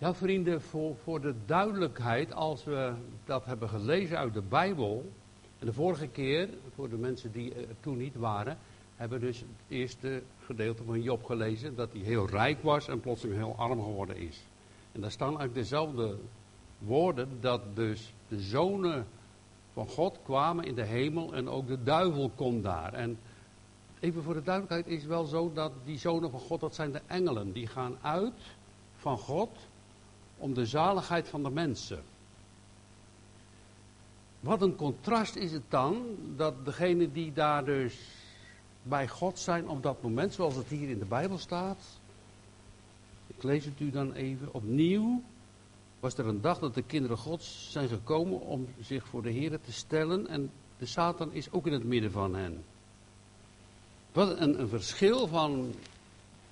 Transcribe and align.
Ja, 0.00 0.14
vrienden, 0.14 0.62
voor, 0.62 0.96
voor 1.02 1.20
de 1.20 1.34
duidelijkheid, 1.46 2.32
als 2.32 2.64
we 2.64 2.92
dat 3.24 3.44
hebben 3.44 3.68
gelezen 3.68 4.18
uit 4.18 4.34
de 4.34 4.42
Bijbel. 4.42 5.12
En 5.58 5.66
de 5.66 5.72
vorige 5.72 6.06
keer, 6.06 6.48
voor 6.74 6.88
de 6.88 6.96
mensen 6.96 7.32
die 7.32 7.54
er 7.54 7.66
toen 7.80 7.96
niet 7.96 8.16
waren, 8.16 8.58
hebben 8.96 9.20
we 9.20 9.26
dus 9.26 9.40
het 9.40 9.48
eerste 9.68 10.22
gedeelte 10.44 10.84
van 10.84 11.02
Job 11.02 11.24
gelezen. 11.24 11.76
Dat 11.76 11.92
hij 11.92 12.00
heel 12.00 12.28
rijk 12.28 12.62
was 12.62 12.88
en 12.88 13.00
plotseling 13.00 13.38
heel 13.38 13.54
arm 13.56 13.82
geworden 13.82 14.16
is. 14.16 14.42
En 14.92 15.00
daar 15.00 15.10
staan 15.10 15.28
eigenlijk 15.28 15.58
dezelfde 15.58 16.16
woorden, 16.78 17.28
dat 17.40 17.76
dus 17.76 18.14
de 18.28 18.40
zonen 18.40 19.06
van 19.72 19.88
God 19.88 20.18
kwamen 20.24 20.64
in 20.64 20.74
de 20.74 20.84
hemel 20.84 21.34
en 21.34 21.48
ook 21.48 21.66
de 21.66 21.82
duivel 21.82 22.30
komt 22.34 22.62
daar. 22.62 22.92
En 22.92 23.18
even 24.00 24.22
voor 24.22 24.34
de 24.34 24.42
duidelijkheid 24.42 24.86
is 24.86 25.04
wel 25.04 25.24
zo 25.24 25.52
dat 25.52 25.72
die 25.84 25.98
zonen 25.98 26.30
van 26.30 26.40
God, 26.40 26.60
dat 26.60 26.74
zijn 26.74 26.92
de 26.92 27.02
engelen. 27.06 27.52
Die 27.52 27.66
gaan 27.66 27.96
uit 28.00 28.56
van 28.96 29.18
God 29.18 29.50
om 30.38 30.54
de 30.54 30.66
zaligheid 30.66 31.28
van 31.28 31.42
de 31.42 31.50
mensen. 31.50 32.02
Wat 34.40 34.62
een 34.62 34.76
contrast 34.76 35.36
is 35.36 35.52
het 35.52 35.62
dan 35.68 36.16
dat 36.36 36.64
degenen 36.64 37.12
die 37.12 37.32
daar 37.32 37.64
dus 37.64 37.98
bij 38.82 39.08
God 39.08 39.38
zijn 39.38 39.68
op 39.68 39.82
dat 39.82 40.02
moment, 40.02 40.34
zoals 40.34 40.54
het 40.54 40.66
hier 40.66 40.88
in 40.88 40.98
de 40.98 41.04
Bijbel 41.04 41.38
staat. 41.38 41.82
Ik 43.26 43.42
lees 43.42 43.64
het 43.64 43.80
u 43.80 43.90
dan 43.90 44.12
even 44.12 44.54
opnieuw. 44.54 45.22
Was 46.00 46.18
er 46.18 46.26
een 46.26 46.40
dag 46.40 46.58
dat 46.58 46.74
de 46.74 46.82
kinderen 46.82 47.18
Gods 47.18 47.68
zijn 47.70 47.88
gekomen 47.88 48.40
om 48.40 48.68
zich 48.80 49.06
voor 49.06 49.22
de 49.22 49.30
Heer 49.30 49.60
te 49.60 49.72
stellen 49.72 50.26
en 50.26 50.50
de 50.78 50.86
Satan 50.86 51.32
is 51.32 51.52
ook 51.52 51.66
in 51.66 51.72
het 51.72 51.84
midden 51.84 52.10
van 52.10 52.34
hen. 52.34 52.64
Wat 54.12 54.38
een, 54.40 54.60
een 54.60 54.68
verschil 54.68 55.26
van 55.26 55.74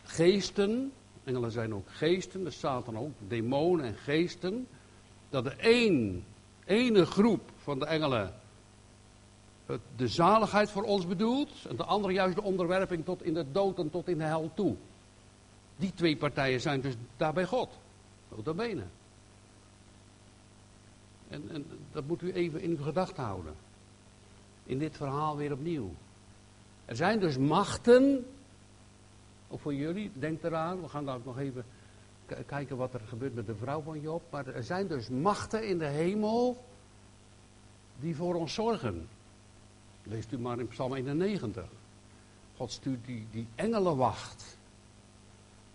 geesten, 0.03 0.93
Engelen 1.25 1.51
zijn 1.51 1.75
ook 1.75 1.91
geesten, 1.91 2.45
de 2.45 2.51
Satan 2.51 2.99
ook, 2.99 3.13
demonen 3.29 3.85
en 3.85 3.95
geesten. 3.95 4.67
Dat 5.31 5.45
de 5.45 5.55
één, 5.55 6.25
ene 6.65 7.07
groep 7.07 7.51
van 7.57 7.79
de 7.79 7.87
engelen 7.87 8.35
de 9.97 10.09
zaligheid 10.09 10.71
voor 10.71 10.83
ons 10.83 11.07
bedoelt. 11.07 11.51
En 11.69 11.77
de 11.77 11.85
andere 11.85 12.13
juist 12.13 12.35
de 12.35 12.43
onderwerping 12.43 13.05
tot 13.05 13.23
in 13.23 13.35
de 13.35 13.45
dood 13.53 13.79
en 13.79 13.91
tot 13.91 14.09
in 14.09 14.19
de 14.19 14.25
hel 14.25 14.51
toe. 14.55 14.77
Die 15.77 15.93
twee 15.95 16.17
partijen 16.17 16.61
zijn 16.61 16.81
dus 16.81 16.95
daar 17.17 17.33
bij 17.33 17.45
God. 17.45 17.71
Nota 18.29 18.53
bene. 18.53 18.83
En, 21.29 21.51
en 21.51 21.67
dat 21.93 22.07
moet 22.07 22.23
u 22.23 22.33
even 22.33 22.61
in 22.61 22.79
gedachten 22.83 23.25
houden. 23.25 23.55
In 24.65 24.79
dit 24.79 24.97
verhaal 24.97 25.37
weer 25.37 25.53
opnieuw. 25.53 25.95
Er 26.85 26.97
zijn 26.97 27.21
dus 27.21 27.39
machten 27.39 28.27
of 29.49 29.61
voor 29.61 29.75
jullie, 29.75 30.11
denk 30.15 30.43
eraan, 30.43 30.81
we 30.81 30.89
gaan 30.89 31.05
daar 31.05 31.17
ook 31.17 31.25
nog 31.25 31.39
even 31.39 31.65
kijken 32.47 32.77
wat 32.77 32.95
er 32.95 33.01
gebeurt 33.01 33.35
met 33.35 33.47
de 33.47 33.55
vrouw 33.55 33.83
van 33.83 34.01
Job. 34.01 34.23
Maar 34.31 34.47
er 34.47 34.65
zijn 34.65 34.87
dus 34.87 35.09
machten 35.09 35.69
in 35.69 35.79
de 35.79 35.87
hemel 35.87 36.65
die 38.01 38.17
voor 38.17 38.35
ons 38.35 38.55
zorgen. 38.55 39.09
Leest 40.03 40.33
u 40.33 40.39
maar 40.39 40.59
in 40.59 40.69
Psalm 40.69 40.95
91. 40.95 41.65
God 42.57 42.71
stuurt 42.71 43.07
die, 43.07 43.27
die 43.31 43.47
engelenwacht. 43.55 44.57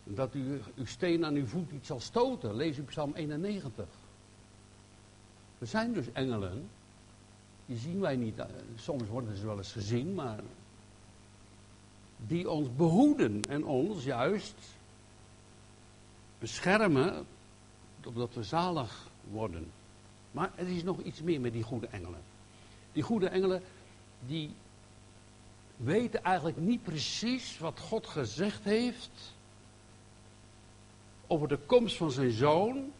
Dat 0.03 0.34
u 0.36 0.62
uw 0.75 0.86
steen 0.86 1.25
aan 1.25 1.36
uw 1.36 1.45
voet 1.45 1.72
niet 1.72 1.86
zal 1.86 2.00
stoten. 2.00 2.56
Lees 2.56 2.78
u 2.78 2.81
Psalm 2.81 3.14
91. 3.14 3.86
Er 5.59 5.67
zijn 5.67 5.94
dus 5.94 6.12
engelen. 6.12 6.70
Die 7.66 7.78
zien 7.78 8.00
wij 8.00 8.16
niet. 8.16 8.42
Soms 8.75 9.08
worden 9.08 9.38
ze 9.38 9.45
wel 9.45 9.58
eens 9.58 9.72
gezien, 9.72 10.14
maar 10.14 10.40
die 12.28 12.50
ons 12.50 12.67
behoeden 12.75 13.42
en 13.50 13.66
ons 13.66 14.03
juist 14.03 14.56
beschermen, 16.39 17.25
opdat 18.06 18.34
we 18.34 18.44
zalig 18.44 19.08
worden. 19.31 19.72
Maar 20.31 20.52
er 20.56 20.67
is 20.67 20.84
nog 20.84 21.02
iets 21.02 21.22
meer 21.22 21.42
met 21.42 21.53
die 21.53 21.64
goede 21.64 21.88
engelen. 21.88 22.22
Die 22.92 23.03
goede 23.03 23.30
engelen, 23.30 23.62
die 24.25 24.52
weten 25.75 26.24
eigenlijk 26.24 26.57
niet 26.57 26.84
precies 26.84 27.59
wat 27.59 27.80
God 27.80 28.07
gezegd 28.07 28.63
heeft 28.63 29.34
over 31.28 31.47
de 31.47 31.57
komst 31.66 31.97
van 31.97 32.12
zijn 32.12 32.31
zoon 32.31 32.91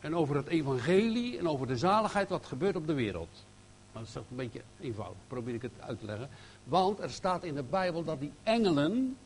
en 0.00 0.16
over 0.16 0.36
het 0.36 0.46
evangelie 0.46 1.38
en 1.38 1.48
over 1.48 1.66
de 1.66 1.76
zaligheid 1.76 2.28
wat 2.28 2.46
gebeurt 2.46 2.76
op 2.76 2.86
de 2.86 2.94
wereld. 2.94 3.44
Dat 3.92 4.02
is 4.02 4.12
toch 4.12 4.24
een 4.30 4.36
beetje 4.36 4.62
eenvoudig, 4.80 5.18
probeer 5.26 5.54
ik 5.54 5.62
het 5.62 5.80
uit 5.80 5.98
te 6.00 6.06
leggen. 6.06 6.28
Want 6.66 7.00
er 7.00 7.10
staat 7.10 7.44
in 7.44 7.54
de 7.54 7.62
Bijbel 7.62 8.04
dat 8.04 8.20
die 8.20 8.32
engelen, 8.42 9.16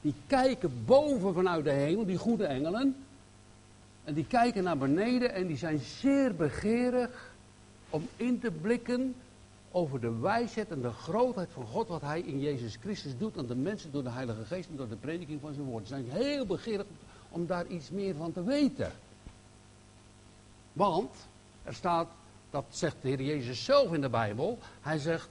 die 0.00 0.14
kijken 0.26 0.84
boven 0.84 1.34
vanuit 1.34 1.64
de 1.64 1.70
hemel, 1.70 2.06
die 2.06 2.18
goede 2.18 2.46
engelen. 2.46 2.96
En 4.04 4.14
die 4.14 4.26
kijken 4.26 4.64
naar 4.64 4.78
beneden 4.78 5.32
en 5.34 5.46
die 5.46 5.56
zijn 5.56 5.78
zeer 5.78 6.34
begeerig 6.34 7.32
om 7.90 8.08
in 8.16 8.40
te 8.40 8.50
blikken 8.50 9.14
over 9.70 10.00
de 10.00 10.18
wijsheid 10.18 10.70
en 10.70 10.80
de 10.80 10.90
grootheid 10.90 11.48
van 11.52 11.66
God, 11.66 11.88
wat 11.88 12.00
Hij 12.00 12.20
in 12.20 12.40
Jezus 12.40 12.76
Christus 12.76 13.18
doet 13.18 13.38
aan 13.38 13.46
de 13.46 13.56
mensen 13.56 13.92
door 13.92 14.02
de 14.02 14.10
Heilige 14.10 14.44
Geest 14.44 14.68
en 14.68 14.76
door 14.76 14.88
de 14.88 14.96
prediking 14.96 15.40
van 15.40 15.54
zijn 15.54 15.66
woord. 15.66 15.86
Ze 15.86 15.94
zijn 15.94 16.10
heel 16.10 16.46
begeerig 16.46 16.86
om 17.28 17.46
daar 17.46 17.66
iets 17.66 17.90
meer 17.90 18.14
van 18.14 18.32
te 18.32 18.44
weten. 18.44 18.92
Want 20.72 21.14
er 21.64 21.74
staat, 21.74 22.08
dat 22.50 22.64
zegt 22.68 22.96
de 23.00 23.08
Heer 23.08 23.22
Jezus 23.22 23.64
zelf 23.64 23.92
in 23.92 24.00
de 24.00 24.08
Bijbel, 24.08 24.58
Hij 24.80 24.98
zegt, 24.98 25.28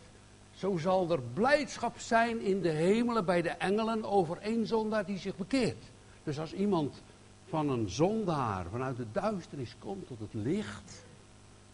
zo 0.58 0.78
zal 0.78 1.12
er 1.12 1.22
blijdschap 1.22 2.00
zijn 2.00 2.42
in 2.42 2.62
de 2.62 2.70
hemelen 2.70 3.26
bij 3.26 3.42
de 3.42 3.50
engelen 3.50 4.04
over 4.04 4.38
één 4.38 4.68
zondaar 4.68 5.06
die 5.06 5.18
zich 5.18 5.36
bekeert. 5.36 5.84
Dus 6.24 6.40
als 6.40 6.54
iemand 6.54 7.02
van 7.50 7.70
een 7.70 7.90
zondaar 7.90 8.66
vanuit 8.72 8.98
de 8.98 9.06
duisternis 9.12 9.76
komt 9.80 10.08
tot 10.08 10.20
het 10.20 10.34
licht, 10.34 11.06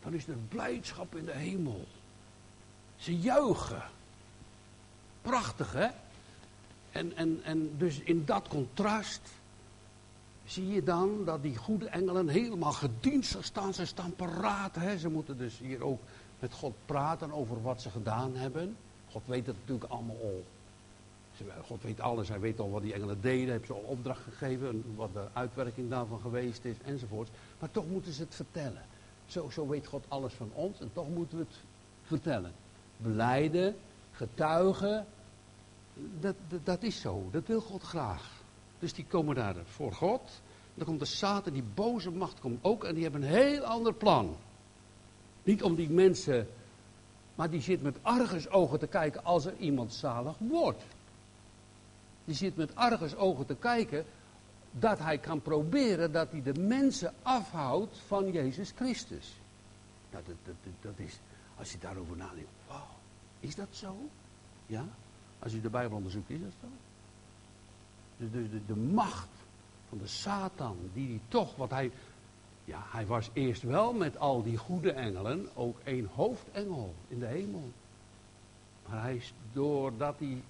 dan 0.04 0.14
is 0.14 0.28
er 0.28 0.38
blijdschap 0.50 1.16
in 1.16 1.26
de 1.26 1.32
hemel. 1.32 1.86
Ze 2.96 3.18
juichen. 3.18 3.84
Prachtig, 5.22 5.74
hè? 5.74 5.88
En, 6.92 7.16
en, 7.16 7.40
en 7.44 7.78
dus 7.78 8.00
in 8.00 8.26
dat 8.26 8.48
contrast 8.48 9.22
zie 10.46 10.68
je 10.68 10.84
dan 10.84 11.26
dat 11.26 11.42
die 11.42 11.56
goede 11.56 11.88
engelen 11.88 12.28
helemaal 12.28 12.72
gedienstig 12.72 13.46
staan. 13.46 13.74
Ze 13.74 13.86
staan 13.86 14.16
paraat, 14.16 14.76
hè? 14.76 14.98
Ze 14.98 15.10
moeten 15.10 15.38
dus 15.38 15.60
hier 15.60 15.84
ook 15.84 16.02
met 16.44 16.54
God 16.54 16.74
praten 16.86 17.32
over 17.32 17.62
wat 17.62 17.82
ze 17.82 17.90
gedaan 17.90 18.36
hebben. 18.36 18.76
God 19.10 19.22
weet 19.26 19.46
het 19.46 19.56
natuurlijk 19.60 19.92
allemaal 19.92 20.18
al. 20.22 20.44
God 21.64 21.82
weet 21.82 22.00
alles, 22.00 22.30
hij 22.30 22.40
weet 22.40 22.60
al 22.60 22.72
wat 22.72 22.82
die 22.82 22.94
engelen 22.94 23.22
deden, 23.22 23.52
heeft 23.52 23.66
ze 23.66 23.74
al 23.74 23.80
opdracht 23.80 24.22
gegeven, 24.22 24.84
wat 24.96 25.14
de 25.14 25.28
uitwerking 25.34 25.90
daarvan 25.90 26.20
geweest 26.20 26.66
is, 26.66 26.76
enzovoort. 26.86 27.30
Maar 27.60 27.72
toch 27.72 27.88
moeten 27.88 28.14
ze 28.14 28.22
het 28.22 28.36
vertellen. 28.36 28.82
Zo, 29.26 29.50
zo 29.50 29.68
weet 29.68 29.88
God 29.88 30.06
alles 30.08 30.34
van 30.34 30.50
ons 30.54 30.80
en 30.80 30.90
toch 30.94 31.10
moeten 31.10 31.38
we 31.38 31.44
het 31.44 31.60
vertellen. 32.04 32.52
Beleiden, 32.98 33.76
getuigen, 34.12 35.06
dat, 36.20 36.36
dat, 36.48 36.66
dat 36.66 36.84
is 36.84 37.02
zo, 37.02 37.28
dat 37.32 37.48
wil 37.48 37.62
God 37.62 37.82
graag. 37.82 38.42
Dus 38.80 38.94
die 38.94 39.06
komen 39.06 39.36
daar 39.36 39.56
voor 39.66 39.94
God. 39.94 40.42
Dan 40.74 40.86
komt 40.86 41.00
de 41.00 41.06
Satan, 41.06 41.54
die 41.54 41.64
boze 41.74 42.12
macht 42.12 42.40
komt 42.40 42.64
ook 42.64 42.84
en 42.84 42.94
die 42.94 43.04
hebben 43.04 43.22
een 43.22 43.28
heel 43.28 43.64
ander 43.64 43.94
plan. 43.94 44.36
Niet 45.44 45.64
om 45.64 45.76
die 45.76 45.90
mensen, 45.90 46.48
maar 47.36 47.50
die 47.50 47.62
zit 47.62 47.82
met 47.82 47.98
argusogen 48.02 48.80
te 48.80 48.88
kijken 48.88 49.24
als 49.24 49.46
er 49.46 49.58
iemand 49.58 49.94
zalig 49.94 50.38
wordt. 50.38 50.84
Die 52.26 52.36
zit 52.36 52.56
met 52.56 52.76
argusogen 52.76 53.46
te 53.46 53.56
kijken 53.56 54.06
dat 54.72 55.00
hij 55.00 55.18
kan 55.18 55.42
proberen 55.42 56.12
dat 56.12 56.32
hij 56.32 56.42
de 56.42 56.54
mensen 56.54 57.14
afhoudt 57.22 57.98
van 58.08 58.32
Jezus 58.32 58.72
Christus. 58.76 59.34
Nou, 60.12 60.24
dat, 60.28 60.36
dat, 60.44 60.74
dat 60.82 61.08
is, 61.08 61.20
als 61.58 61.72
je 61.72 61.78
daarover 61.80 62.18
nadenkt, 62.18 62.50
wauw, 62.68 62.88
is 63.40 63.56
dat 63.56 63.68
zo? 63.72 63.96
Ja? 64.66 64.86
Als 65.40 65.54
u 65.54 65.62
de 65.62 65.70
Bijbel 65.70 65.98
onderzoekt, 65.98 66.30
is 66.30 66.40
dat 66.40 66.52
zo? 66.62 66.68
De, 68.18 68.32
de, 68.32 68.50
de, 68.50 68.66
de 68.66 68.76
macht 68.76 69.30
van 69.90 69.98
de 69.98 70.08
Satan, 70.08 70.78
die, 70.94 71.08
die 71.08 71.22
toch, 71.28 71.56
wat 71.56 71.70
hij 71.70 71.92
ja, 72.66 72.84
hij 72.86 73.06
was 73.06 73.30
eerst 73.34 73.62
wel 73.62 73.94
met 73.94 74.18
al 74.18 74.44
die 74.44 74.58
goede 74.58 74.92
engelen 74.92 75.48
ook 75.54 75.80
één 75.84 76.10
hoofdengel 76.14 76.94
in 77.08 77.20
de 77.20 77.26
hemel. 77.26 77.72
Maar 78.88 79.02
hij 79.02 79.16
is, 79.16 79.34
doordat 79.52 80.20
hij 80.20 80.42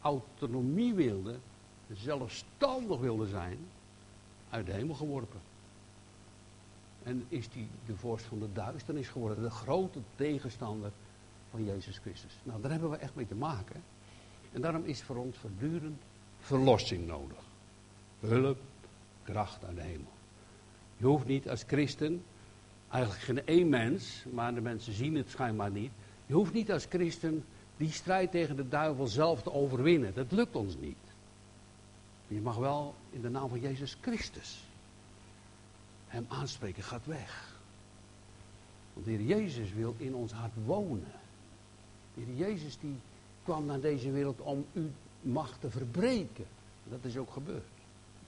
autonomie 0.00 0.94
wilde, 0.94 1.36
zelfstandig 1.92 2.98
wilde 2.98 3.26
zijn, 3.26 3.58
uit 4.50 4.66
de 4.66 4.72
hemel 4.72 4.94
geworpen. 4.94 5.40
En 7.02 7.24
is 7.28 7.48
hij 7.52 7.68
de 7.86 7.96
vorst 7.96 8.24
van 8.24 8.38
de 8.38 8.52
duisternis 8.52 9.08
geworden, 9.08 9.42
de 9.42 9.50
grote 9.50 9.98
tegenstander 10.16 10.90
van 11.50 11.64
Jezus 11.64 11.98
Christus. 11.98 12.32
Nou, 12.42 12.60
daar 12.60 12.70
hebben 12.70 12.90
we 12.90 12.96
echt 12.96 13.14
mee 13.14 13.26
te 13.26 13.34
maken. 13.34 13.82
En 14.52 14.60
daarom 14.60 14.84
is 14.84 15.02
voor 15.02 15.16
ons 15.16 15.36
voortdurend 15.36 16.02
verlossing 16.38 17.06
nodig. 17.06 17.38
Hulp, 18.20 18.58
kracht 19.22 19.64
uit 19.64 19.76
de 19.76 19.82
hemel. 19.82 20.12
Je 21.00 21.06
hoeft 21.06 21.26
niet 21.26 21.48
als 21.48 21.64
christen, 21.66 22.22
eigenlijk 22.88 23.22
geen 23.22 23.46
één 23.46 23.68
mens, 23.68 24.24
maar 24.32 24.54
de 24.54 24.60
mensen 24.60 24.92
zien 24.92 25.14
het 25.14 25.30
schijnbaar 25.30 25.70
niet. 25.70 25.90
Je 26.26 26.34
hoeft 26.34 26.52
niet 26.52 26.72
als 26.72 26.86
christen 26.88 27.44
die 27.76 27.92
strijd 27.92 28.30
tegen 28.30 28.56
de 28.56 28.68
duivel 28.68 29.06
zelf 29.06 29.42
te 29.42 29.52
overwinnen. 29.52 30.14
Dat 30.14 30.32
lukt 30.32 30.56
ons 30.56 30.76
niet. 30.76 30.96
Je 32.28 32.40
mag 32.40 32.56
wel 32.56 32.94
in 33.10 33.20
de 33.20 33.28
naam 33.28 33.48
van 33.48 33.60
Jezus 33.60 33.96
Christus 34.00 34.64
hem 36.06 36.26
aanspreken, 36.28 36.82
gaat 36.82 37.06
weg. 37.06 37.58
Want 38.92 39.06
de 39.06 39.12
Heer 39.12 39.22
Jezus 39.22 39.72
wil 39.72 39.94
in 39.96 40.14
ons 40.14 40.32
hart 40.32 40.52
wonen. 40.64 41.12
De 42.14 42.20
Heer 42.20 42.48
Jezus 42.48 42.78
die 42.80 42.96
kwam 43.42 43.66
naar 43.66 43.80
deze 43.80 44.10
wereld 44.10 44.40
om 44.40 44.66
uw 44.72 44.90
macht 45.20 45.60
te 45.60 45.70
verbreken. 45.70 46.46
Dat 46.84 46.98
is 47.02 47.16
ook 47.16 47.30
gebeurd. 47.30 47.68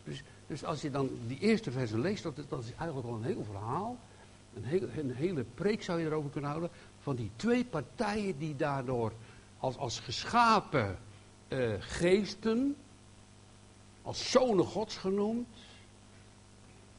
Dus, 0.04 0.22
dus 0.52 0.64
als 0.64 0.82
je 0.82 0.90
dan 0.90 1.10
die 1.26 1.38
eerste 1.38 1.70
versen 1.70 2.00
leest, 2.00 2.22
dat, 2.22 2.37
dat 2.49 2.62
is 2.64 2.75
eigenlijk 2.76 3.08
al 3.08 3.14
een 3.14 3.25
heel 3.25 3.44
verhaal. 3.44 3.96
Een, 4.54 4.99
een 4.99 5.14
hele 5.14 5.44
preek 5.44 5.82
zou 5.82 6.00
je 6.00 6.06
erover 6.06 6.31
kunnen 6.31 6.50
houden. 6.50 6.70
Van 7.00 7.16
die 7.16 7.31
twee 7.37 7.64
partijen 7.64 8.38
die 8.38 8.56
daardoor 8.56 9.12
als, 9.58 9.76
als 9.76 10.00
geschapen 10.00 10.99
uh, 11.49 11.75
geesten, 11.78 12.76
als 14.02 14.31
zonen 14.31 14.64
gods 14.64 14.96
genoemd, 14.96 15.49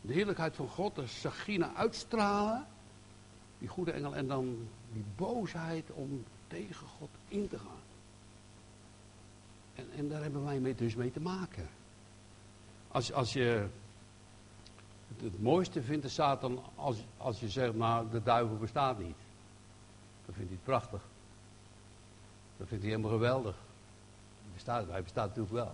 de 0.01 0.13
heerlijkheid 0.13 0.55
van 0.55 0.67
God, 0.67 0.95
de 0.95 1.07
Sagina 1.07 1.73
uitstralen, 1.75 2.67
die 3.59 3.67
goede 3.67 3.91
engel, 3.91 4.15
en 4.15 4.27
dan 4.27 4.67
die 4.93 5.05
boosheid 5.15 5.91
om 5.91 6.23
tegen 6.47 6.87
God 6.87 7.09
in 7.27 7.47
te 7.47 7.57
gaan. 7.57 7.83
En, 9.75 9.85
en 9.97 10.09
daar 10.09 10.21
hebben 10.21 10.43
wij 10.43 10.59
mee, 10.59 10.75
dus 10.75 10.95
mee 10.95 11.11
te 11.11 11.21
maken. 11.21 11.69
Als, 12.93 13.13
als 13.13 13.33
je 13.33 13.65
het, 15.17 15.41
mooiste 15.41 15.81
vindt 15.81 16.03
de 16.03 16.09
Satan 16.09 16.63
als, 16.75 16.97
als 17.17 17.39
je 17.39 17.49
zegt, 17.49 17.75
nou 17.75 18.09
de 18.09 18.23
duivel 18.23 18.57
bestaat 18.57 18.99
niet. 18.99 19.17
Dan 20.25 20.35
vindt 20.35 20.49
hij 20.49 20.59
het 20.59 20.63
prachtig. 20.63 21.01
Dat 22.57 22.67
vindt 22.67 22.83
hij 22.83 22.91
helemaal 22.91 23.11
geweldig. 23.11 23.55
Hij 24.41 24.51
bestaat, 24.53 24.87
hij 24.89 25.03
bestaat 25.03 25.27
natuurlijk 25.27 25.55
wel. 25.55 25.73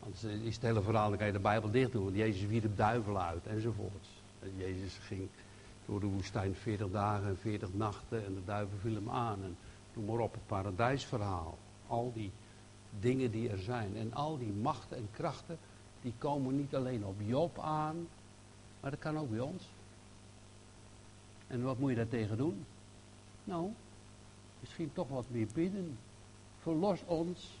Anders 0.00 0.24
is 0.24 0.54
het 0.54 0.62
hele 0.62 0.82
verhaal, 0.82 1.08
dan 1.08 1.18
kan 1.18 1.26
je 1.26 1.32
de 1.32 1.38
Bijbel 1.38 1.70
dicht 1.70 1.92
doen. 1.92 2.04
Want 2.04 2.16
Jezus 2.16 2.46
wierp 2.46 2.76
duivel 2.76 3.20
uit 3.20 3.46
enzovoorts. 3.46 4.08
En 4.40 4.52
Jezus 4.56 4.98
ging 4.98 5.28
door 5.86 6.00
de 6.00 6.06
woestijn 6.06 6.54
40 6.54 6.90
dagen 6.90 7.28
en 7.28 7.38
40 7.38 7.74
nachten 7.74 8.24
en 8.24 8.34
de 8.34 8.44
duivel 8.44 8.78
viel 8.78 8.94
hem 8.94 9.10
aan. 9.10 9.42
En 9.42 9.56
noem 9.92 10.04
maar 10.04 10.18
op, 10.18 10.32
het 10.32 10.46
paradijsverhaal. 10.46 11.58
Al 11.86 12.12
die 12.14 12.30
dingen 13.00 13.30
die 13.30 13.48
er 13.48 13.58
zijn. 13.58 13.96
En 13.96 14.14
al 14.14 14.38
die 14.38 14.52
machten 14.52 14.96
en 14.96 15.08
krachten, 15.12 15.58
die 16.04 16.14
komen 16.18 16.56
niet 16.56 16.74
alleen 16.74 17.04
op 17.04 17.14
Job 17.18 17.58
aan, 17.58 18.08
maar 18.80 18.90
dat 18.90 19.00
kan 19.00 19.18
ook 19.18 19.30
bij 19.30 19.40
ons. 19.40 19.64
En 21.46 21.62
wat 21.62 21.78
moet 21.78 21.90
je 21.90 21.96
daartegen 21.96 22.36
doen? 22.36 22.64
Nou, 23.44 23.70
misschien 24.60 24.92
toch 24.92 25.08
wat 25.08 25.24
meer 25.28 25.46
bidden. 25.54 25.98
Verlos 26.58 27.00
ons 27.06 27.58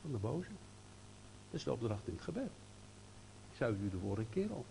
van 0.00 0.12
de 0.12 0.18
boze. 0.18 0.48
Dat 1.50 1.60
is 1.60 1.64
de 1.64 1.72
opdracht 1.72 2.06
in 2.06 2.12
het 2.12 2.22
gebed. 2.22 2.50
Ik 3.50 3.56
zei 3.56 3.76
u 3.82 3.90
de 3.90 3.98
vorige 3.98 4.30
keer 4.30 4.52
al. 4.52 4.64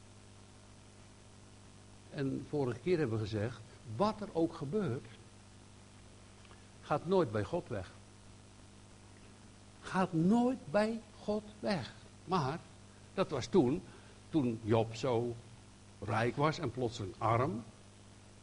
En 2.10 2.46
vorige 2.50 2.80
keer 2.80 2.98
hebben 2.98 3.18
we 3.18 3.24
gezegd, 3.24 3.62
wat 3.96 4.22
er 4.22 4.30
ook 4.34 4.54
gebeurt, 4.54 5.08
gaat 6.82 7.06
nooit 7.06 7.32
bij 7.32 7.44
God 7.44 7.68
weg. 7.68 7.92
Gaat 9.82 10.14
nooit 10.14 10.72
bij 10.72 11.02
God 11.24 11.44
weg. 11.60 11.94
Maar, 12.26 12.60
dat 13.16 13.30
was 13.30 13.46
toen, 13.46 13.82
toen 14.30 14.60
Job 14.64 14.96
zo 14.96 15.36
rijk 16.00 16.36
was 16.36 16.60
en 16.60 16.72
plotseling 16.72 17.14
arm. 17.18 17.64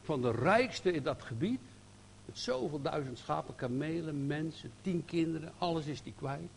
Van 0.03 0.23
de 0.23 0.31
rijkste 0.31 0.93
in 0.93 1.03
dat 1.03 1.23
gebied. 1.23 1.61
Met 2.25 2.39
zoveel 2.39 2.83
duizend 2.83 3.19
schapen, 3.19 3.55
kamelen, 3.55 4.27
mensen, 4.27 4.71
tien 4.81 5.05
kinderen, 5.05 5.53
alles 5.59 5.87
is 5.87 6.03
die 6.03 6.15
kwijt. 6.19 6.51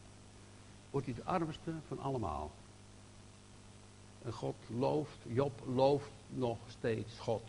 Wordt 0.89 1.05
hij 1.05 1.15
de 1.15 1.23
armste 1.23 1.71
van 1.87 1.99
allemaal. 1.99 2.51
En 4.23 4.33
God 4.33 4.55
looft, 4.77 5.17
Job 5.27 5.61
looft 5.73 6.11
nog 6.29 6.57
steeds 6.67 7.19
God. 7.19 7.41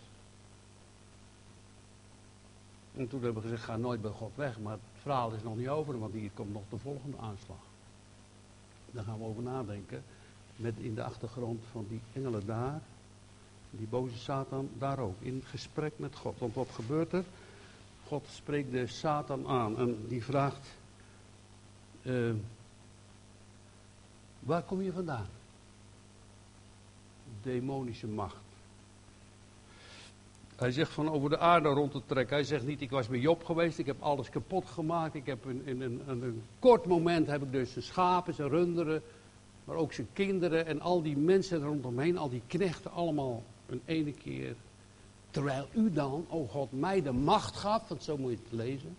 En 2.94 3.08
toen 3.08 3.22
hebben 3.22 3.42
we 3.42 3.48
gezegd, 3.48 3.64
ga 3.64 3.76
nooit 3.76 4.02
bij 4.02 4.10
God 4.10 4.32
weg. 4.34 4.58
Maar 4.58 4.72
het 4.72 5.02
verhaal 5.02 5.32
is 5.32 5.42
nog 5.42 5.56
niet 5.56 5.68
over, 5.68 5.98
want 5.98 6.12
hier 6.12 6.30
komt 6.34 6.52
nog 6.52 6.62
de 6.70 6.78
volgende 6.78 7.16
aanslag. 7.16 7.56
Daar 8.90 9.04
gaan 9.04 9.18
we 9.18 9.24
over 9.24 9.42
nadenken. 9.42 10.04
Met 10.56 10.74
in 10.76 10.94
de 10.94 11.02
achtergrond 11.02 11.62
van 11.70 11.86
die 11.88 12.00
engelen 12.12 12.46
daar. 12.46 12.80
Die 13.70 13.86
boze 13.86 14.18
Satan 14.18 14.68
daar 14.78 14.98
ook. 14.98 15.20
In 15.20 15.42
gesprek 15.44 15.92
met 15.96 16.16
God. 16.16 16.38
Want 16.38 16.54
wat 16.54 16.68
gebeurt 16.70 17.12
er? 17.12 17.24
God 18.06 18.26
spreekt 18.30 18.70
de 18.70 18.86
Satan 18.86 19.46
aan. 19.46 19.78
En 19.78 20.04
die 20.08 20.24
vraagt... 20.24 20.68
Uh, 22.02 22.34
waar 24.40 24.62
kom 24.62 24.82
je 24.82 24.92
vandaan? 24.92 25.26
Demonische 27.42 28.06
macht. 28.06 28.46
Hij 30.56 30.70
zegt 30.70 30.92
van 30.92 31.10
over 31.10 31.30
de 31.30 31.38
aarde 31.38 31.68
rond 31.68 31.92
te 31.92 32.02
trekken. 32.06 32.36
Hij 32.36 32.44
zegt 32.44 32.66
niet, 32.66 32.80
ik 32.80 32.90
was 32.90 33.08
bij 33.08 33.18
Job 33.18 33.44
geweest, 33.44 33.78
ik 33.78 33.86
heb 33.86 34.02
alles 34.02 34.30
kapot 34.30 34.66
gemaakt. 34.66 35.14
Ik 35.14 35.26
heb 35.26 35.46
in, 35.46 35.62
in, 35.64 35.82
in, 35.82 36.00
in 36.08 36.22
een 36.22 36.42
kort 36.58 36.86
moment 36.86 37.26
heb 37.26 37.42
ik 37.42 37.52
dus 37.52 37.72
zijn 37.72 37.84
schapen, 37.84 38.34
zijn 38.34 38.48
runderen, 38.48 39.02
maar 39.66 39.76
ook 39.76 39.92
zijn 39.92 40.08
kinderen 40.12 40.66
en 40.66 40.80
al 40.80 41.02
die 41.02 41.16
mensen 41.16 41.62
rondomheen, 41.62 42.18
al 42.18 42.28
die 42.28 42.42
knechten, 42.46 42.90
allemaal 42.90 43.42
een 43.66 43.82
ene 43.84 44.12
keer. 44.12 44.56
Terwijl 45.30 45.68
u 45.72 45.92
dan, 45.92 46.26
oh 46.28 46.50
God, 46.50 46.72
mij 46.72 47.02
de 47.02 47.12
macht 47.12 47.56
gaf, 47.56 47.88
want 47.88 48.02
zo 48.02 48.16
moet 48.16 48.30
je 48.30 48.38
het 48.42 48.52
lezen, 48.52 48.96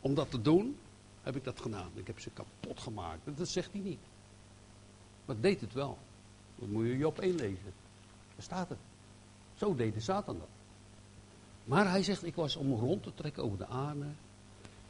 om 0.00 0.14
dat 0.14 0.30
te 0.30 0.42
doen, 0.42 0.76
heb 1.22 1.36
ik 1.36 1.44
dat 1.44 1.60
gedaan. 1.60 1.90
Ik 1.94 2.06
heb 2.06 2.20
ze 2.20 2.30
kapot 2.30 2.80
gemaakt. 2.80 3.36
Dat 3.36 3.48
zegt 3.48 3.72
hij 3.72 3.80
niet. 3.80 4.00
Maar 5.24 5.40
deed 5.40 5.60
het 5.60 5.72
wel. 5.72 5.98
Dat 6.58 6.68
moet 6.68 6.86
je 6.86 6.96
Job 6.96 7.18
1 7.18 7.34
lezen. 7.34 7.72
Daar 8.34 8.44
staat 8.44 8.68
het. 8.68 8.78
Zo 9.54 9.74
deed 9.74 9.94
de 9.94 10.00
Satan 10.00 10.38
dat. 10.38 10.48
Maar 11.64 11.90
hij 11.90 12.02
zegt, 12.02 12.24
ik 12.24 12.34
was 12.34 12.56
om 12.56 12.72
rond 12.72 13.02
te 13.02 13.14
trekken 13.14 13.42
over 13.42 13.58
de 13.58 13.66
aarde. 13.66 14.06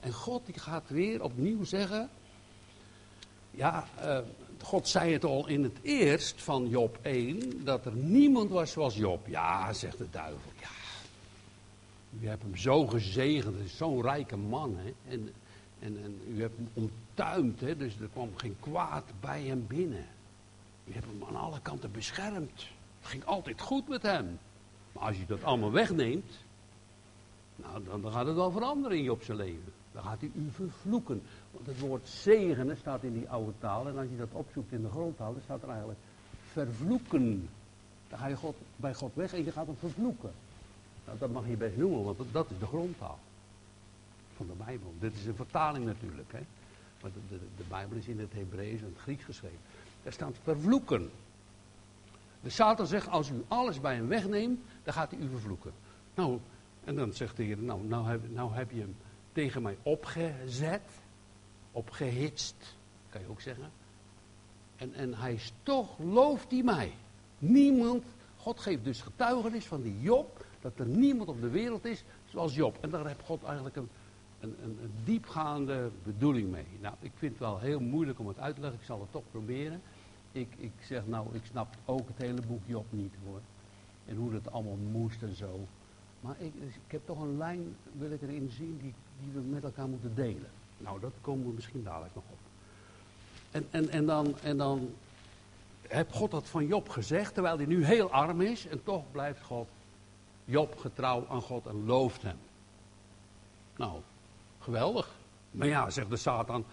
En 0.00 0.12
God 0.12 0.46
die 0.46 0.58
gaat 0.58 0.88
weer 0.88 1.22
opnieuw 1.22 1.64
zeggen. 1.64 2.08
Ja, 3.50 3.84
uh, 3.98 4.18
God 4.62 4.88
zei 4.88 5.12
het 5.12 5.24
al 5.24 5.48
in 5.48 5.62
het 5.62 5.78
eerst 5.82 6.42
van 6.42 6.68
Job 6.68 6.98
1. 7.02 7.64
Dat 7.64 7.86
er 7.86 7.92
niemand 7.92 8.50
was 8.50 8.70
zoals 8.70 8.96
Job. 8.96 9.26
Ja, 9.26 9.72
zegt 9.72 9.98
de 9.98 10.10
duivel. 10.10 10.50
Ja. 10.60 10.68
U 12.20 12.28
hebt 12.28 12.42
hem 12.42 12.56
zo 12.56 12.86
gezegend. 12.86 13.70
Zo'n 13.70 14.02
rijke 14.02 14.36
man. 14.36 14.76
Hè? 14.76 15.12
En, 15.12 15.32
en, 15.78 16.02
en 16.02 16.20
u 16.28 16.40
hebt 16.40 16.56
hem 16.56 16.68
omtuimd. 16.72 17.60
Hè? 17.60 17.76
Dus 17.76 18.00
er 18.00 18.08
kwam 18.12 18.30
geen 18.36 18.56
kwaad 18.60 19.04
bij 19.20 19.42
hem 19.42 19.66
binnen. 19.66 20.06
U 20.84 20.92
hebt 20.92 21.06
hem 21.06 21.24
aan 21.28 21.36
alle 21.36 21.60
kanten 21.60 21.92
beschermd. 21.92 22.66
Het 23.00 23.10
ging 23.10 23.24
altijd 23.24 23.60
goed 23.60 23.88
met 23.88 24.02
hem. 24.02 24.38
Maar 24.92 25.02
als 25.02 25.16
je 25.16 25.26
dat 25.26 25.44
allemaal 25.44 25.72
wegneemt, 25.72 26.32
nou, 27.56 27.84
dan, 28.02 28.12
gaat 28.12 28.26
het 28.26 28.34
wel 28.34 28.50
veranderen 28.50 28.96
in 28.98 29.04
Job 29.04 29.22
zijn 29.22 29.36
leven. 29.36 29.72
Dan 29.92 30.02
gaat 30.02 30.20
hij 30.20 30.30
u 30.34 30.50
vervloeken. 30.50 31.22
Het 31.64 31.78
woord 31.78 32.08
zegenen 32.08 32.76
staat 32.76 33.02
in 33.02 33.12
die 33.12 33.28
oude 33.28 33.52
taal. 33.58 33.88
En 33.88 33.98
als 33.98 34.06
je 34.10 34.16
dat 34.16 34.32
opzoekt 34.32 34.72
in 34.72 34.82
de 34.82 34.90
grondtaal, 34.90 35.32
dan 35.32 35.42
staat 35.42 35.62
er 35.62 35.68
eigenlijk 35.68 35.98
vervloeken. 36.52 37.48
Dan 38.08 38.18
ga 38.18 38.26
je 38.26 38.36
God, 38.36 38.56
bij 38.76 38.94
God 38.94 39.14
weg 39.14 39.32
en 39.32 39.44
je 39.44 39.52
gaat 39.52 39.66
hem 39.66 39.76
vervloeken. 39.76 40.30
Nou, 41.06 41.18
dat 41.18 41.30
mag 41.30 41.48
je 41.48 41.56
best 41.56 41.76
noemen, 41.76 42.04
want 42.04 42.18
dat 42.32 42.50
is 42.50 42.58
de 42.58 42.66
grondtaal 42.66 43.18
van 44.36 44.46
de 44.46 44.64
Bijbel. 44.64 44.94
Dit 44.98 45.14
is 45.14 45.26
een 45.26 45.34
vertaling 45.34 45.84
natuurlijk. 45.84 46.32
Hè? 46.32 46.40
Maar 47.02 47.10
de, 47.28 47.38
de, 47.56 47.64
Bijbel 47.68 47.96
is 47.96 48.06
in 48.06 48.20
het 48.20 48.32
Hebreeuws 48.32 48.80
en 48.80 48.86
het 48.86 49.02
Grieks 49.02 49.24
geschreven. 49.24 49.58
Er 50.02 50.12
staat 50.12 50.34
vervloeken. 50.42 51.10
De 52.40 52.50
Satan 52.50 52.86
zegt, 52.86 53.08
als 53.08 53.30
u 53.30 53.44
alles 53.48 53.80
bij 53.80 53.94
hem 53.94 54.08
wegneemt, 54.08 54.60
dan 54.82 54.92
gaat 54.92 55.10
hij 55.10 55.20
u 55.20 55.28
vervloeken. 55.28 55.72
Nou, 56.14 56.38
en 56.84 56.94
dan 56.94 57.12
zegt 57.12 57.36
de 57.36 57.42
Heer, 57.42 57.58
nou, 57.58 57.84
nou, 57.84 58.06
heb, 58.06 58.20
nou 58.32 58.52
heb 58.54 58.70
je 58.70 58.80
hem 58.80 58.96
tegen 59.32 59.62
mij 59.62 59.76
opgezet, 59.82 60.82
opgehitst, 61.76 62.76
kan 63.08 63.20
je 63.20 63.28
ook 63.28 63.40
zeggen. 63.40 63.70
En, 64.76 64.94
en 64.94 65.14
hij 65.14 65.34
is 65.34 65.52
toch, 65.62 65.98
looft 65.98 66.50
hij 66.50 66.62
mij. 66.62 66.92
Niemand, 67.38 68.04
God 68.36 68.60
geeft 68.60 68.84
dus 68.84 69.02
getuigenis 69.02 69.64
van 69.64 69.82
die 69.82 70.00
Job, 70.00 70.44
dat 70.60 70.78
er 70.78 70.86
niemand 70.86 71.28
op 71.28 71.40
de 71.40 71.48
wereld 71.48 71.84
is 71.84 72.04
zoals 72.24 72.54
Job. 72.54 72.78
En 72.80 72.90
daar 72.90 73.06
heeft 73.06 73.22
God 73.24 73.42
eigenlijk 73.44 73.76
een, 73.76 73.88
een, 74.40 74.56
een, 74.62 74.90
diepgaande 75.04 75.90
bedoeling 76.02 76.50
mee. 76.50 76.66
Nou, 76.80 76.94
ik 77.00 77.12
vind 77.14 77.32
het 77.32 77.40
wel 77.40 77.58
heel 77.58 77.80
moeilijk 77.80 78.18
om 78.18 78.28
het 78.28 78.38
uit 78.38 78.54
te 78.54 78.60
leggen, 78.60 78.80
ik 78.80 78.86
zal 78.86 79.00
het 79.00 79.12
toch 79.12 79.24
proberen. 79.30 79.80
Ik, 80.32 80.48
ik 80.56 80.72
zeg 80.80 81.06
nou, 81.06 81.34
ik 81.34 81.44
snap 81.44 81.68
ook 81.84 82.08
het 82.08 82.18
hele 82.18 82.40
boek 82.46 82.62
Job 82.66 82.86
niet 82.90 83.14
hoor. 83.24 83.40
En 84.04 84.16
hoe 84.16 84.32
dat 84.32 84.52
allemaal 84.52 84.78
moest 84.92 85.22
en 85.22 85.36
zo. 85.36 85.66
Maar 86.20 86.36
ik, 86.38 86.54
ik, 86.54 86.80
heb 86.86 87.06
toch 87.06 87.20
een 87.20 87.36
lijn, 87.36 87.76
wil 87.92 88.10
ik 88.10 88.22
erin 88.22 88.50
zien, 88.50 88.78
die, 88.82 88.94
die 89.20 89.32
we 89.32 89.40
met 89.40 89.64
elkaar 89.64 89.88
moeten 89.88 90.14
delen. 90.14 90.50
Nou, 90.78 91.00
dat 91.00 91.12
komen 91.20 91.46
we 91.46 91.52
misschien 91.52 91.82
dadelijk 91.82 92.14
nog 92.14 92.24
op. 92.30 92.38
En, 93.50 93.66
en, 93.70 93.88
en, 93.88 94.06
dan, 94.06 94.38
en 94.38 94.56
dan 94.56 94.94
heb 95.88 96.12
God 96.12 96.30
dat 96.30 96.48
van 96.48 96.66
Job 96.66 96.88
gezegd, 96.88 97.34
terwijl 97.34 97.56
hij 97.56 97.66
nu 97.66 97.84
heel 97.84 98.10
arm 98.10 98.40
is. 98.40 98.66
En 98.66 98.82
toch 98.82 99.10
blijft 99.10 99.42
God 99.42 99.68
Job 100.44 100.78
getrouw 100.78 101.26
aan 101.28 101.42
God 101.42 101.66
en 101.66 101.84
looft 101.84 102.22
hem. 102.22 102.38
Nou, 103.76 104.00
geweldig. 104.58 105.14
Maar 105.50 105.66
ja, 105.66 105.90
zegt 105.90 106.10
de 106.10 106.16
Satan, 106.16 106.64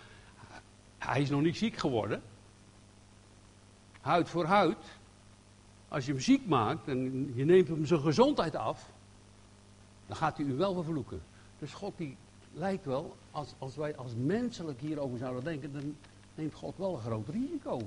hij 0.97 1.21
is 1.21 1.29
nog 1.29 1.41
niet 1.41 1.57
ziek 1.57 1.77
geworden. 1.77 2.21
Huid 4.01 4.29
voor 4.29 4.45
huid. 4.45 4.77
als 5.87 6.05
je 6.05 6.11
hem 6.11 6.21
ziek 6.21 6.47
maakt 6.47 6.87
en 6.87 7.31
je 7.35 7.45
neemt 7.45 7.67
hem 7.67 7.85
zijn 7.85 7.99
gezondheid 7.99 8.55
af, 8.55 8.91
dan 10.07 10.15
gaat 10.15 10.37
hij 10.37 10.45
u 10.45 10.53
wel 10.53 10.73
vervloeken. 10.73 11.21
Dus 11.59 11.73
God 11.73 11.97
die 11.97 12.17
lijkt 12.53 12.85
wel, 12.85 13.15
als, 13.33 13.53
als 13.57 13.75
wij 13.75 13.95
als 13.95 14.11
menselijk 14.15 14.79
hierover 14.79 15.17
zouden 15.17 15.43
denken, 15.43 15.73
dan 15.73 15.95
neemt 16.35 16.53
God 16.53 16.77
wel 16.77 16.93
een 16.93 17.01
groot 17.01 17.27
risico 17.27 17.81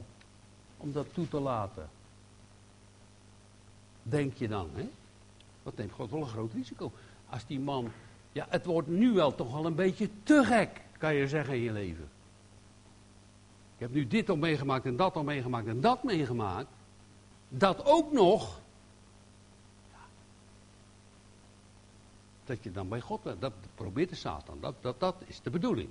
om 0.77 0.93
dat 0.93 1.07
toe 1.15 1.29
te 1.29 1.41
laten. 1.41 1.89
Denk 4.03 4.35
je 4.35 4.49
dan, 4.49 4.71
hè? 4.75 4.89
Dat 5.63 5.77
neemt 5.77 5.93
God 5.93 6.11
wel 6.11 6.21
een 6.21 6.27
groot 6.27 6.53
risico. 6.53 6.93
Als 7.29 7.47
die 7.47 7.61
man, 7.61 7.91
ja, 8.33 8.47
het 8.49 8.65
wordt 8.65 8.89
nu 8.89 9.13
wel 9.13 9.35
toch 9.35 9.53
wel 9.53 9.67
een 9.67 9.75
beetje 9.75 10.11
te 10.23 10.45
gek, 10.45 10.81
kan 10.99 11.15
je 11.15 11.29
zeggen 11.29 11.55
in 11.55 11.61
je 11.61 11.73
leven. 11.73 12.09
Ik 13.75 13.83
heb 13.83 13.93
nu 13.93 14.07
dit 14.07 14.31
al 14.31 14.37
meegemaakt 14.37 14.85
en 14.85 14.97
dat 14.97 15.15
al 15.15 15.25
meegemaakt 15.25 15.67
en 15.67 15.81
dat 15.81 16.03
meegemaakt. 16.03 16.69
Dat 17.49 17.85
ook 17.85 18.13
nog. 18.13 18.61
Dat 22.47 22.63
je 22.63 22.73
dan 22.73 22.89
bij 22.89 23.01
God 23.01 23.23
bent. 23.23 23.41
Dat 23.41 23.53
probeert 23.75 24.09
de 24.09 24.15
Satan. 24.15 24.61
Dat, 24.61 24.75
dat, 24.81 25.01
dat 25.01 25.17
is 25.27 25.41
de 25.41 25.51
bedoeling. 25.51 25.89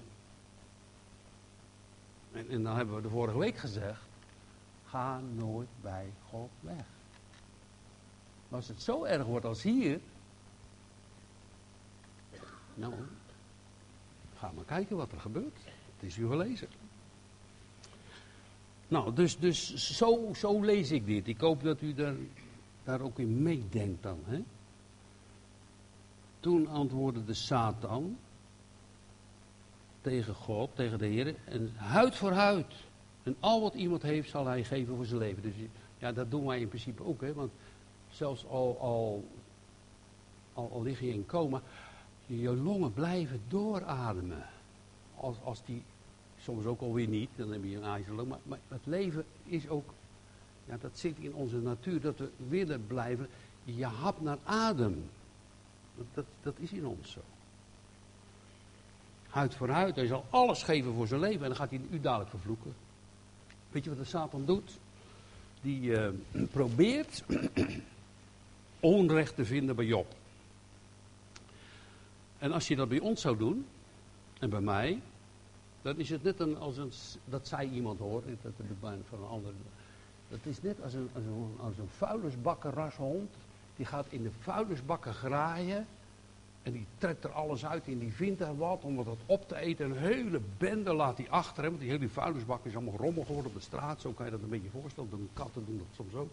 En, 2.32 2.50
en 2.50 2.64
dan 2.64 2.76
hebben 2.76 2.96
we 2.96 3.02
de 3.02 3.10
vorige 3.10 3.38
week 3.38 3.58
gezegd. 3.58 4.02
Ga 4.86 5.20
nooit 5.20 5.68
bij 5.82 6.14
God 6.30 6.50
weg. 6.60 6.86
Als 8.50 8.68
het 8.68 8.82
zo 8.82 9.04
erg 9.04 9.26
wordt 9.26 9.46
als 9.46 9.62
hier. 9.62 10.00
Nou, 12.74 12.94
ga 14.36 14.52
maar 14.56 14.66
kijken 14.66 14.98
wat 14.98 15.12
er 15.12 15.20
gebeurt. 15.20 15.58
Het 15.96 16.10
is 16.10 16.18
u 16.18 16.28
gelezen. 16.28 16.68
Nou, 18.88 19.14
dus, 19.14 19.40
dus 19.40 19.74
zo, 19.74 20.34
zo 20.34 20.62
lees 20.62 20.92
ik 20.92 21.06
dit. 21.06 21.28
Ik 21.28 21.40
hoop 21.40 21.64
dat 21.64 21.82
u 21.82 21.94
daar, 21.94 22.16
daar 22.84 23.02
ook 23.02 23.20
in 23.20 23.42
meedenkt 23.42 24.04
dan. 24.04 24.20
Hè? 24.26 24.44
Toen 26.46 26.68
antwoordde 26.68 27.26
de 27.26 27.34
Satan 27.34 28.18
tegen 30.02 30.34
God, 30.34 30.70
tegen 30.74 30.98
de 30.98 31.06
Heer, 31.06 31.36
en 31.46 31.72
huid 31.76 32.16
voor 32.16 32.32
huid. 32.32 32.74
En 33.24 33.36
al 33.40 33.62
wat 33.62 33.74
iemand 33.74 34.02
heeft, 34.02 34.30
zal 34.30 34.46
hij 34.46 34.64
geven 34.64 34.96
voor 34.96 35.06
zijn 35.06 35.20
leven. 35.20 35.44
Dus 35.44 35.54
ja, 35.98 36.12
dat 36.12 36.32
doen 36.32 36.46
wij 36.46 36.60
in 36.60 36.68
principe 36.68 37.04
ook, 37.04 37.22
hè. 37.22 37.34
Want 37.34 37.52
zelfs 38.10 38.46
al, 38.48 38.78
al, 38.80 39.28
al, 40.54 40.70
al 40.74 40.84
lig 40.84 41.00
je 41.00 41.10
in 41.10 41.26
coma, 41.26 41.62
je 42.26 42.56
longen 42.56 42.94
blijven 42.94 43.42
doorademen. 43.48 44.46
Als, 45.16 45.36
als 45.44 45.66
die 45.66 45.84
soms 46.40 46.66
ook 46.66 46.82
alweer 46.82 47.08
niet, 47.08 47.30
dan 47.36 47.52
heb 47.52 47.64
je 47.64 47.76
een 47.76 47.84
ijzerloop. 47.84 48.28
Maar, 48.28 48.40
maar 48.44 48.60
het 48.68 48.86
leven 48.86 49.26
is 49.44 49.70
ook, 49.70 49.94
ja, 50.66 50.78
dat 50.78 50.98
zit 50.98 51.18
in 51.20 51.34
onze 51.34 51.58
natuur, 51.58 52.02
dat 52.02 52.18
we 52.18 52.30
willen 52.48 52.88
blijven. 52.88 53.28
Je 53.64 53.86
hapt 53.86 54.22
naar 54.22 54.40
adem. 54.44 55.10
Dat, 56.14 56.26
dat 56.42 56.54
is 56.60 56.72
in 56.72 56.86
ons 56.86 57.12
zo. 57.12 57.20
Huid 59.30 59.56
voor 59.56 59.70
huid, 59.70 59.96
hij 59.96 60.08
zal 60.08 60.26
alles 60.30 60.64
geven 60.64 60.94
voor 60.94 61.08
zijn 61.08 61.20
leven 61.20 61.42
en 61.42 61.48
dan 61.48 61.56
gaat 61.56 61.70
hij 61.70 61.82
u 61.92 62.00
dadelijk 62.00 62.30
vervloeken. 62.30 62.76
Weet 63.72 63.84
je 63.84 63.90
wat 63.90 64.00
de 64.00 64.06
Satan 64.06 64.46
doet? 64.46 64.80
Die 65.62 65.82
uh, 65.82 66.10
probeert 66.52 67.24
onrecht 68.80 69.36
te 69.36 69.46
vinden 69.46 69.76
bij 69.76 69.86
Job. 69.86 70.16
En 72.38 72.52
als 72.52 72.68
je 72.68 72.76
dat 72.76 72.90
bij 72.90 73.00
ons 73.00 73.22
zou 73.22 73.38
doen, 73.38 73.66
en 74.40 74.50
bij 74.50 74.62
mij, 74.62 75.02
dan 75.82 75.98
is 75.98 76.10
het 76.10 76.24
net 76.24 76.40
een, 76.40 76.58
als 76.58 76.78
een, 76.78 76.92
dat 77.26 77.48
zei 77.48 77.70
iemand 77.70 78.00
hoor, 78.00 78.24
dat 78.42 78.52
van 79.10 79.20
een 79.20 79.30
ander. 79.30 79.54
Dat 80.30 80.40
is 80.44 80.62
net 80.62 80.82
als 80.82 80.94
een, 80.94 81.10
als 81.14 81.24
een, 81.24 81.56
als 81.60 82.36
die 83.76 83.86
gaat 83.86 84.06
in 84.10 84.24
de 84.24 84.32
vuilnisbakken 84.40 85.14
graaien. 85.14 85.88
En 86.64 86.72
die 86.72 86.86
trekt 86.98 87.24
er 87.24 87.32
alles 87.32 87.66
uit 87.66 87.88
en 87.88 88.00
die 88.00 88.14
vindt 88.14 88.42
er 88.42 88.58
wat 88.58 88.84
om 88.84 88.96
dat 88.96 89.18
op 89.26 89.48
te 89.48 89.56
eten. 89.56 89.86
Een 89.86 89.98
hele 89.98 90.42
bende 90.58 90.94
laat 90.94 91.18
hij 91.18 91.30
achter 91.30 91.64
hem. 91.64 91.72
Want 91.72 91.84
die 91.84 91.92
hele 91.92 92.10
vuilnisbak 92.10 92.66
is 92.66 92.76
allemaal 92.76 92.98
rommel 92.98 93.24
geworden 93.24 93.52
op 93.52 93.58
de 93.58 93.64
straat. 93.64 94.02
Zo 94.02 94.12
kan 94.12 94.26
je 94.26 94.32
dat 94.32 94.42
een 94.42 94.50
beetje 94.50 94.70
voorstellen. 94.70 95.10
De 95.10 95.18
katten 95.34 95.66
doen 95.66 95.78
dat 95.78 95.88
soms 95.96 96.14
ook. 96.14 96.30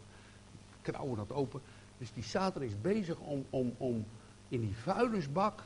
Krauwen 0.83 1.17
dat 1.17 1.33
open. 1.33 1.61
Dus 1.99 2.13
die 2.13 2.23
Satan 2.23 2.63
is 2.63 2.81
bezig 2.81 3.19
om, 3.19 3.45
om, 3.51 3.75
om 3.77 4.05
in 4.49 4.61
die 4.61 4.77
vuilnisbak 4.77 5.63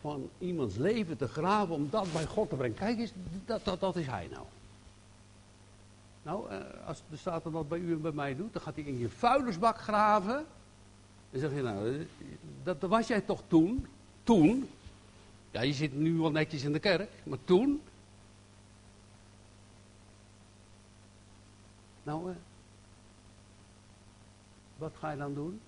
van 0.00 0.30
iemands 0.38 0.76
leven 0.76 1.16
te 1.16 1.28
graven 1.28 1.74
om 1.74 1.88
dat 1.90 2.12
bij 2.12 2.26
God 2.26 2.48
te 2.48 2.56
brengen. 2.56 2.76
Kijk 2.76 2.98
eens, 2.98 3.12
dat, 3.44 3.64
dat, 3.64 3.80
dat 3.80 3.96
is 3.96 4.06
hij 4.06 4.28
nou. 4.30 4.46
Nou, 6.22 6.50
eh, 6.50 6.58
als 6.86 7.02
de 7.10 7.16
Satan 7.16 7.52
dat 7.52 7.68
bij 7.68 7.78
u 7.78 7.92
en 7.92 8.00
bij 8.00 8.12
mij 8.12 8.36
doet, 8.36 8.52
dan 8.52 8.62
gaat 8.62 8.74
hij 8.74 8.84
in 8.84 8.98
je 8.98 9.08
vuilnisbak 9.08 9.78
graven. 9.78 10.46
En 11.30 11.40
zeg 11.40 11.54
je 11.54 11.62
nou, 11.62 11.98
eh, 11.98 12.06
dat, 12.62 12.80
was 12.80 13.06
jij 13.06 13.20
toch 13.20 13.42
toen? 13.46 13.86
Toen? 14.22 14.68
Ja, 15.50 15.60
je 15.60 15.72
zit 15.72 15.94
nu 15.94 16.18
wel 16.18 16.30
netjes 16.30 16.62
in 16.62 16.72
de 16.72 16.78
kerk, 16.78 17.10
maar 17.24 17.44
toen? 17.44 17.82
Nou, 22.02 22.30
eh, 22.30 22.36
wat 24.76 24.92
ga 24.98 25.10
je 25.10 25.16
dan 25.16 25.34
doen? 25.34 25.60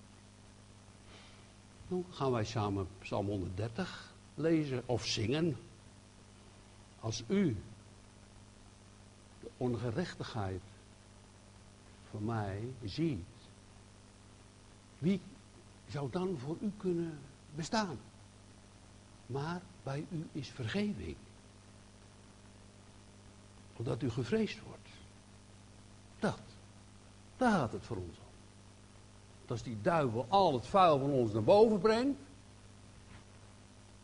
Dan 1.88 2.04
gaan 2.10 2.30
wij 2.30 2.44
samen 2.44 2.88
Psalm 2.98 3.26
130 3.26 4.12
lezen 4.34 4.82
of 4.86 5.06
zingen. 5.06 5.56
Als 7.00 7.22
u 7.26 7.56
de 9.40 9.50
ongerechtigheid 9.56 10.60
van 12.10 12.24
mij 12.24 12.60
ziet, 12.84 13.24
wie 14.98 15.20
zou 15.90 16.10
dan 16.10 16.38
voor 16.38 16.56
u 16.60 16.72
kunnen 16.76 17.18
bestaan? 17.54 17.98
Maar 19.26 19.60
bij 19.82 20.06
u 20.10 20.28
is 20.32 20.48
vergeving. 20.48 21.16
Omdat 23.76 24.02
u 24.02 24.10
gevreesd 24.10 24.62
wordt. 24.62 24.88
Dat, 26.18 26.40
daar 27.36 27.52
gaat 27.52 27.72
het 27.72 27.84
voor 27.86 27.96
ons 27.96 28.18
om. 28.18 28.28
Als 29.50 29.62
die 29.62 29.78
duivel 29.82 30.26
al 30.28 30.52
het 30.52 30.66
vuil 30.66 30.98
van 30.98 31.10
ons 31.10 31.32
naar 31.32 31.42
boven 31.42 31.78
brengt, 31.78 32.20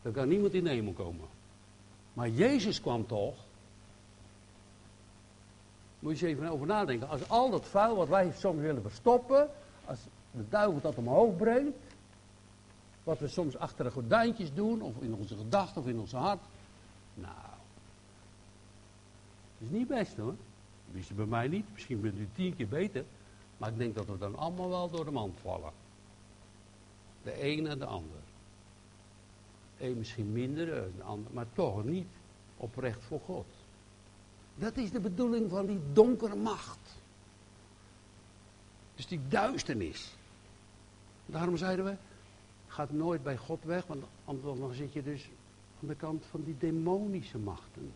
dan 0.02 0.12
kan 0.12 0.28
niemand 0.28 0.54
in 0.54 0.64
de 0.64 0.70
hemel 0.70 0.92
komen. 0.92 1.28
Maar 2.12 2.28
Jezus 2.28 2.80
kwam 2.80 3.06
toch. 3.06 3.34
Moet 5.98 6.18
je 6.18 6.26
eens 6.26 6.36
even 6.36 6.50
over 6.52 6.66
nadenken. 6.66 7.08
Als 7.08 7.28
al 7.28 7.50
dat 7.50 7.66
vuil 7.66 7.96
wat 7.96 8.08
wij 8.08 8.32
soms 8.32 8.60
willen 8.60 8.82
verstoppen, 8.82 9.50
als 9.84 9.98
de 10.36 10.48
duivel 10.48 10.80
dat 10.80 10.94
omhoog 10.94 11.36
brengt, 11.36 11.76
wat 13.04 13.18
we 13.18 13.28
soms 13.28 13.56
achter 13.56 13.84
de 13.84 13.90
gordijntjes 13.90 14.54
doen, 14.54 14.82
of 14.82 14.94
in 15.00 15.14
onze 15.14 15.36
gedachten 15.36 15.82
of 15.82 15.88
in 15.88 15.98
ons 15.98 16.12
hart. 16.12 16.42
Nou, 17.14 17.34
dat 19.58 19.68
is 19.68 19.78
niet 19.78 19.88
best 19.88 20.16
hoor. 20.16 20.34
Wist 20.90 21.08
je 21.08 21.14
bij 21.14 21.26
mij 21.26 21.48
niet, 21.48 21.64
misschien 21.72 22.00
bent 22.00 22.18
u 22.18 22.28
tien 22.32 22.56
keer 22.56 22.68
beter. 22.68 23.04
Maar 23.56 23.70
ik 23.70 23.78
denk 23.78 23.94
dat 23.94 24.06
we 24.06 24.18
dan 24.18 24.36
allemaal 24.36 24.68
wel 24.68 24.90
door 24.90 25.04
de 25.04 25.10
mand 25.10 25.38
vallen. 25.40 25.72
De 27.22 27.44
een 27.44 27.66
en 27.66 27.78
de 27.78 27.86
ander. 27.86 28.20
Eén 29.78 29.98
misschien 29.98 30.32
minder 30.32 30.66
de 30.66 31.02
ander, 31.02 31.32
maar 31.32 31.46
toch 31.52 31.84
niet 31.84 32.06
oprecht 32.56 33.04
voor 33.04 33.20
God. 33.20 33.46
Dat 34.54 34.76
is 34.76 34.90
de 34.90 35.00
bedoeling 35.00 35.50
van 35.50 35.66
die 35.66 35.80
donkere 35.92 36.36
macht. 36.36 36.96
Dus 38.94 39.06
die 39.06 39.20
duisternis. 39.28 40.15
Daarom 41.26 41.56
zeiden 41.56 41.84
we, 41.84 41.96
gaat 42.66 42.90
nooit 42.90 43.22
bij 43.22 43.36
God 43.36 43.64
weg, 43.64 43.86
want 43.86 44.04
anders 44.24 44.76
zit 44.76 44.92
je 44.92 45.02
dus 45.02 45.28
aan 45.82 45.88
de 45.88 45.94
kant 45.94 46.24
van 46.26 46.42
die 46.42 46.56
demonische 46.58 47.38
machten. 47.38 47.92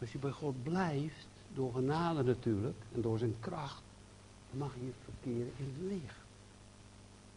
Als 0.00 0.12
je 0.12 0.18
bij 0.18 0.30
God 0.30 0.62
blijft, 0.62 1.28
door 1.54 1.72
genade 1.72 2.22
natuurlijk, 2.22 2.78
en 2.94 3.00
door 3.00 3.18
zijn 3.18 3.36
kracht, 3.40 3.82
dan 4.50 4.58
mag 4.58 4.74
je 4.74 4.92
verkeren 5.04 5.52
in 5.56 5.64
het 5.64 5.92
licht. 5.92 6.18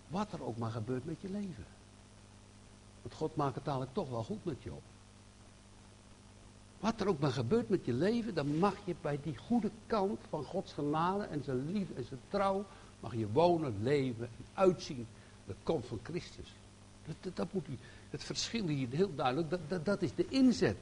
Wat 0.08 0.32
er 0.32 0.44
ook 0.44 0.58
maar 0.58 0.72
gebeurt 0.72 1.06
met 1.06 1.22
je 1.22 1.30
leven. 1.30 1.66
Want 3.02 3.16
God 3.16 3.36
maakt 3.36 3.56
het 3.56 3.66
dadelijk 3.66 3.94
toch 3.94 4.10
wel 4.10 4.24
goed 4.24 4.46
met 4.46 4.64
je 4.64 4.72
op. 4.72 4.84
Wat 6.80 7.02
er 7.02 7.08
ook 7.08 7.20
maar 7.20 7.32
gebeurt 7.32 7.70
met 7.70 7.86
je 7.86 7.94
leven, 7.94 8.34
dan 8.34 8.58
mag 8.58 8.76
je 8.84 8.96
bij 9.02 9.20
die 9.24 9.38
goede 9.38 9.72
kant 9.88 10.20
van 10.30 10.44
Gods 10.44 10.74
genade 10.74 11.24
en 11.24 11.44
zijn 11.44 11.72
liefde 11.72 11.94
en 11.94 12.06
zijn 12.06 12.20
trouw, 12.28 12.66
mag 13.04 13.16
je 13.16 13.32
wonen, 13.32 13.76
leven 13.82 14.26
en 14.26 14.46
uitzien. 14.54 15.08
De 15.46 15.56
komst 15.64 15.88
van 15.88 16.00
Christus. 16.04 16.54
Dat, 17.06 17.36
dat, 17.36 17.54
moet 17.54 17.68
u, 17.68 17.78
het 18.10 18.24
verschil 18.24 18.68
hier 18.68 18.88
heel 18.90 19.16
duidelijk, 19.16 19.50
dat, 19.50 19.60
dat, 19.68 19.86
dat 19.86 20.02
is 20.02 20.16
de 20.16 20.26
inzet. 20.30 20.78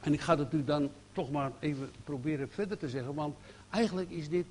En 0.00 0.12
ik 0.12 0.20
ga 0.20 0.38
het 0.38 0.52
u 0.52 0.64
dan 0.64 0.90
toch 1.12 1.30
maar 1.30 1.52
even 1.58 1.90
proberen 2.04 2.48
verder 2.50 2.78
te 2.78 2.88
zeggen, 2.88 3.14
want 3.14 3.36
eigenlijk 3.70 4.10
is 4.10 4.28
dit 4.28 4.46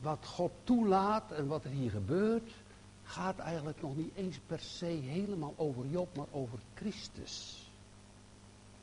wat 0.00 0.26
God 0.26 0.52
toelaat 0.64 1.32
en 1.32 1.46
wat 1.46 1.64
er 1.64 1.70
hier 1.70 1.90
gebeurt, 1.90 2.50
gaat 3.02 3.38
eigenlijk 3.38 3.82
nog 3.82 3.96
niet 3.96 4.14
eens 4.14 4.38
per 4.46 4.60
se 4.60 4.86
helemaal 4.86 5.54
over 5.56 5.86
Job, 5.86 6.16
maar 6.16 6.26
over 6.30 6.58
Christus. 6.74 7.66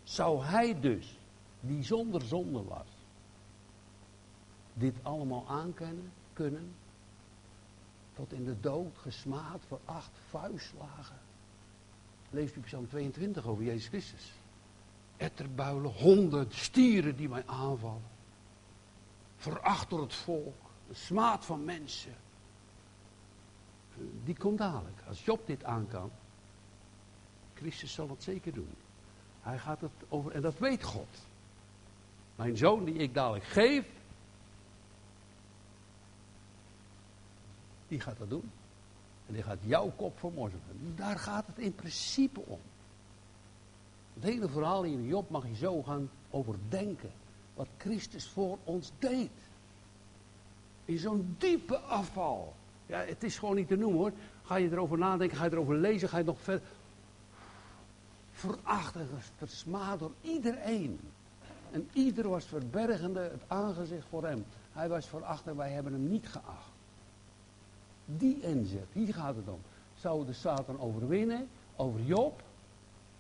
Zou 0.04 0.44
hij 0.44 0.80
dus, 0.80 1.18
die 1.60 1.84
zonder 1.84 2.22
zonde 2.22 2.64
was, 2.64 2.95
dit 4.76 4.96
allemaal 5.04 5.48
aankennen? 5.48 6.12
kunnen. 6.36 6.76
Tot 8.14 8.34
in 8.34 8.46
de 8.46 8.60
dood, 8.60 8.98
gesmaad, 8.98 9.62
veracht, 9.68 10.12
vuistslagen. 10.30 11.20
Leest 12.30 12.56
u 12.56 12.60
Psalm 12.60 12.88
22 12.88 13.46
over 13.46 13.64
Jezus 13.64 13.88
Christus. 13.88 14.32
Etterbuilen, 15.18 15.92
honden, 15.92 16.48
stieren 16.50 17.16
die 17.16 17.30
mij 17.30 17.44
aanvallen. 17.46 18.14
Veracht 19.38 19.90
door 19.90 20.02
het 20.02 20.14
volk, 20.14 20.70
een 20.90 20.96
smaad 20.96 21.46
van 21.46 21.64
mensen. 21.64 22.16
Die 24.24 24.38
komt 24.38 24.58
dadelijk. 24.58 25.02
Als 25.08 25.26
Job 25.26 25.48
dit 25.48 25.64
aan 25.64 25.88
kan, 25.88 26.12
Christus 27.54 27.94
zal 27.94 28.10
het 28.10 28.24
zeker 28.24 28.54
doen. 28.54 28.74
Hij 29.42 29.58
gaat 29.60 29.82
het 29.82 29.92
over, 30.10 30.32
en 30.32 30.42
dat 30.42 30.58
weet 30.58 30.84
God. 30.84 31.28
Mijn 32.36 32.58
zoon 32.58 32.86
die 32.86 32.96
ik 32.96 33.14
dadelijk 33.14 33.46
geef, 33.46 33.86
die 37.96 38.04
gaat 38.04 38.18
dat 38.18 38.30
doen. 38.30 38.52
En 39.28 39.34
die 39.34 39.44
gaat 39.44 39.58
jouw 39.62 39.92
kop 39.96 40.20
vermorzelen. 40.20 40.64
Daar 40.96 41.20
gaat 41.20 41.48
het 41.48 41.58
in 41.58 41.76
principe 41.76 42.40
om. 42.40 42.60
Het 44.14 44.24
hele 44.24 44.50
verhaal 44.50 44.84
in 44.84 45.08
Job 45.08 45.30
mag 45.30 45.48
je 45.48 45.56
zo 45.56 45.84
gaan 45.84 46.10
overdenken. 46.30 47.12
Wat 47.54 47.68
Christus 47.78 48.28
voor 48.28 48.58
ons 48.64 48.92
deed. 49.00 49.32
In 50.86 50.98
zo'n 50.98 51.36
diepe 51.38 51.78
afval. 51.78 52.54
Ja, 52.86 53.00
het 53.00 53.24
is 53.24 53.38
gewoon 53.38 53.56
niet 53.56 53.68
te 53.68 53.76
noemen 53.76 54.00
hoor. 54.00 54.12
Ga 54.44 54.56
je 54.56 54.72
erover 54.72 54.98
nadenken, 54.98 55.38
ga 55.38 55.46
je 55.46 55.52
erover 55.52 55.76
lezen, 55.76 56.10
ga 56.10 56.18
je 56.18 56.24
nog 56.24 56.42
verder. 56.42 56.68
Verachtig, 58.32 59.08
versmaad 59.38 60.00
door 60.00 60.14
iedereen. 60.22 61.00
En 61.72 61.90
ieder 61.94 62.30
was 62.30 62.46
verbergende 62.46 63.20
het 63.20 63.44
aangezicht 63.48 64.06
voor 64.10 64.26
hem. 64.26 64.46
Hij 64.72 64.90
was 64.90 65.08
veracht 65.08 65.48
en 65.48 65.56
wij 65.56 65.72
hebben 65.72 65.94
hem 65.94 66.08
niet 66.10 66.28
geacht. 66.28 66.75
Die 68.06 68.42
inzet, 68.42 68.88
hier 68.92 69.14
gaat 69.14 69.36
het 69.36 69.48
om. 69.48 69.60
Zou 69.96 70.26
de 70.26 70.34
Satan 70.34 70.80
overwinnen 70.80 71.48
over 71.76 72.02
Job? 72.02 72.44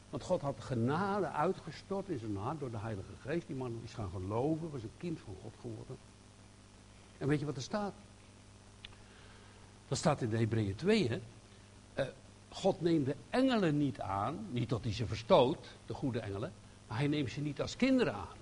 Want 0.09 0.23
God 0.23 0.41
had 0.41 0.55
genade 0.59 1.27
uitgestort 1.27 2.09
in 2.09 2.19
zijn 2.19 2.37
hart 2.37 2.59
door 2.59 2.71
de 2.71 2.77
Heilige 2.77 3.11
Geest. 3.19 3.47
Die 3.47 3.55
man 3.55 3.79
is 3.83 3.93
gaan 3.93 4.09
geloven, 4.09 4.71
was 4.71 4.83
een 4.83 4.97
kind 4.97 5.19
van 5.19 5.35
God 5.41 5.53
geworden. 5.61 5.97
En 7.17 7.27
weet 7.27 7.39
je 7.39 7.45
wat 7.45 7.55
er 7.55 7.61
staat? 7.61 7.93
Dat 9.87 9.97
staat 9.97 10.21
in 10.21 10.29
de 10.29 10.37
Hebreeën 10.37 10.75
2, 10.75 11.07
hè? 11.07 11.21
Uh, 11.99 12.05
God 12.49 12.81
neemt 12.81 13.05
de 13.05 13.15
engelen 13.29 13.77
niet 13.77 13.99
aan, 13.99 14.47
niet 14.49 14.69
dat 14.69 14.83
hij 14.83 14.93
ze 14.93 15.07
verstoot, 15.07 15.77
de 15.85 15.93
goede 15.93 16.19
engelen, 16.19 16.53
maar 16.87 16.97
hij 16.97 17.07
neemt 17.07 17.31
ze 17.31 17.41
niet 17.41 17.61
als 17.61 17.75
kinderen 17.75 18.13
aan. 18.13 18.37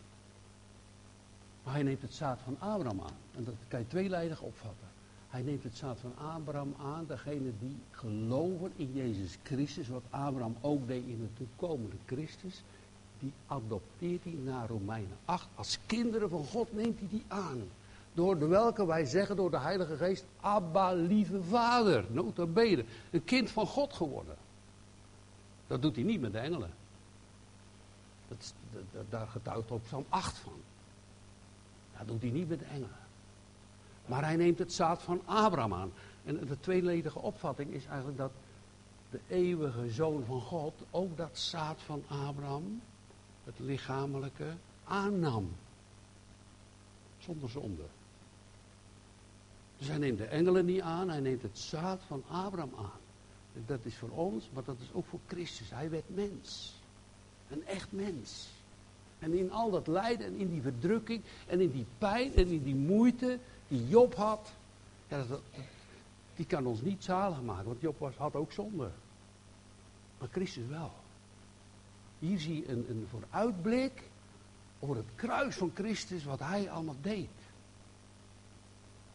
Maar 1.64 1.74
hij 1.74 1.84
neemt 1.84 2.02
het 2.02 2.14
zaad 2.14 2.40
van 2.42 2.60
Abraham 2.60 3.02
aan. 3.02 3.18
En 3.36 3.44
dat 3.44 3.56
kan 3.68 3.80
je 3.80 3.88
tweeledig 3.88 4.42
opvatten. 4.42 4.88
Hij 5.34 5.42
neemt 5.42 5.64
het 5.64 5.78
zaad 5.78 6.00
van 6.00 6.14
Abraham 6.18 6.76
aan, 6.80 7.06
degene 7.08 7.52
die 7.60 7.78
geloven 7.92 8.72
in 8.76 8.94
Jezus 8.94 9.38
Christus, 9.44 9.88
wat 9.88 10.04
Abraham 10.10 10.56
ook 10.62 10.88
deed 10.88 11.06
in 11.06 11.20
de 11.20 11.46
toekomende 11.46 11.96
Christus, 12.06 12.64
die 13.20 13.32
adopteert 13.48 14.24
hij 14.24 14.34
naar 14.44 14.68
Romeinen 14.68 15.18
8. 15.26 15.48
Als 15.56 15.80
kinderen 15.86 16.30
van 16.30 16.46
God 16.46 16.74
neemt 16.74 17.00
hij 17.00 17.08
die 17.10 17.24
aan. 17.28 17.64
Door 18.14 18.40
de 18.40 18.46
welke 18.46 18.86
wij 18.86 19.06
zeggen 19.06 19.36
door 19.36 19.52
de 19.52 19.60
Heilige 19.60 19.98
Geest, 19.98 20.26
Abba, 20.40 20.92
lieve 20.92 21.44
vader, 21.44 22.06
nota 22.10 22.46
bene, 22.46 22.86
een 23.12 23.24
kind 23.24 23.50
van 23.50 23.68
God 23.68 23.94
geworden. 23.94 24.36
Dat 25.68 25.82
doet 25.82 25.96
hij 25.96 26.04
niet 26.04 26.22
met 26.22 26.32
de 26.32 26.40
engelen. 26.40 26.72
Dat, 28.28 28.54
dat, 28.92 29.06
daar 29.10 29.28
getuigt 29.28 29.72
op 29.72 29.84
Psalm 29.84 30.06
8 30.10 30.38
van. 30.38 30.62
Dat 31.98 32.08
doet 32.08 32.22
hij 32.22 32.32
niet 32.32 32.50
met 32.50 32.60
de 32.60 32.66
engelen. 32.66 33.03
Maar 34.06 34.24
hij 34.24 34.36
neemt 34.36 34.60
het 34.60 34.74
zaad 34.74 35.02
van 35.02 35.22
Abraham 35.26 35.74
aan. 35.74 35.92
En 36.26 36.46
de 36.48 36.60
tweeledige 36.60 37.20
opvatting 37.20 37.72
is 37.72 37.86
eigenlijk 37.86 38.18
dat 38.18 38.32
de 39.10 39.20
eeuwige 39.28 39.90
zoon 39.90 40.24
van 40.26 40.42
God 40.42 40.74
ook 40.92 41.18
dat 41.18 41.38
zaad 41.38 41.82
van 41.82 42.04
Abraham, 42.08 42.82
het 43.44 43.60
lichamelijke, 43.60 44.54
aannam. 44.84 45.50
Zonder 47.18 47.50
zonde. 47.50 47.84
Dus 49.78 49.88
hij 49.88 49.98
neemt 49.98 50.18
de 50.18 50.26
engelen 50.26 50.66
niet 50.66 50.82
aan, 50.82 51.10
hij 51.10 51.20
neemt 51.20 51.42
het 51.42 51.60
zaad 51.60 52.02
van 52.08 52.24
Abraham 52.28 52.74
aan. 52.78 53.02
En 53.54 53.64
dat 53.66 53.80
is 53.84 53.96
voor 53.96 54.10
ons, 54.10 54.50
maar 54.54 54.64
dat 54.64 54.80
is 54.80 54.94
ook 54.94 55.06
voor 55.06 55.20
Christus. 55.28 55.70
Hij 55.70 55.90
werd 55.90 56.16
mens. 56.16 56.74
Een 57.50 57.66
echt 57.66 57.92
mens. 57.92 58.50
En 59.20 59.34
in 59.34 59.52
al 59.52 59.72
dat 59.72 59.88
lijden 59.88 60.28
en 60.28 60.36
in 60.36 60.50
die 60.50 60.62
verdrukking 60.62 61.22
en 61.48 61.62
in 61.62 61.72
die 61.72 61.86
pijn 61.98 62.36
en 62.36 62.48
in 62.48 62.64
die 62.64 62.76
moeite 62.76 63.40
die 63.74 63.88
Job 63.88 64.16
had, 64.16 64.54
ja, 65.08 65.24
dat, 65.24 65.42
die 66.36 66.46
kan 66.46 66.66
ons 66.66 66.82
niet 66.82 67.04
zalig 67.04 67.42
maken, 67.42 67.66
want 67.66 67.82
Job 67.82 68.00
was, 68.00 68.16
had 68.16 68.36
ook 68.36 68.52
zonde. 68.52 68.92
Maar 70.18 70.28
Christus 70.32 70.68
wel. 70.68 70.92
Hier 72.20 72.40
zie 72.40 72.56
je 72.56 72.70
een, 72.70 72.90
een 72.90 73.08
vooruitblik 73.10 74.04
over 74.80 74.96
het 74.96 75.16
kruis 75.16 75.56
van 75.56 75.72
Christus, 75.74 76.24
wat 76.24 76.40
hij 76.40 76.72
allemaal 76.72 76.96
deed. 77.02 77.30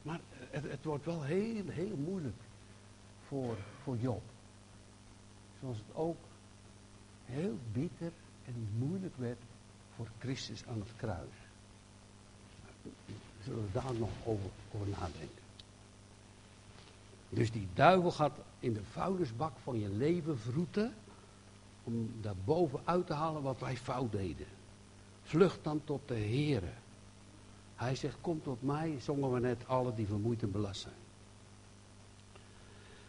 Maar 0.03 0.21
het, 0.51 0.71
het 0.71 0.85
wordt 0.85 1.05
wel 1.05 1.23
heel, 1.23 1.69
heel 1.69 1.97
moeilijk 1.97 2.41
voor, 3.27 3.57
voor 3.83 3.97
Job. 3.97 4.23
Zoals 5.61 5.77
het 5.77 5.97
ook 5.97 6.19
heel 7.25 7.59
bitter 7.73 8.13
en 8.45 8.69
moeilijk 8.79 9.17
werd 9.17 9.41
voor 9.97 10.09
Christus 10.19 10.67
aan 10.67 10.79
het 10.81 10.97
kruis. 10.97 11.48
Zullen 13.45 13.63
we 13.63 13.73
daar 13.73 13.95
nog 13.99 14.11
over, 14.25 14.51
over 14.75 14.89
nadenken. 14.89 15.43
Dus 17.29 17.51
die 17.51 17.69
duivel 17.75 18.11
gaat 18.11 18.39
in 18.59 18.73
de 18.73 18.83
vuilnisbak 18.83 19.53
van 19.63 19.79
je 19.79 19.89
leven 19.89 20.39
vroeten. 20.39 20.95
Om 21.85 22.13
daar 22.21 22.35
bovenuit 22.45 23.07
te 23.07 23.13
halen 23.13 23.43
wat 23.43 23.61
wij 23.61 23.77
fout 23.77 24.13
deden. 24.13 24.47
Vlucht 25.23 25.65
dan 25.65 25.81
tot 25.85 26.01
de 26.07 26.15
Heere. 26.15 26.73
Hij 27.75 27.95
zegt, 27.95 28.17
kom 28.21 28.43
tot 28.43 28.63
mij, 28.63 28.97
zongen 29.01 29.33
we 29.33 29.41
net, 29.41 29.67
alle 29.67 29.95
die 29.95 30.07
vermoeid 30.07 30.43
en 30.43 30.51
belast 30.51 30.81
zijn. 30.81 30.95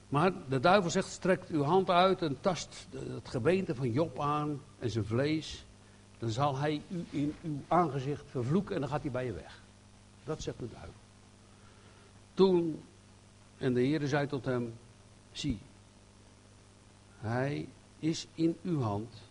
Maar 0.09 0.33
de 0.49 0.59
duivel 0.59 0.89
zegt, 0.89 1.07
strekt 1.07 1.49
uw 1.49 1.63
hand 1.63 1.89
uit 1.89 2.21
en 2.21 2.41
tast 2.41 2.87
het 2.91 3.29
gebeente 3.29 3.75
van 3.75 3.91
Job 3.91 4.19
aan 4.19 4.61
en 4.79 4.89
zijn 4.89 5.05
vlees. 5.05 5.65
Dan 6.19 6.29
zal 6.29 6.57
hij 6.57 6.81
u 6.89 7.05
in 7.09 7.35
uw 7.43 7.59
aangezicht 7.67 8.23
vervloeken 8.29 8.75
en 8.75 8.81
dan 8.81 8.89
gaat 8.89 9.01
hij 9.01 9.11
bij 9.11 9.25
je 9.25 9.33
weg. 9.33 9.61
Dat 10.23 10.41
zegt 10.41 10.59
de 10.59 10.69
duivel. 10.71 10.93
Toen, 12.33 12.83
en 13.57 13.73
de 13.73 13.81
Heer 13.81 14.07
zei 14.07 14.27
tot 14.27 14.45
hem, 14.45 14.73
zie, 15.31 15.59
hij 17.17 17.67
is 17.99 18.27
in 18.33 18.57
uw 18.63 18.81
hand, 18.81 19.21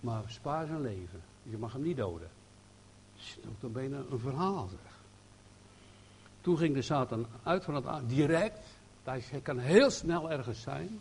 maar 0.00 0.22
spaar 0.26 0.66
zijn 0.66 0.80
leven. 0.80 1.22
Je 1.42 1.58
mag 1.58 1.72
hem 1.72 1.82
niet 1.82 1.96
doden. 1.96 2.28
Dat 3.14 3.24
is 3.58 3.64
ook 3.64 3.72
bijna 3.72 4.02
een 4.10 4.18
verhaal 4.18 4.68
zeg. 4.68 4.94
Toen 6.40 6.58
ging 6.58 6.74
de 6.74 6.82
Satan 6.82 7.26
uit 7.42 7.64
van 7.64 7.74
het 7.74 8.08
direct. 8.08 8.58
Hij 9.02 9.40
kan 9.42 9.58
heel 9.58 9.90
snel 9.90 10.30
ergens 10.30 10.60
zijn. 10.60 11.00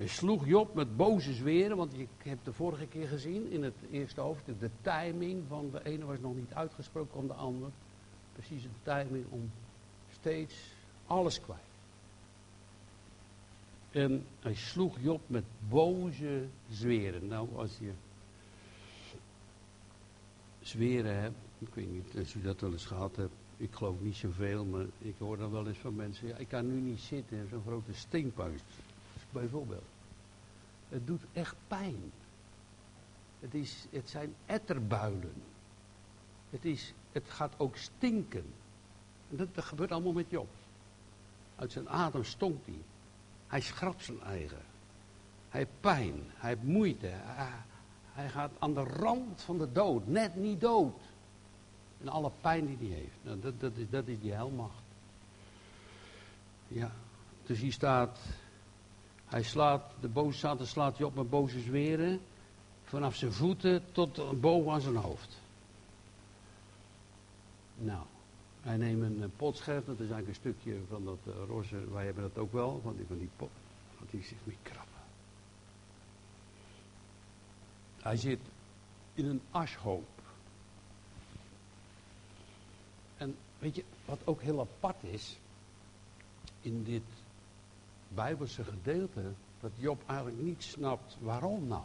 Hij 0.00 0.08
sloeg 0.08 0.46
Job 0.46 0.74
met 0.74 0.96
boze 0.96 1.32
zweren, 1.32 1.76
want 1.76 1.98
ik 1.98 2.08
heb 2.18 2.38
de 2.44 2.52
vorige 2.52 2.86
keer 2.86 3.08
gezien 3.08 3.50
in 3.50 3.62
het 3.62 3.74
eerste 3.90 4.20
hoofdstuk, 4.20 4.60
de 4.60 4.70
timing 4.80 5.44
van 5.48 5.70
de 5.70 5.84
ene 5.84 6.04
was 6.04 6.18
nog 6.18 6.34
niet 6.34 6.54
uitgesproken 6.54 7.18
om 7.18 7.26
de 7.26 7.32
ander. 7.32 7.70
Precies 8.32 8.62
de 8.62 8.68
timing 8.82 9.26
om 9.30 9.50
steeds 10.12 10.72
alles 11.06 11.40
kwijt. 11.40 11.60
En 13.90 14.26
hij 14.40 14.54
sloeg 14.54 15.00
Job 15.00 15.20
met 15.26 15.44
boze 15.68 16.46
zweren. 16.70 17.26
Nou, 17.26 17.48
als 17.56 17.78
je 17.78 17.92
zweren 20.60 21.20
hebt, 21.20 21.38
ik 21.58 21.74
weet 21.74 21.92
niet 21.92 22.16
of 22.20 22.34
u 22.34 22.42
dat 22.42 22.60
wel 22.60 22.72
eens 22.72 22.86
gehad 22.86 23.16
hebt, 23.16 23.34
ik 23.56 23.72
geloof 23.72 24.00
niet 24.00 24.16
zoveel, 24.16 24.64
maar 24.64 24.86
ik 24.98 25.14
hoor 25.18 25.36
dan 25.36 25.50
wel 25.50 25.66
eens 25.66 25.78
van 25.78 25.94
mensen, 25.94 26.28
ja, 26.28 26.36
ik 26.36 26.48
kan 26.48 26.66
nu 26.66 26.80
niet 26.80 27.00
zitten 27.00 27.48
zo'n 27.48 27.62
grote 27.62 27.94
steenpuist 27.94 28.64
bijvoorbeeld. 29.32 29.84
Het 30.88 31.06
doet 31.06 31.22
echt 31.32 31.54
pijn. 31.68 32.12
Het, 33.40 33.54
is, 33.54 33.86
het 33.90 34.10
zijn 34.10 34.34
etterbuilen. 34.46 35.42
Het, 36.50 36.64
is, 36.64 36.94
het 37.12 37.30
gaat 37.30 37.52
ook 37.56 37.76
stinken. 37.76 38.44
En 39.30 39.36
dat, 39.36 39.64
gebeurt 39.64 39.92
allemaal 39.92 40.12
met 40.12 40.30
Job. 40.30 40.48
Uit 41.56 41.72
zijn 41.72 41.88
adem 41.88 42.24
stonkt 42.24 42.66
hij. 42.66 42.80
Hij 43.46 43.60
schrapt 43.60 44.04
zijn 44.04 44.20
eigen. 44.20 44.62
Hij 45.48 45.60
heeft 45.60 45.80
pijn. 45.80 46.22
Hij 46.34 46.48
heeft 46.48 46.62
moeite. 46.62 47.06
Hij, 47.06 47.48
hij 48.12 48.28
gaat 48.28 48.52
aan 48.58 48.74
de 48.74 48.82
rand 48.82 49.42
van 49.42 49.58
de 49.58 49.72
dood. 49.72 50.06
Net 50.06 50.36
niet 50.36 50.60
dood. 50.60 51.00
En 52.00 52.08
alle 52.08 52.30
pijn 52.40 52.66
die 52.66 52.88
hij 52.88 52.98
heeft. 52.98 53.16
Nou, 53.22 53.40
dat, 53.40 53.60
dat, 53.60 53.76
is, 53.76 53.90
dat 53.90 54.06
is 54.08 54.20
die 54.20 54.32
helmacht. 54.32 54.82
Ja. 56.68 56.92
Dus 57.42 57.58
hier 57.58 57.72
staat 57.72 58.18
hij 59.30 59.42
slaat, 59.42 59.82
de 60.00 60.08
boze 60.08 60.38
Satan 60.38 60.66
slaat 60.66 60.96
je 60.96 61.06
op 61.06 61.14
met 61.14 61.30
boze 61.30 61.60
zweren. 61.60 62.20
Vanaf 62.84 63.14
zijn 63.14 63.32
voeten 63.32 63.82
tot 63.92 64.40
boven 64.40 64.72
aan 64.72 64.80
zijn 64.80 64.96
hoofd. 64.96 65.38
Nou, 67.76 68.02
Hij 68.60 68.76
neemt 68.76 69.02
een 69.02 69.22
eh, 69.22 69.28
potscherf, 69.36 69.84
dat 69.84 70.00
is 70.00 70.10
eigenlijk 70.10 70.28
een 70.28 70.52
stukje 70.52 70.78
van 70.88 71.04
dat 71.04 71.18
uh, 71.26 71.34
roze, 71.48 71.90
wij 71.92 72.04
hebben 72.04 72.22
dat 72.22 72.38
ook 72.38 72.52
wel, 72.52 72.80
van 72.82 72.96
die, 72.96 73.06
van 73.06 73.18
die 73.18 73.30
pot, 73.36 73.50
want 73.98 74.10
die 74.10 74.22
zich 74.22 74.38
niet 74.44 74.58
krabben. 74.62 75.00
Hij 77.98 78.16
zit 78.16 78.40
in 79.14 79.26
een 79.26 79.40
ashoop. 79.50 80.08
En 83.16 83.36
weet 83.58 83.76
je, 83.76 83.84
wat 84.04 84.18
ook 84.24 84.40
heel 84.40 84.60
apart 84.60 85.02
is, 85.02 85.38
in 86.60 86.84
dit 86.84 87.02
Bijbelse 88.14 88.64
gedeelte, 88.64 89.32
dat 89.60 89.70
Job 89.76 90.02
eigenlijk 90.06 90.40
niet 90.42 90.62
snapt 90.62 91.16
waarom 91.20 91.66
nou. 91.66 91.84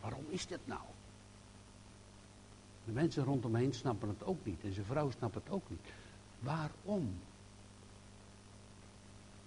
Waarom 0.00 0.24
is 0.28 0.46
dit 0.46 0.66
nou? 0.66 0.80
De 2.84 2.92
mensen 2.92 3.24
rondom 3.24 3.54
heen 3.54 3.74
snappen 3.74 4.08
het 4.08 4.24
ook 4.24 4.44
niet. 4.44 4.64
En 4.64 4.72
zijn 4.72 4.86
vrouw 4.86 5.10
snapt 5.10 5.34
het 5.34 5.50
ook 5.50 5.70
niet. 5.70 5.92
Waarom? 6.38 7.18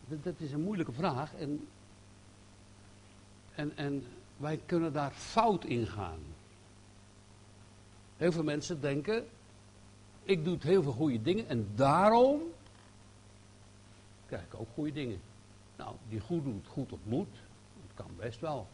Dat, 0.07 0.23
dat 0.23 0.39
is 0.39 0.51
een 0.51 0.61
moeilijke 0.61 0.91
vraag. 0.91 1.33
En, 1.33 1.67
en, 3.55 3.77
en 3.77 4.03
wij 4.37 4.61
kunnen 4.65 4.93
daar 4.93 5.11
fout 5.11 5.65
in 5.65 5.87
gaan. 5.87 6.19
Heel 8.17 8.31
veel 8.31 8.43
mensen 8.43 8.81
denken, 8.81 9.27
ik 10.23 10.43
doe 10.43 10.57
heel 10.59 10.83
veel 10.83 10.91
goede 10.91 11.21
dingen 11.21 11.47
en 11.47 11.67
daarom 11.75 12.41
krijg 14.25 14.43
ik 14.43 14.59
ook 14.59 14.69
goede 14.73 14.91
dingen. 14.91 15.21
Nou, 15.81 15.95
die 16.09 16.19
goed 16.19 16.43
doet, 16.43 16.67
goed 16.67 16.91
ontmoet, 16.91 17.33
dat 17.87 18.05
kan 18.05 18.15
best 18.17 18.39
wel. 18.39 18.67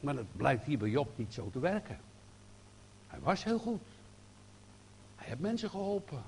Maar 0.00 0.16
het 0.16 0.36
blijkt 0.36 0.64
hier 0.64 0.78
bij 0.78 0.88
Job 0.88 1.18
niet 1.18 1.34
zo 1.34 1.50
te 1.50 1.58
werken. 1.58 2.00
Hij 3.06 3.20
was 3.20 3.44
heel 3.44 3.58
goed. 3.58 3.82
Hij 5.16 5.28
heeft 5.28 5.40
mensen 5.40 5.70
geholpen. 5.70 6.22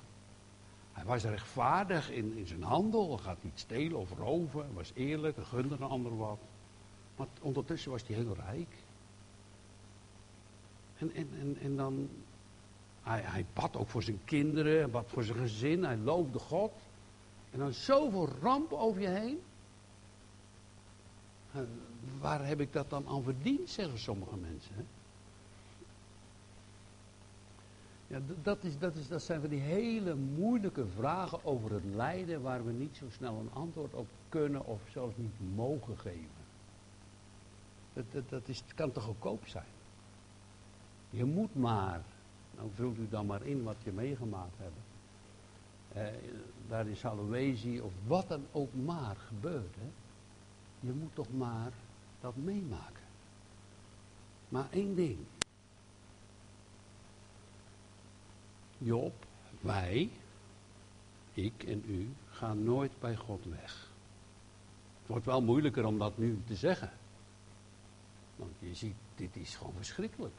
Hij 0.92 1.04
was 1.04 1.22
rechtvaardig 1.22 2.10
in, 2.10 2.36
in 2.36 2.46
zijn 2.46 2.62
handel. 2.62 3.08
Hij 3.08 3.24
gaat 3.24 3.42
niet 3.42 3.58
stelen 3.58 3.98
of 3.98 4.12
roven. 4.18 4.60
Hij 4.60 4.72
was 4.72 4.92
eerlijk, 4.94 5.36
hij 5.36 5.44
gunde 5.44 5.74
een 5.74 5.82
ander 5.82 6.16
wat. 6.16 6.38
Maar 7.16 7.26
ondertussen 7.40 7.90
was 7.90 8.06
hij 8.06 8.16
heel 8.16 8.34
rijk. 8.34 8.74
En, 10.96 11.14
en, 11.14 11.28
en, 11.40 11.58
en 11.62 11.76
dan, 11.76 12.08
hij, 13.02 13.20
hij 13.20 13.46
bad 13.52 13.76
ook 13.76 13.88
voor 13.88 14.02
zijn 14.02 14.20
kinderen, 14.24 14.78
hij 14.78 14.90
bad 14.90 15.08
voor 15.08 15.22
zijn 15.22 15.38
gezin, 15.38 15.84
hij 15.84 15.96
loofde 15.96 16.38
God. 16.38 16.72
En 17.52 17.58
dan 17.58 17.72
zoveel 17.72 18.28
ramp 18.40 18.72
over 18.72 19.00
je 19.00 19.08
heen. 19.08 19.40
Waar 22.20 22.46
heb 22.46 22.60
ik 22.60 22.72
dat 22.72 22.90
dan 22.90 23.06
aan 23.06 23.22
verdiend, 23.22 23.70
zeggen 23.70 23.98
sommige 23.98 24.36
mensen. 24.36 24.74
Hè? 24.74 24.82
Ja, 28.06 28.20
dat, 28.42 28.64
is, 28.64 28.78
dat, 28.78 28.94
is, 28.94 29.08
dat 29.08 29.22
zijn 29.22 29.40
van 29.40 29.50
die 29.50 29.60
hele 29.60 30.14
moeilijke 30.14 30.86
vragen 30.86 31.44
over 31.44 31.72
het 31.72 31.84
lijden 31.84 32.42
waar 32.42 32.64
we 32.64 32.72
niet 32.72 32.96
zo 32.96 33.04
snel 33.10 33.38
een 33.38 33.52
antwoord 33.52 33.94
op 33.94 34.06
kunnen 34.28 34.66
of 34.66 34.80
zelfs 34.90 35.16
niet 35.16 35.54
mogen 35.54 35.98
geven. 35.98 36.40
Dat, 37.92 38.28
dat, 38.28 38.48
is, 38.48 38.62
kan 38.74 38.92
toch 38.92 39.04
goedkoop 39.04 39.46
zijn? 39.46 39.64
Je 41.10 41.24
moet 41.24 41.54
maar, 41.54 42.02
nou 42.56 42.70
vult 42.74 42.98
u 42.98 43.08
dan 43.08 43.26
maar 43.26 43.42
in 43.42 43.62
wat 43.62 43.76
je 43.84 43.92
meegemaakt 43.92 44.58
hebt. 44.58 44.91
Eh, 45.94 46.06
daar 46.68 46.86
in 46.86 46.96
Salowezi 46.96 47.80
of 47.80 47.92
wat 48.06 48.28
dan 48.28 48.46
ook 48.52 48.74
maar 48.74 49.16
gebeurt. 49.16 49.74
Hè? 49.74 49.90
Je 50.80 50.92
moet 50.92 51.14
toch 51.14 51.32
maar 51.32 51.72
dat 52.20 52.36
meemaken. 52.36 53.02
Maar 54.48 54.66
één 54.70 54.94
ding. 54.94 55.18
Job, 58.78 59.12
wij, 59.60 60.10
ik 61.32 61.62
en 61.62 61.82
u, 61.86 62.08
gaan 62.30 62.64
nooit 62.64 62.92
bij 63.00 63.16
God 63.16 63.44
weg. 63.44 63.90
Het 64.98 65.10
wordt 65.10 65.26
wel 65.26 65.42
moeilijker 65.42 65.84
om 65.84 65.98
dat 65.98 66.18
nu 66.18 66.42
te 66.46 66.54
zeggen. 66.54 66.90
Want 68.36 68.52
je 68.58 68.74
ziet, 68.74 68.96
dit 69.14 69.36
is 69.36 69.56
gewoon 69.56 69.74
verschrikkelijk. 69.76 70.34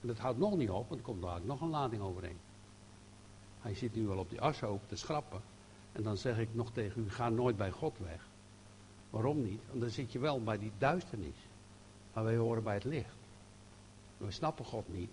En 0.00 0.08
dat 0.08 0.18
houdt 0.18 0.38
nog 0.38 0.56
niet 0.56 0.70
op, 0.70 0.88
want 0.88 1.00
er 1.00 1.06
komt 1.06 1.22
daar 1.22 1.40
nog 1.44 1.60
een 1.60 1.70
lading 1.70 2.02
overheen. 2.02 2.38
Hij 3.66 3.74
zit 3.74 3.94
nu 3.94 4.06
wel 4.06 4.18
op 4.18 4.30
die 4.30 4.40
ashoop 4.40 4.88
te 4.88 4.96
schrappen. 4.96 5.40
En 5.92 6.02
dan 6.02 6.16
zeg 6.16 6.38
ik 6.38 6.48
nog 6.52 6.72
tegen 6.72 7.02
u, 7.02 7.10
ga 7.10 7.28
nooit 7.28 7.56
bij 7.56 7.70
God 7.70 7.98
weg. 7.98 8.26
Waarom 9.10 9.42
niet? 9.42 9.60
Want 9.68 9.80
dan 9.80 9.90
zit 9.90 10.12
je 10.12 10.18
wel 10.18 10.42
bij 10.42 10.58
die 10.58 10.72
duisternis. 10.78 11.36
Maar 12.12 12.24
wij 12.24 12.36
horen 12.36 12.62
bij 12.62 12.74
het 12.74 12.84
licht. 12.84 13.14
We 14.16 14.30
snappen 14.30 14.64
God 14.64 14.94
niet. 14.94 15.10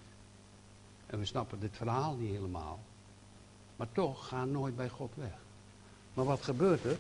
En 1.06 1.20
we 1.20 1.26
snappen 1.26 1.60
dit 1.60 1.78
verhaal 1.78 2.16
niet 2.16 2.32
helemaal. 2.32 2.80
Maar 3.76 3.92
toch, 3.92 4.28
ga 4.28 4.46
nooit 4.46 4.76
bij 4.76 4.90
God 4.90 5.12
weg. 5.16 5.38
Maar 6.14 6.26
wat 6.26 6.42
gebeurt 6.42 6.84
er? 6.84 6.98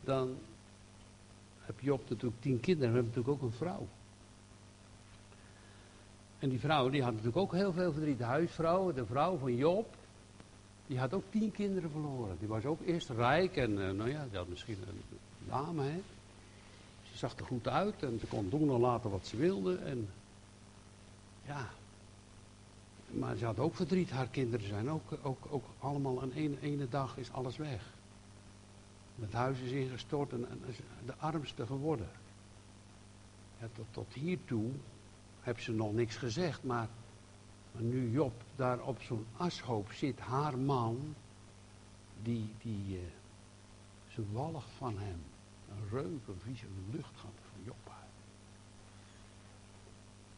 Dan 0.00 0.36
heb 1.60 1.80
Job 1.80 2.08
natuurlijk 2.08 2.40
tien 2.40 2.60
kinderen. 2.60 2.92
We 2.92 2.96
hebben 2.96 3.14
natuurlijk 3.14 3.42
ook 3.42 3.50
een 3.50 3.56
vrouw. 3.56 3.86
En 6.38 6.48
die 6.48 6.60
vrouw 6.60 6.88
die 6.88 7.02
had 7.02 7.10
natuurlijk 7.10 7.38
ook 7.38 7.52
heel 7.52 7.72
veel 7.72 7.92
verdriet. 7.92 8.18
De 8.18 8.24
huisvrouw, 8.24 8.92
de 8.92 9.06
vrouw 9.06 9.36
van 9.36 9.56
Job, 9.56 9.96
die 10.86 10.98
had 10.98 11.12
ook 11.12 11.24
tien 11.30 11.52
kinderen 11.52 11.90
verloren. 11.90 12.36
Die 12.38 12.48
was 12.48 12.64
ook 12.64 12.80
eerst 12.86 13.10
rijk 13.10 13.56
en 13.56 13.70
uh, 13.70 13.90
nou 13.90 14.10
ja, 14.10 14.26
die 14.28 14.38
had 14.38 14.48
misschien 14.48 14.78
een 14.88 15.18
dame. 15.48 15.82
Hè. 15.82 16.02
Ze 17.02 17.18
zag 17.18 17.36
er 17.36 17.44
goed 17.44 17.68
uit 17.68 18.02
en 18.02 18.18
ze 18.20 18.26
kon 18.26 18.48
doen 18.48 18.70
en 18.70 18.80
laten 18.80 19.10
wat 19.10 19.26
ze 19.26 19.36
wilde. 19.36 19.76
En 19.76 20.08
ja, 21.46 21.68
maar 23.10 23.36
ze 23.36 23.44
had 23.44 23.58
ook 23.58 23.74
verdriet. 23.74 24.10
Haar 24.10 24.28
kinderen 24.28 24.66
zijn 24.66 24.90
ook, 24.90 25.18
ook, 25.22 25.46
ook 25.50 25.64
allemaal 25.78 26.22
aan 26.22 26.32
ene, 26.32 26.60
ene 26.60 26.88
dag 26.88 27.16
is 27.16 27.32
alles 27.32 27.56
weg. 27.56 27.92
Het 29.20 29.32
huis 29.32 29.58
is 29.58 29.70
ingestort 29.70 30.32
en, 30.32 30.46
de 31.06 31.14
armste 31.16 31.66
geworden. 31.66 32.08
Ja, 33.60 33.68
tot, 33.72 33.86
tot 33.90 34.12
hiertoe 34.12 34.70
heb 35.40 35.60
ze 35.60 35.72
nog 35.72 35.92
niks 35.92 36.16
gezegd, 36.16 36.62
maar 36.62 36.88
nu 37.78 38.10
Job 38.10 38.32
daar 38.56 38.80
op 38.80 39.02
zo'n 39.02 39.26
ashoop 39.36 39.92
zit, 39.92 40.20
haar 40.20 40.58
man, 40.58 41.14
die, 42.22 42.50
die 42.62 42.96
uh, 42.96 43.00
ze 44.08 44.22
walgt 44.32 44.70
van 44.76 44.98
hem. 44.98 45.18
Een 45.70 45.88
reuk, 45.90 46.26
een 46.28 46.40
vieze 46.42 46.66
lucht 46.90 47.16
gaat 47.16 47.40
van 47.52 47.64
Job 47.64 47.76
uit. 47.86 48.10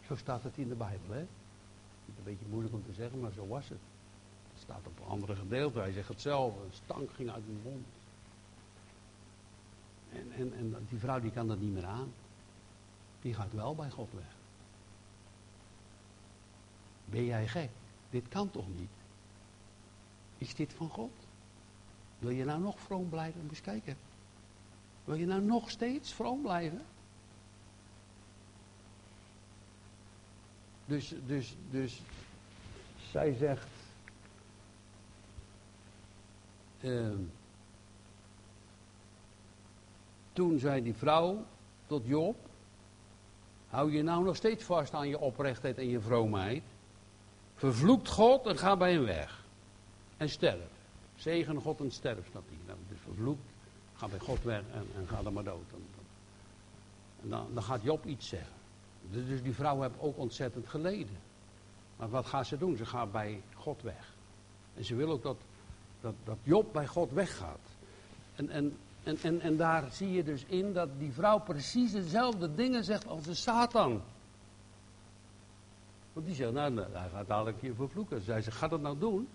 Zo 0.07 0.17
staat 0.17 0.43
het 0.43 0.57
in 0.57 0.69
de 0.69 0.75
Bijbel, 0.75 1.15
hè? 1.15 1.21
Een 1.21 2.25
beetje 2.25 2.47
moeilijk 2.51 2.75
om 2.75 2.85
te 2.85 2.93
zeggen, 2.93 3.21
maar 3.21 3.33
zo 3.33 3.47
was 3.47 3.69
het. 3.69 3.79
Het 4.53 4.63
staat 4.63 4.87
op 4.87 4.99
een 4.99 5.07
andere 5.07 5.37
gedeelte. 5.37 5.79
Hij 5.79 5.93
zegt 5.93 6.09
hetzelfde. 6.09 6.65
Een 6.65 6.73
stank 6.73 7.11
ging 7.11 7.31
uit 7.31 7.47
mijn 7.47 7.61
mond. 7.63 7.87
En, 10.13 10.33
en, 10.33 10.53
en 10.57 10.87
die 10.89 10.99
vrouw 10.99 11.21
die 11.21 11.31
kan 11.31 11.49
dat 11.49 11.61
niet 11.61 11.73
meer 11.73 11.87
aan. 11.87 12.13
Die 13.21 13.35
gaat 13.35 13.53
wel 13.53 13.75
bij 13.75 13.91
God 13.91 14.09
weg. 14.13 14.36
Ben 17.11 17.25
jij 17.25 17.49
gek? 17.49 17.71
Dit 18.11 18.29
kan 18.29 18.51
toch 18.51 18.69
niet? 18.77 18.91
Is 20.39 20.55
dit 20.55 20.73
van 20.73 20.89
God? 20.89 21.13
Wil 22.19 22.31
je 22.31 22.45
nou 22.45 22.61
nog 22.61 22.81
vroom 22.81 23.09
blijven? 23.09 23.41
Moet 23.41 23.51
eens 23.51 23.61
kijken. 23.61 23.97
Wil 25.05 25.15
je 25.15 25.27
nou 25.27 25.43
nog 25.43 25.71
steeds 25.71 26.13
vroom 26.13 26.43
blijven? 26.43 26.85
Dus, 30.87 31.15
dus, 31.27 31.57
dus 31.71 32.03
zij 33.11 33.33
zegt. 33.33 33.69
Uh, 36.81 37.15
toen 40.33 40.59
zei 40.59 40.83
die 40.83 40.95
vrouw 40.95 41.45
tot 41.87 42.07
Job: 42.07 42.37
Hou 43.69 43.93
je 43.93 44.03
nou 44.03 44.25
nog 44.25 44.37
steeds 44.37 44.65
vast 44.65 44.95
aan 44.95 45.09
je 45.09 45.19
oprechtheid 45.19 45.79
en 45.79 45.89
je 45.89 46.01
vroomheid? 46.01 46.63
Vervloekt 47.57 48.09
God 48.09 48.47
en 48.47 48.59
ga 48.59 48.77
bij 48.77 48.93
hem 48.93 49.05
weg. 49.05 49.45
En 50.17 50.29
sterf. 50.29 50.71
Zegen 51.17 51.61
God 51.61 51.81
en 51.81 51.91
sterf, 51.91 52.27
staat 52.29 52.43
hier. 52.49 52.59
Nou, 52.67 52.79
dus 52.89 52.99
vervloekt, 53.05 53.51
ga 53.95 54.09
bij 54.09 54.19
God 54.19 54.43
weg 54.43 54.63
en, 54.73 54.87
en 54.97 55.09
ga 55.09 55.23
dan 55.23 55.33
maar 55.33 55.45
dood. 55.45 55.73
En 57.23 57.29
dan, 57.29 57.47
dan 57.55 57.63
gaat 57.63 57.83
Job 57.83 58.05
iets 58.05 58.29
zeggen. 58.29 58.57
Dus, 59.11 59.27
dus 59.27 59.43
die 59.43 59.55
vrouw 59.55 59.81
heeft 59.81 59.95
ook 59.99 60.19
ontzettend 60.19 60.69
geleden. 60.69 61.17
Maar 61.97 62.09
wat 62.09 62.27
gaat 62.27 62.47
ze 62.47 62.59
doen? 62.59 62.77
Ze 62.77 62.87
gaat 62.87 63.13
bij 63.13 63.43
God 63.55 63.83
weg. 63.83 64.15
En 64.75 64.85
ze 64.85 64.95
wil 64.95 65.11
ook 65.11 65.23
dat, 65.23 65.37
dat, 66.01 66.15
dat 66.25 66.37
Job 66.43 66.73
bij 66.73 66.87
God 66.87 67.13
weggaat. 67.13 67.61
En, 68.35 68.51
en, 68.51 68.77
en, 69.03 69.19
en, 69.23 69.41
en 69.41 69.57
daar 69.57 69.89
zie 69.93 70.13
je 70.13 70.25
dus 70.25 70.45
in 70.45 70.73
dat 70.73 70.89
die 70.99 71.13
vrouw 71.13 71.39
precies 71.39 71.93
dezelfde 71.93 72.55
dingen 72.55 72.85
zegt 72.85 73.07
als 73.07 73.23
de 73.23 73.35
Satan. 73.35 74.03
Want 76.17 76.29
die 76.29 76.37
zegt, 76.37 76.53
nou, 76.53 76.73
nou 76.73 76.89
hij 76.93 77.09
gaat 77.09 77.27
dadelijk 77.27 77.61
je 77.61 77.75
vervloeken. 77.75 78.21
Zij 78.21 78.43
zegt, 78.43 78.57
ga 78.57 78.69
dat 78.69 78.81
nou 78.81 78.99
doen? 78.99 79.29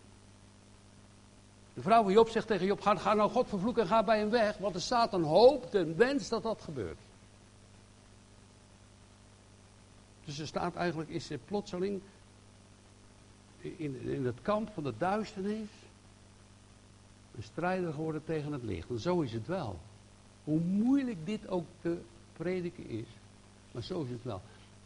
De 1.74 1.82
vrouw 1.82 2.04
van 2.04 2.12
Job 2.12 2.30
zegt 2.30 2.48
tegen 2.48 2.65
Job, 2.65 2.82
ga, 2.82 3.13
nou 3.13 3.30
God 3.32 3.48
vervloeken 3.48 3.82
en 3.82 3.88
ga 3.88 4.04
bij 4.04 4.20
hem 4.20 4.30
weg. 4.30 4.58
Want 4.58 4.74
de 4.74 4.80
Satan 4.80 5.24
hoopt 5.24 5.76
en 5.76 5.98
wenst 5.98 6.30
dat 6.30 6.44
dat 6.44 6.62
gebeurt. 6.62 6.98
Dus 10.26 10.39
er 10.39 10.48
staat 10.48 10.76
eigenlijk, 10.76 11.10
is 11.10 11.26
ze 11.26 11.39
plotseling 11.46 12.02
in, 13.60 14.02
in 14.02 14.26
het 14.26 14.41
kamp 14.41 14.70
van 14.74 14.84
de 14.84 14.94
duisternis 14.98 15.70
een 17.36 17.44
strijder 17.44 17.94
geworden 17.94 18.24
tegen 18.24 18.52
het 18.52 18.63
licht. 18.63 18.89
En 18.89 19.00
zo 19.00 19.22
is 19.22 19.34
het 19.34 19.48
wel. 19.48 19.80
Hoe 20.44 20.60
moeilijk 20.60 21.26
dit 21.26 21.48
ook 21.48 21.65
te 21.82 22.02
prediken 22.34 22.89
is, 22.89 23.08
maar 23.72 23.84
zo 23.84 24.02
is 24.02 24.10
het 24.10 24.24
wel. 24.24 24.41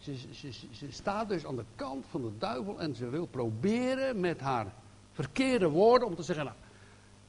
Ze, 0.06 0.18
ze, 0.34 0.52
ze, 0.72 0.92
staat 0.92 1.30
dus 1.30 1.46
aan 1.46 1.56
de 1.56 1.66
kant 1.76 2.06
van 2.10 2.22
de 2.22 2.38
duivel 2.38 2.80
en 2.80 2.96
ze 2.96 3.10
wil 3.10 3.26
proberen 3.26 4.20
met 4.20 4.40
haar 4.40 4.74
verkeerde 5.12 5.70
woorden 5.70 6.08
om 6.08 6.16
te 6.16 6.24
zeggen, 6.24 6.46
nou, 6.46 6.58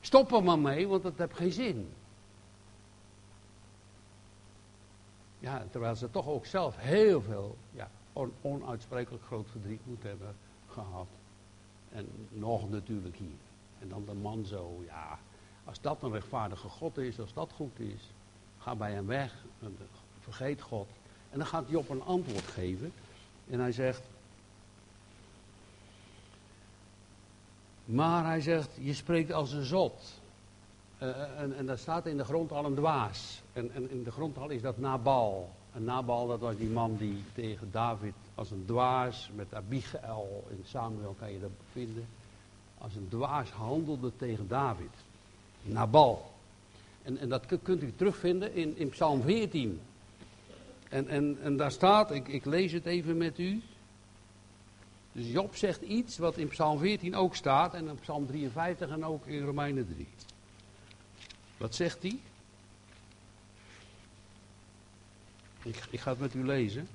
stop 0.01 0.33
er 0.33 0.43
maar 0.43 0.59
mee, 0.59 0.89
want 0.89 1.03
dat 1.03 1.19
heeft 1.19 1.37
geen 1.37 1.53
zin. 1.53 1.89
Ja, 5.39 5.65
terwijl 5.71 5.95
ze 5.95 6.11
toch 6.11 6.27
ook 6.27 6.47
zelf 6.47 6.77
heel 6.79 7.23
veel 7.23 7.57
ja, 7.73 7.91
onuitsprekelijk 8.41 9.25
groot 9.25 9.51
verdriet 9.51 9.87
moet 9.87 10.03
hebben 10.03 10.37
gehad. 10.69 11.07
En 11.93 12.09
nog 12.29 12.71
natuurlijk 12.71 13.17
hier. 13.17 13.39
En 13.79 13.89
dan 13.89 14.05
de 14.05 14.15
man 14.15 14.45
zo, 14.45 14.83
ja, 14.87 15.19
als 15.65 15.81
dat 15.81 16.03
een 16.03 16.13
rechtvaardige 16.13 16.69
God 16.69 16.99
is, 16.99 17.21
als 17.21 17.33
dat 17.33 17.53
goed 17.53 17.79
is, 17.79 18.11
ga 18.59 18.75
bij 18.75 18.93
hem 18.93 19.07
weg, 19.07 19.45
vergeet 20.21 20.61
God. 20.61 20.89
En 21.31 21.39
dan 21.39 21.47
gaat 21.47 21.69
Job 21.69 21.89
een 21.89 22.03
antwoord 22.03 22.47
geven. 22.47 22.93
En 23.51 23.61
hij 23.61 23.73
zegt, 23.73 24.03
maar 27.85 28.25
hij 28.25 28.41
zegt, 28.41 28.69
je 28.81 28.95
spreekt 28.95 29.33
als 29.33 29.53
een 29.53 29.65
zot. 29.65 30.21
Uh, 31.03 31.41
en, 31.41 31.57
en 31.57 31.67
daar 31.67 31.79
staat 31.79 32.07
in 32.07 32.17
de 32.17 32.25
grond 32.25 32.53
al 32.53 32.65
een 32.65 32.75
dwaas. 32.75 33.43
En, 33.53 33.73
en 33.73 33.91
in 33.91 34.03
de 34.03 34.11
grond 34.11 34.39
al 34.39 34.49
is 34.49 34.63
dat 34.63 34.79
Nabal. 34.79 35.51
En 35.73 35.85
Nabal, 35.85 36.27
dat 36.27 36.41
was 36.41 36.57
die 36.57 36.69
man 36.69 36.97
die 36.97 37.25
tegen 37.35 37.69
David 37.71 38.15
als 38.35 38.51
een 38.51 38.65
dwaas, 38.67 39.31
met 39.35 39.55
Abigail 39.55 40.45
in 40.51 40.63
Samuel 40.65 41.15
kan 41.19 41.33
je 41.33 41.41
dat 41.41 41.51
vinden, 41.73 42.07
als 42.79 42.95
een 42.95 43.09
dwaas 43.09 43.51
handelde 43.51 44.13
tegen 44.17 44.49
David. 44.49 44.91
Nabal. 45.63 46.31
En, 47.03 47.19
en 47.19 47.29
dat 47.29 47.47
kunt 47.63 47.83
u 47.83 47.93
terugvinden 47.97 48.55
in, 48.55 48.77
in 48.77 48.89
Psalm 48.89 49.23
14. 49.23 49.81
En, 50.89 51.09
en, 51.09 51.39
en 51.43 51.57
daar 51.57 51.71
staat, 51.71 52.11
ik, 52.11 52.29
ik 52.29 52.45
lees 52.45 52.73
het 52.73 52.87
even 52.87 53.17
met 53.17 53.39
u. 53.39 53.63
Dus 55.13 55.31
Job 55.31 55.57
zegt 55.57 55.83
iets 55.83 56.19
wat 56.19 56.37
in 56.37 56.49
Psalm 56.49 56.79
14 56.79 57.15
ook 57.15 57.35
staat 57.35 57.75
en 57.75 57.89
in 57.89 57.99
Psalm 58.01 58.27
53 58.27 58.91
en 58.91 59.05
ook 59.05 59.27
in 59.27 59.45
Romeinen 59.45 59.89
3. 59.89 60.07
Wat 61.57 61.75
zegt 61.75 62.03
hij? 62.03 62.19
Ik, 65.63 65.85
ik, 65.91 66.01
ga 66.01 66.11
het 66.11 66.19
met 66.19 66.35
u 66.35 66.45
lezen. 66.45 66.89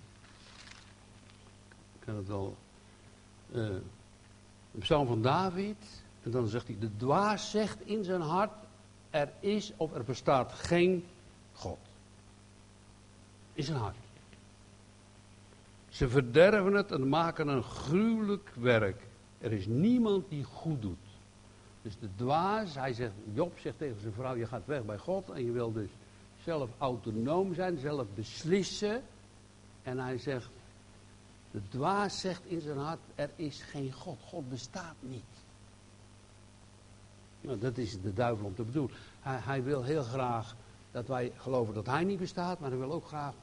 Ik 1.94 2.06
kan 2.06 2.16
het 2.16 2.28
wel. 2.28 2.58
Uh, 3.52 3.70
de 4.72 4.80
psalm 4.80 5.08
van 5.08 5.22
David. 5.22 5.76
En 6.24 6.32
dan 6.32 6.48
zegt 6.48 6.68
hij: 6.68 6.78
De 6.80 6.98
dwaas 6.98 7.52
zegt 7.52 7.82
in 7.86 8.04
zijn 8.04 8.22
hart: 8.22 8.52
Er 9.10 9.32
is 9.40 9.72
of 9.78 9.94
er 9.94 10.04
bestaat 10.04 10.52
geen 10.52 11.06
God. 11.54 11.91
In 13.54 13.64
zijn 13.64 13.78
hart. 13.78 13.96
Ze 15.90 16.10
verderven 16.10 16.74
het 16.74 16.92
en 16.92 17.10
maken 17.10 17.48
een 17.48 17.64
gruwelijk 17.64 18.52
werk. 18.60 19.02
Er 19.40 19.52
is 19.52 19.66
niemand 19.66 20.30
die 20.30 20.44
goed 20.44 20.82
doet. 20.82 20.98
Dus 21.82 21.94
de 22.00 22.10
dwaas, 22.16 22.76
hij 22.76 22.94
zegt, 22.94 23.12
Job 23.34 23.60
zegt 23.60 23.78
tegen 23.78 24.02
zijn 24.02 24.14
vrouw, 24.14 24.36
je 24.36 24.46
gaat 24.46 24.66
weg 24.66 24.86
bij 24.86 24.98
God 24.98 25.30
en 25.30 25.46
je 25.46 25.52
wil 25.52 25.72
dus 25.72 25.90
zelf 26.44 26.70
autonoom 26.78 27.54
zijn, 27.54 27.78
zelf 27.78 28.06
beslissen. 28.16 29.02
En 29.84 30.00
hij 30.00 30.18
zegt, 30.18 30.50
de 31.52 31.62
dwaas 31.70 32.20
zegt 32.20 32.46
in 32.46 32.62
zijn 32.62 32.78
hart, 32.78 33.00
er 33.16 33.30
is 33.36 33.62
geen 33.62 33.92
God, 33.92 34.18
God 34.26 34.50
bestaat 34.50 34.96
niet. 35.00 35.24
Nou, 37.42 37.60
dat 37.60 37.78
is 37.78 38.02
de 38.02 38.14
duivel 38.14 38.46
om 38.46 38.56
te 38.56 38.64
bedoelen. 38.64 38.98
Hij, 39.20 39.38
hij 39.38 39.64
wil 39.64 39.84
heel 39.84 40.04
graag 40.04 40.56
dat 40.92 41.08
wij 41.08 41.32
geloven 41.36 41.74
dat 41.74 41.86
hij 41.86 42.04
niet 42.04 42.20
bestaat, 42.20 42.60
maar 42.60 42.70
hij 42.70 42.80
wil 42.80 42.92
ook 42.92 43.06
graag 43.06 43.34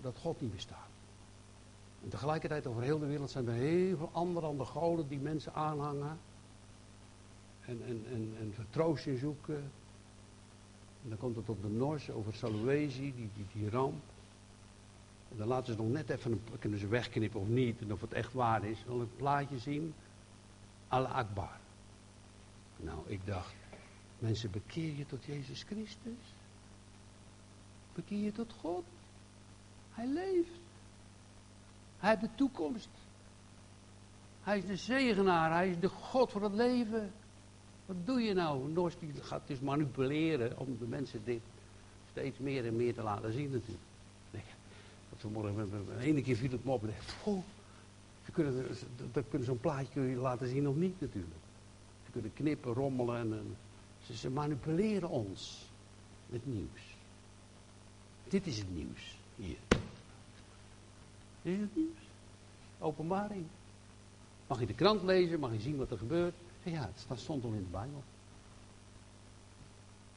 dat 0.00 0.16
God 0.18 0.40
niet 0.40 0.54
bestaat. 0.54 0.90
En 2.02 2.08
tegelijkertijd 2.08 2.66
over 2.66 2.82
heel 2.82 2.98
de 2.98 3.06
wereld 3.06 3.30
zijn 3.30 3.48
er 3.48 3.54
heel 3.54 3.96
veel 3.96 4.10
andere, 4.12 4.46
andere 4.46 4.70
goden 4.70 5.08
die 5.08 5.18
mensen 5.18 5.54
aanhangen. 5.54 6.18
En, 7.60 7.82
en, 7.86 8.04
en, 8.12 8.34
en 8.40 8.52
vertroosting 8.54 9.18
zoeken. 9.18 9.70
En 11.02 11.08
dan 11.08 11.18
komt 11.18 11.36
het 11.36 11.48
op 11.48 11.62
de 11.62 11.68
Nors 11.68 12.10
over 12.10 12.34
Salwezi, 12.34 13.14
die, 13.14 13.30
die, 13.34 13.46
die 13.52 13.70
ramp. 13.70 14.02
En 15.30 15.36
dan 15.36 15.46
laten 15.46 15.74
ze 15.74 15.82
nog 15.82 15.90
net 15.90 16.10
even, 16.10 16.42
kunnen 16.58 16.78
ze 16.78 16.86
wegknippen 16.86 17.40
of 17.40 17.48
niet, 17.48 17.80
en 17.80 17.92
of 17.92 18.00
het 18.00 18.12
echt 18.12 18.32
waar 18.32 18.64
is. 18.64 18.84
Dan 18.86 19.00
een 19.00 19.16
plaatje 19.16 19.58
zien. 19.58 19.94
Allah 20.88 21.14
Akbar. 21.14 21.56
Nou, 22.76 22.98
ik 23.06 23.26
dacht, 23.26 23.54
mensen, 24.18 24.50
bekeer 24.50 24.96
je 24.96 25.06
tot 25.06 25.24
Jezus 25.24 25.62
Christus? 25.62 26.34
Bekeer 27.94 28.24
je 28.24 28.32
tot 28.32 28.52
God? 28.60 28.84
Hij 29.90 30.06
leeft. 30.06 30.60
Hij 31.98 32.10
heeft 32.10 32.20
de 32.20 32.34
toekomst. 32.34 32.88
Hij 34.42 34.58
is 34.58 34.66
de 34.66 34.76
zegenaar. 34.76 35.52
Hij 35.52 35.70
is 35.70 35.78
de 35.78 35.88
God 35.88 36.30
voor 36.30 36.42
het 36.42 36.54
leven. 36.54 37.12
Wat 37.86 37.96
doe 38.04 38.20
je 38.20 38.34
nou? 38.34 38.72
Noors 38.72 38.98
die 38.98 39.12
gaat 39.14 39.46
dus 39.46 39.60
manipuleren 39.60 40.58
om 40.58 40.76
de 40.78 40.86
mensen 40.86 41.20
dit 41.24 41.40
steeds 42.10 42.38
meer 42.38 42.66
en 42.66 42.76
meer 42.76 42.94
te 42.94 43.02
laten 43.02 43.32
zien 43.32 43.50
natuurlijk. 43.50 43.84
Nee, 44.30 44.42
vanmorgen, 45.16 45.70
de 45.70 46.04
ene 46.04 46.22
keer 46.22 46.36
viel 46.36 46.50
het 46.50 46.64
me 46.64 46.70
op 46.70 46.82
en 46.82 46.94
oh, 47.24 47.42
ze 48.24 48.30
kunnen, 48.32 48.66
kunnen 49.28 49.46
zo'n 49.46 49.60
plaatje 49.60 50.00
laten 50.00 50.48
zien 50.48 50.68
of 50.68 50.76
niet 50.76 51.00
natuurlijk. 51.00 51.34
Ze 52.04 52.10
kunnen 52.10 52.32
knippen, 52.32 52.72
rommelen 52.72 53.16
en, 53.16 53.32
en 53.32 53.56
ze, 54.02 54.16
ze 54.16 54.30
manipuleren 54.30 55.08
ons 55.08 55.70
met 56.26 56.46
nieuws. 56.46 56.91
Dit 58.32 58.46
is 58.46 58.58
het 58.58 58.74
nieuws 58.74 59.18
hier. 59.36 59.58
Dit 61.42 61.54
is 61.54 61.60
het 61.60 61.76
nieuws. 61.76 62.00
Openbaring. 62.78 63.46
Mag 64.46 64.60
je 64.60 64.66
de 64.66 64.74
krant 64.74 65.02
lezen, 65.02 65.40
mag 65.40 65.52
je 65.52 65.60
zien 65.60 65.76
wat 65.76 65.90
er 65.90 65.98
gebeurt. 65.98 66.34
Ja, 66.62 66.90
het 67.08 67.20
stond 67.20 67.44
al 67.44 67.50
in 67.50 67.62
de 67.62 67.70
Bijbel. 67.70 68.02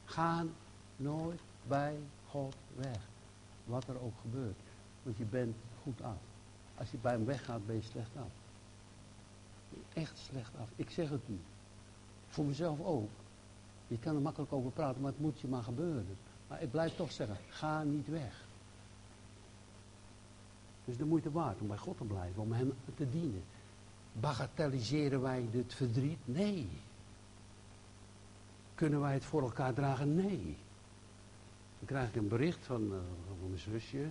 Ga 0.06 0.46
nooit 0.96 1.40
bij 1.68 1.96
God 2.28 2.56
weg. 2.76 3.00
Wat 3.66 3.88
er 3.88 4.02
ook 4.02 4.20
gebeurt. 4.22 4.60
Want 5.04 5.18
je 5.18 5.26
bent 5.26 5.56
goed 5.82 6.02
af. 6.02 6.18
Als 6.78 6.92
je 6.92 6.98
bij 6.98 7.12
hem 7.12 7.26
weggaat, 7.26 7.66
ben 7.66 7.76
je 7.76 7.82
slecht 7.82 8.18
af. 8.18 8.32
Echt 9.94 10.18
slecht 10.18 10.52
af. 10.60 10.70
Ik 10.76 10.90
zeg 10.90 11.10
het 11.10 11.30
u. 11.30 11.40
Voor 12.28 12.46
mezelf 12.46 12.80
ook. 12.82 13.10
Je 13.88 14.00
kan 14.00 14.16
er 14.16 14.22
makkelijk 14.22 14.54
over 14.54 14.72
praten, 14.72 15.02
maar 15.02 15.12
het 15.12 15.22
moet 15.22 15.40
je 15.40 15.48
maar 15.48 15.64
gebeuren. 15.64 16.18
Maar 16.48 16.62
ik 16.62 16.72
blijf 16.72 16.96
toch 16.96 17.12
zeggen, 17.12 17.38
ga 17.50 17.84
niet 17.84 18.08
weg. 18.08 18.46
Dus 20.86 20.98
de 20.98 21.06
moeite 21.06 21.32
waard 21.32 21.62
om 21.62 21.68
bij 21.68 21.78
God 21.78 21.98
te 21.98 22.04
blijven, 22.04 22.42
om 22.42 22.52
hem 22.52 22.74
te 22.96 23.10
dienen. 23.10 23.44
Bagatelliseren 24.12 25.22
wij 25.22 25.48
het 25.52 25.74
verdriet? 25.74 26.20
Nee. 26.26 26.70
Kunnen 28.76 29.00
wij 29.00 29.14
het 29.14 29.26
voor 29.26 29.42
elkaar 29.42 29.74
dragen? 29.74 30.16
Nee. 30.16 30.58
Dan 31.80 31.88
krijg 31.88 32.10
ik 32.10 32.16
een 32.16 32.28
bericht 32.28 32.66
van, 32.66 32.84
uh, 32.84 32.98
van 33.40 33.48
mijn 33.48 33.60
zusje. 33.60 34.10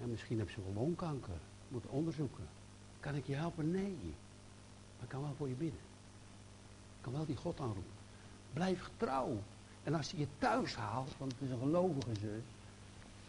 Ja, 0.00 0.06
misschien 0.06 0.38
heb 0.38 0.50
ze 0.50 0.60
wel 0.62 0.82
longkanker. 0.82 1.38
Moet 1.68 1.86
onderzoeken. 1.86 2.48
Kan 3.00 3.14
ik 3.14 3.26
je 3.26 3.34
helpen? 3.34 3.70
Nee. 3.70 3.98
Maar 4.94 5.02
ik 5.02 5.08
kan 5.08 5.20
wel 5.20 5.34
voor 5.36 5.48
je 5.48 5.54
bidden. 5.54 5.80
Ik 6.96 7.04
kan 7.04 7.12
wel 7.12 7.26
die 7.26 7.36
God 7.36 7.60
aanroepen. 7.60 7.92
Blijf 8.52 8.82
getrouw. 8.82 9.42
En 9.88 9.94
als 9.94 10.10
hij 10.10 10.20
je 10.20 10.26
thuis 10.38 10.74
haalt, 10.74 11.14
want 11.18 11.32
het 11.32 11.40
is 11.40 11.50
een 11.50 11.58
gelovige 11.58 12.14
zus, 12.14 12.42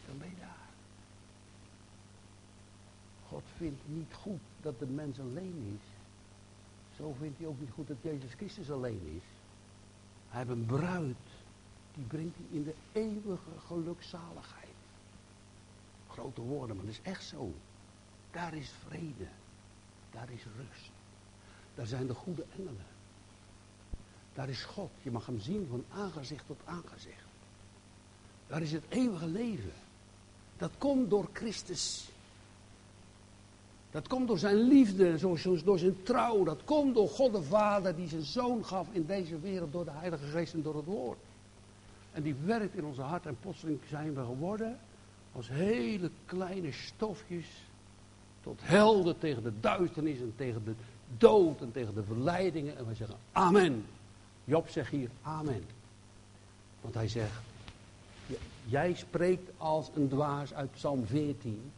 dan 0.07 0.17
ben 0.17 0.29
je 0.29 0.35
daar. 0.39 0.67
God 3.27 3.43
vindt 3.57 3.81
niet 3.85 4.13
goed 4.13 4.39
dat 4.61 4.79
de 4.79 4.85
mens 4.85 5.19
alleen 5.19 5.79
is. 5.79 5.87
Zo 6.97 7.15
vindt 7.19 7.37
hij 7.37 7.47
ook 7.47 7.59
niet 7.59 7.69
goed 7.71 7.87
dat 7.87 7.97
Jezus 8.01 8.33
Christus 8.33 8.71
alleen 8.71 9.01
is. 9.15 9.23
Hij 10.29 10.39
heeft 10.39 10.51
een 10.51 10.65
bruid. 10.65 11.17
Die 11.93 12.05
brengt 12.05 12.35
hij 12.35 12.57
in 12.57 12.63
de 12.63 12.75
eeuwige 12.91 13.51
gelukzaligheid. 13.67 14.75
Grote 16.09 16.41
woorden, 16.41 16.75
maar 16.75 16.85
dat 16.85 16.93
is 16.93 17.01
echt 17.01 17.23
zo. 17.23 17.53
Daar 18.31 18.53
is 18.53 18.71
vrede. 18.87 19.27
Daar 20.11 20.29
is 20.31 20.43
rust. 20.57 20.91
Daar 21.75 21.87
zijn 21.87 22.07
de 22.07 22.13
goede 22.13 22.45
engelen. 22.57 22.85
Daar 24.33 24.49
is 24.49 24.63
God. 24.63 24.89
Je 25.01 25.11
mag 25.11 25.25
hem 25.25 25.39
zien 25.39 25.67
van 25.69 25.83
aangezicht 25.89 26.45
tot 26.47 26.59
aangezicht. 26.65 27.27
Daar 28.47 28.61
is 28.61 28.71
het 28.71 28.83
eeuwige 28.89 29.27
leven. 29.27 29.73
Dat 30.57 30.71
komt 30.77 31.09
door 31.09 31.29
Christus. 31.33 32.09
Dat 33.91 34.07
komt 34.07 34.27
door 34.27 34.39
zijn 34.39 34.55
liefde, 34.55 35.19
door 35.63 35.79
zijn 35.79 36.03
trouw. 36.03 36.43
Dat 36.43 36.63
komt 36.63 36.95
door 36.95 37.09
God 37.09 37.31
de 37.31 37.43
Vader 37.43 37.95
die 37.95 38.07
zijn 38.07 38.21
zoon 38.21 38.65
gaf 38.65 38.87
in 38.91 39.05
deze 39.05 39.39
wereld 39.39 39.71
door 39.71 39.85
de 39.85 39.91
Heilige 39.91 40.25
Geest 40.25 40.53
en 40.53 40.61
door 40.61 40.75
het 40.75 40.85
Woord. 40.85 41.19
En 42.11 42.23
die 42.23 42.35
werkt 42.45 42.75
in 42.75 42.85
onze 42.85 43.01
hart 43.01 43.25
en 43.25 43.37
plotseling 43.39 43.79
zijn 43.89 44.13
we 44.13 44.23
geworden 44.23 44.79
als 45.31 45.49
hele 45.49 46.11
kleine 46.25 46.71
stofjes 46.71 47.47
tot 48.41 48.59
helden 48.63 49.17
tegen 49.17 49.43
de 49.43 49.59
duisternis 49.59 50.19
en 50.19 50.33
tegen 50.35 50.63
de 50.65 50.73
dood 51.17 51.61
en 51.61 51.71
tegen 51.71 51.93
de 51.93 52.03
verleidingen. 52.03 52.77
En 52.77 52.85
wij 52.85 52.95
zeggen 52.95 53.17
amen. 53.31 53.85
Job 54.49 54.69
zegt 54.69 54.91
hier 54.91 55.09
amen. 55.21 55.65
Want 56.81 56.93
hij 56.93 57.07
zegt, 57.07 57.41
jij 58.65 58.93
spreekt 58.93 59.51
als 59.57 59.89
een 59.95 60.07
dwaas 60.07 60.53
uit 60.53 60.71
Psalm 60.71 61.05
14. 61.05 61.71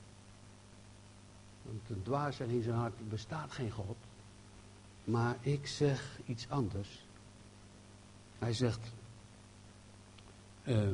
Want 1.61 1.81
een 1.89 2.03
dwaas 2.03 2.35
zegt 2.35 2.49
in 2.49 2.61
zijn 2.61 2.75
hart, 2.75 3.09
bestaat 3.09 3.51
geen 3.51 3.71
God. 3.71 3.95
Maar 5.03 5.37
ik 5.41 5.67
zeg 5.67 6.19
iets 6.25 6.49
anders. 6.49 7.05
Hij 8.39 8.53
zegt, 8.53 8.91
uh, 10.63 10.91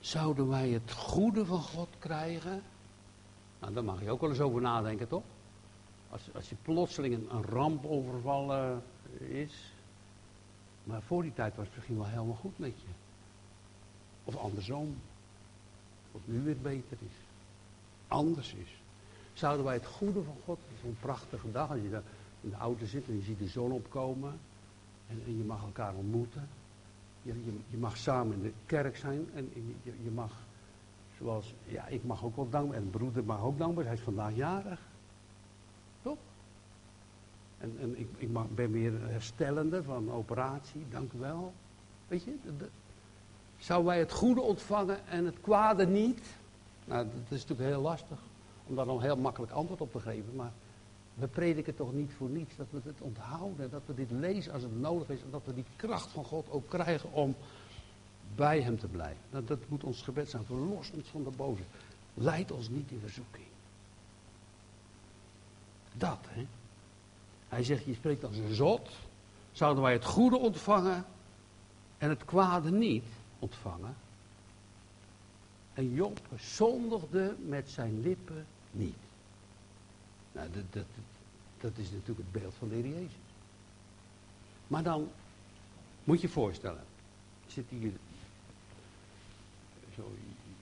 zouden 0.00 0.48
wij 0.48 0.68
het 0.68 0.92
goede 0.92 1.46
van 1.46 1.62
God 1.62 1.88
krijgen? 1.98 2.62
Nou, 3.60 3.72
daar 3.72 3.84
mag 3.84 4.02
je 4.02 4.10
ook 4.10 4.20
wel 4.20 4.30
eens 4.30 4.40
over 4.40 4.60
nadenken, 4.60 5.08
toch? 5.08 5.22
Als, 6.12 6.34
als 6.34 6.48
je 6.48 6.56
plotseling 6.62 7.14
een, 7.14 7.34
een 7.34 7.42
ramp 7.42 7.86
overvallen 7.86 8.82
is. 9.18 9.72
Maar 10.84 11.02
voor 11.02 11.22
die 11.22 11.32
tijd 11.32 11.56
was 11.56 11.66
het 11.66 11.74
misschien 11.74 11.96
wel 11.96 12.06
helemaal 12.06 12.34
goed 12.34 12.58
met 12.58 12.80
je. 12.80 12.86
Of 14.24 14.36
andersom. 14.36 14.96
Het 16.12 16.22
nu 16.24 16.40
weer 16.40 16.58
beter 16.58 16.96
is. 17.00 17.16
Anders 18.08 18.54
is. 18.54 18.80
Zouden 19.32 19.64
wij 19.64 19.74
het 19.74 19.86
goede 19.86 20.22
van 20.22 20.36
God, 20.44 20.58
zo'n 20.82 20.96
prachtige 21.00 21.50
dag, 21.52 21.70
als 21.70 21.80
je 21.80 22.00
in 22.40 22.50
de 22.50 22.56
auto 22.56 22.86
zit 22.86 23.08
en 23.08 23.16
je 23.16 23.22
ziet 23.22 23.38
de 23.38 23.48
zon 23.48 23.72
opkomen. 23.72 24.38
En, 25.08 25.22
en 25.26 25.36
je 25.36 25.44
mag 25.44 25.62
elkaar 25.62 25.94
ontmoeten. 25.94 26.48
Je, 27.22 27.44
je, 27.44 27.58
je, 27.68 27.76
mag 27.76 27.96
samen 27.96 28.36
in 28.36 28.42
de 28.42 28.52
kerk 28.66 28.96
zijn 28.96 29.26
en 29.34 29.50
je, 29.82 29.92
je, 30.02 30.10
mag, 30.10 30.32
zoals, 31.18 31.54
ja, 31.64 31.86
ik 31.86 32.04
mag 32.04 32.24
ook 32.24 32.36
wel 32.36 32.48
dankbaar, 32.48 32.76
en 32.76 32.90
broeder 32.90 33.24
mag 33.24 33.40
ook 33.40 33.58
dankbaar, 33.58 33.84
hij 33.84 33.94
is 33.94 34.00
vandaag 34.00 34.34
jarig. 34.34 34.80
En, 37.62 37.76
en 37.80 37.98
ik, 37.98 38.08
ik 38.16 38.54
ben 38.54 38.72
weer 38.72 38.92
herstellende 39.00 39.82
van 39.82 40.12
operatie, 40.12 40.84
dank 40.90 41.12
u 41.12 41.18
wel. 41.18 41.52
Weet 42.08 42.22
je, 42.24 42.36
de, 42.44 42.56
de, 42.56 42.68
zou 43.58 43.84
wij 43.84 43.98
het 43.98 44.12
goede 44.12 44.40
ontvangen 44.40 45.06
en 45.06 45.24
het 45.24 45.40
kwade 45.40 45.86
niet? 45.86 46.20
Nou, 46.84 47.04
dat 47.04 47.38
is 47.38 47.40
natuurlijk 47.40 47.68
heel 47.68 47.80
lastig 47.80 48.18
om 48.66 48.74
daar 48.74 48.84
dan 48.84 49.02
heel 49.02 49.16
makkelijk 49.16 49.52
antwoord 49.52 49.80
op 49.80 49.92
te 49.92 50.00
geven, 50.00 50.34
maar 50.36 50.52
we 51.14 51.26
prediken 51.26 51.74
toch 51.74 51.92
niet 51.92 52.12
voor 52.16 52.28
niets 52.28 52.56
dat 52.56 52.66
we 52.70 52.80
het 52.84 53.00
onthouden, 53.00 53.70
dat 53.70 53.82
we 53.86 53.94
dit 53.94 54.10
lezen 54.10 54.52
als 54.52 54.62
het 54.62 54.80
nodig 54.80 55.08
is 55.08 55.22
en 55.22 55.30
dat 55.30 55.42
we 55.44 55.54
die 55.54 55.64
kracht 55.76 56.10
van 56.10 56.24
God 56.24 56.50
ook 56.50 56.68
krijgen 56.68 57.12
om 57.12 57.34
bij 58.34 58.60
Hem 58.60 58.78
te 58.78 58.86
blijven. 58.86 59.22
Dat, 59.30 59.48
dat 59.48 59.58
moet 59.68 59.84
ons 59.84 60.02
gebed 60.02 60.30
zijn. 60.30 60.44
Verlos 60.44 60.90
ons 60.90 61.08
van 61.08 61.24
de 61.24 61.30
boze. 61.36 61.62
Leid 62.14 62.52
ons 62.52 62.68
niet 62.68 62.90
in 62.90 63.00
verzoeking. 63.00 63.46
Dat, 65.92 66.18
hè. 66.28 66.46
Hij 67.52 67.64
zegt, 67.64 67.84
je 67.84 67.94
spreekt 67.94 68.24
als 68.24 68.36
een 68.36 68.54
zot. 68.54 68.90
Zouden 69.52 69.82
wij 69.82 69.92
het 69.92 70.04
goede 70.04 70.38
ontvangen 70.38 71.04
en 71.98 72.08
het 72.08 72.24
kwade 72.24 72.70
niet 72.70 73.04
ontvangen? 73.38 73.94
En 75.74 75.94
Job 75.94 76.20
zondigde 76.36 77.34
met 77.46 77.70
zijn 77.70 78.00
lippen 78.00 78.46
niet. 78.70 78.96
Nou, 80.32 80.48
dat, 80.52 80.62
dat, 80.70 80.84
dat 81.60 81.72
is 81.76 81.90
natuurlijk 81.90 82.18
het 82.18 82.42
beeld 82.42 82.54
van 82.58 82.68
de 82.68 82.74
Heer 82.74 82.88
Jezus. 82.88 83.16
Maar 84.66 84.82
dan 84.82 85.08
moet 86.04 86.20
je 86.20 86.26
je 86.26 86.32
voorstellen, 86.32 86.84
zit 87.46 87.66
hier 87.68 87.92
zo'n 89.94 90.18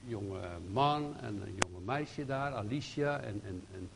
jonge 0.06 0.48
man 0.72 1.16
en 1.20 1.42
een 1.42 1.54
jonge 1.54 1.84
meisje 1.84 2.26
daar, 2.26 2.54
Alicia, 2.54 3.18
en, 3.20 3.40
en, 3.44 3.62
en 3.74 3.88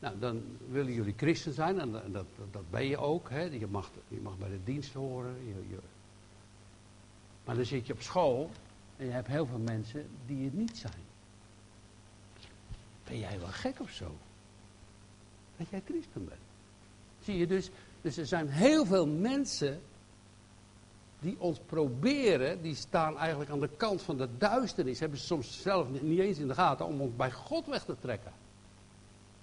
nou, 0.00 0.18
dan 0.18 0.42
willen 0.68 0.92
jullie 0.92 1.14
christen 1.16 1.52
zijn, 1.52 1.80
en 1.80 1.92
dat, 2.12 2.26
dat, 2.50 2.70
ben 2.70 2.86
je 2.86 2.98
ook, 2.98 3.30
hè? 3.30 3.42
Je, 3.42 3.66
mag, 3.66 3.90
je 4.08 4.20
mag 4.20 4.38
bij 4.38 4.48
de 4.48 4.64
dienst 4.64 4.92
horen. 4.92 5.34
Je, 5.46 5.54
je. 5.68 5.78
Maar 7.44 7.54
dan 7.54 7.64
zit 7.64 7.86
je 7.86 7.92
op 7.92 8.02
school 8.02 8.50
en 8.96 9.06
je 9.06 9.12
hebt 9.12 9.28
heel 9.28 9.46
veel 9.46 9.58
mensen 9.58 10.06
die 10.26 10.44
het 10.44 10.54
niet 10.54 10.76
zijn. 10.76 11.02
Ben 13.04 13.18
jij 13.18 13.38
wel 13.38 13.48
gek 13.48 13.80
of 13.80 13.90
zo? 13.90 14.16
dat 15.60 15.68
jij 15.68 15.82
christen 15.84 16.24
bent. 16.24 16.40
Zie 17.22 17.36
je 17.36 17.46
dus, 17.46 17.70
dus 18.00 18.16
er 18.16 18.26
zijn 18.26 18.48
heel 18.48 18.86
veel 18.86 19.06
mensen 19.06 19.80
die 21.20 21.36
ons 21.38 21.58
proberen, 21.66 22.62
die 22.62 22.74
staan 22.74 23.18
eigenlijk 23.18 23.50
aan 23.50 23.60
de 23.60 23.76
kant 23.76 24.02
van 24.02 24.16
de 24.16 24.28
duisternis, 24.38 25.00
hebben 25.00 25.18
ze 25.18 25.26
soms 25.26 25.62
zelf 25.62 25.88
niet 26.02 26.18
eens 26.18 26.38
in 26.38 26.48
de 26.48 26.54
gaten 26.54 26.86
om 26.86 27.00
ons 27.00 27.16
bij 27.16 27.32
God 27.32 27.66
weg 27.66 27.84
te 27.84 27.96
trekken. 28.00 28.32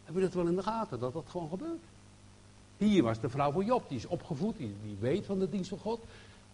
Heb 0.08 0.16
je 0.16 0.22
dat 0.22 0.34
wel 0.34 0.48
in 0.48 0.56
de 0.56 0.64
gaten, 0.64 1.00
dat 1.00 1.14
dat 1.14 1.26
gewoon 1.30 1.50
gebeurt? 1.50 1.84
Hier 2.78 3.04
was 3.04 3.20
de 3.20 3.30
vrouw 3.30 3.52
van 3.52 3.66
Job, 3.66 3.90
die 3.90 3.98
is 3.98 4.06
opgevoed, 4.06 4.58
die, 4.58 4.76
die 4.84 4.98
weet 5.00 5.26
van 5.26 5.40
de 5.40 5.50
dienst 5.50 5.70
van 5.70 5.78
God. 5.78 6.04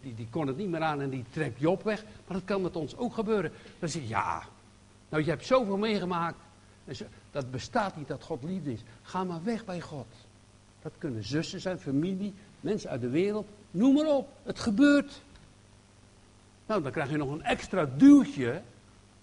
Die, 0.01 0.15
die 0.15 0.27
kon 0.29 0.47
het 0.47 0.57
niet 0.57 0.69
meer 0.69 0.81
aan 0.81 1.01
en 1.01 1.09
die 1.09 1.25
trekt 1.29 1.59
Job 1.59 1.83
weg. 1.83 2.03
Maar 2.03 2.37
dat 2.37 2.45
kan 2.45 2.61
met 2.61 2.75
ons 2.75 2.97
ook 2.97 3.13
gebeuren. 3.13 3.51
Dan 3.79 3.89
zeg 3.89 4.01
je, 4.01 4.07
ja, 4.07 4.43
nou 5.09 5.23
je 5.23 5.29
hebt 5.29 5.45
zoveel 5.45 5.77
meegemaakt. 5.77 6.37
Dat 7.31 7.51
bestaat 7.51 7.97
niet 7.97 8.07
dat 8.07 8.23
God 8.23 8.43
liefde 8.43 8.71
is. 8.71 8.83
Ga 9.01 9.23
maar 9.23 9.43
weg 9.43 9.65
bij 9.65 9.81
God. 9.81 10.07
Dat 10.81 10.93
kunnen 10.97 11.23
zussen 11.23 11.61
zijn, 11.61 11.79
familie, 11.79 12.33
mensen 12.59 12.89
uit 12.89 13.01
de 13.01 13.09
wereld. 13.09 13.47
Noem 13.71 13.93
maar 13.93 14.07
op. 14.07 14.29
Het 14.43 14.59
gebeurt. 14.59 15.21
Nou, 16.65 16.81
dan 16.81 16.91
krijg 16.91 17.09
je 17.09 17.17
nog 17.17 17.31
een 17.31 17.43
extra 17.43 17.85
duwtje 17.85 18.61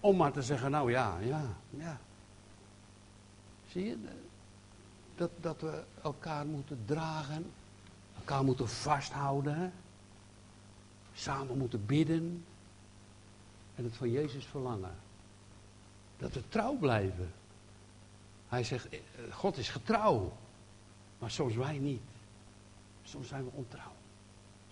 om 0.01 0.17
maar 0.17 0.33
te 0.33 0.43
zeggen, 0.43 0.71
nou 0.71 0.91
ja, 0.91 1.17
ja, 1.21 1.43
ja. 1.71 2.01
Zie 3.71 3.85
je? 3.85 3.97
Dat, 5.15 5.31
dat 5.41 5.61
we 5.61 5.83
elkaar 6.03 6.47
moeten 6.47 6.79
dragen, 6.85 7.53
elkaar 8.19 8.45
moeten 8.45 8.69
vasthouden, 8.69 9.73
samen 11.15 11.59
moeten 11.59 11.87
bidden 11.87 12.45
en 13.75 13.85
het 13.85 13.97
van 13.97 14.11
Jezus 14.11 14.45
verlangen. 14.45 14.95
Dat 16.17 16.33
we 16.33 16.49
trouw 16.49 16.77
blijven. 16.77 17.33
Hij 18.49 18.65
zegt, 18.65 18.89
eh, 18.89 18.99
God 19.31 19.57
is 19.57 19.69
getrouw. 19.69 20.33
Maar 21.19 21.31
soms 21.31 21.55
wij 21.55 21.79
niet. 21.79 22.01
Soms 23.03 23.29
zijn 23.29 23.45
we 23.45 23.51
ontrouw. 23.55 23.93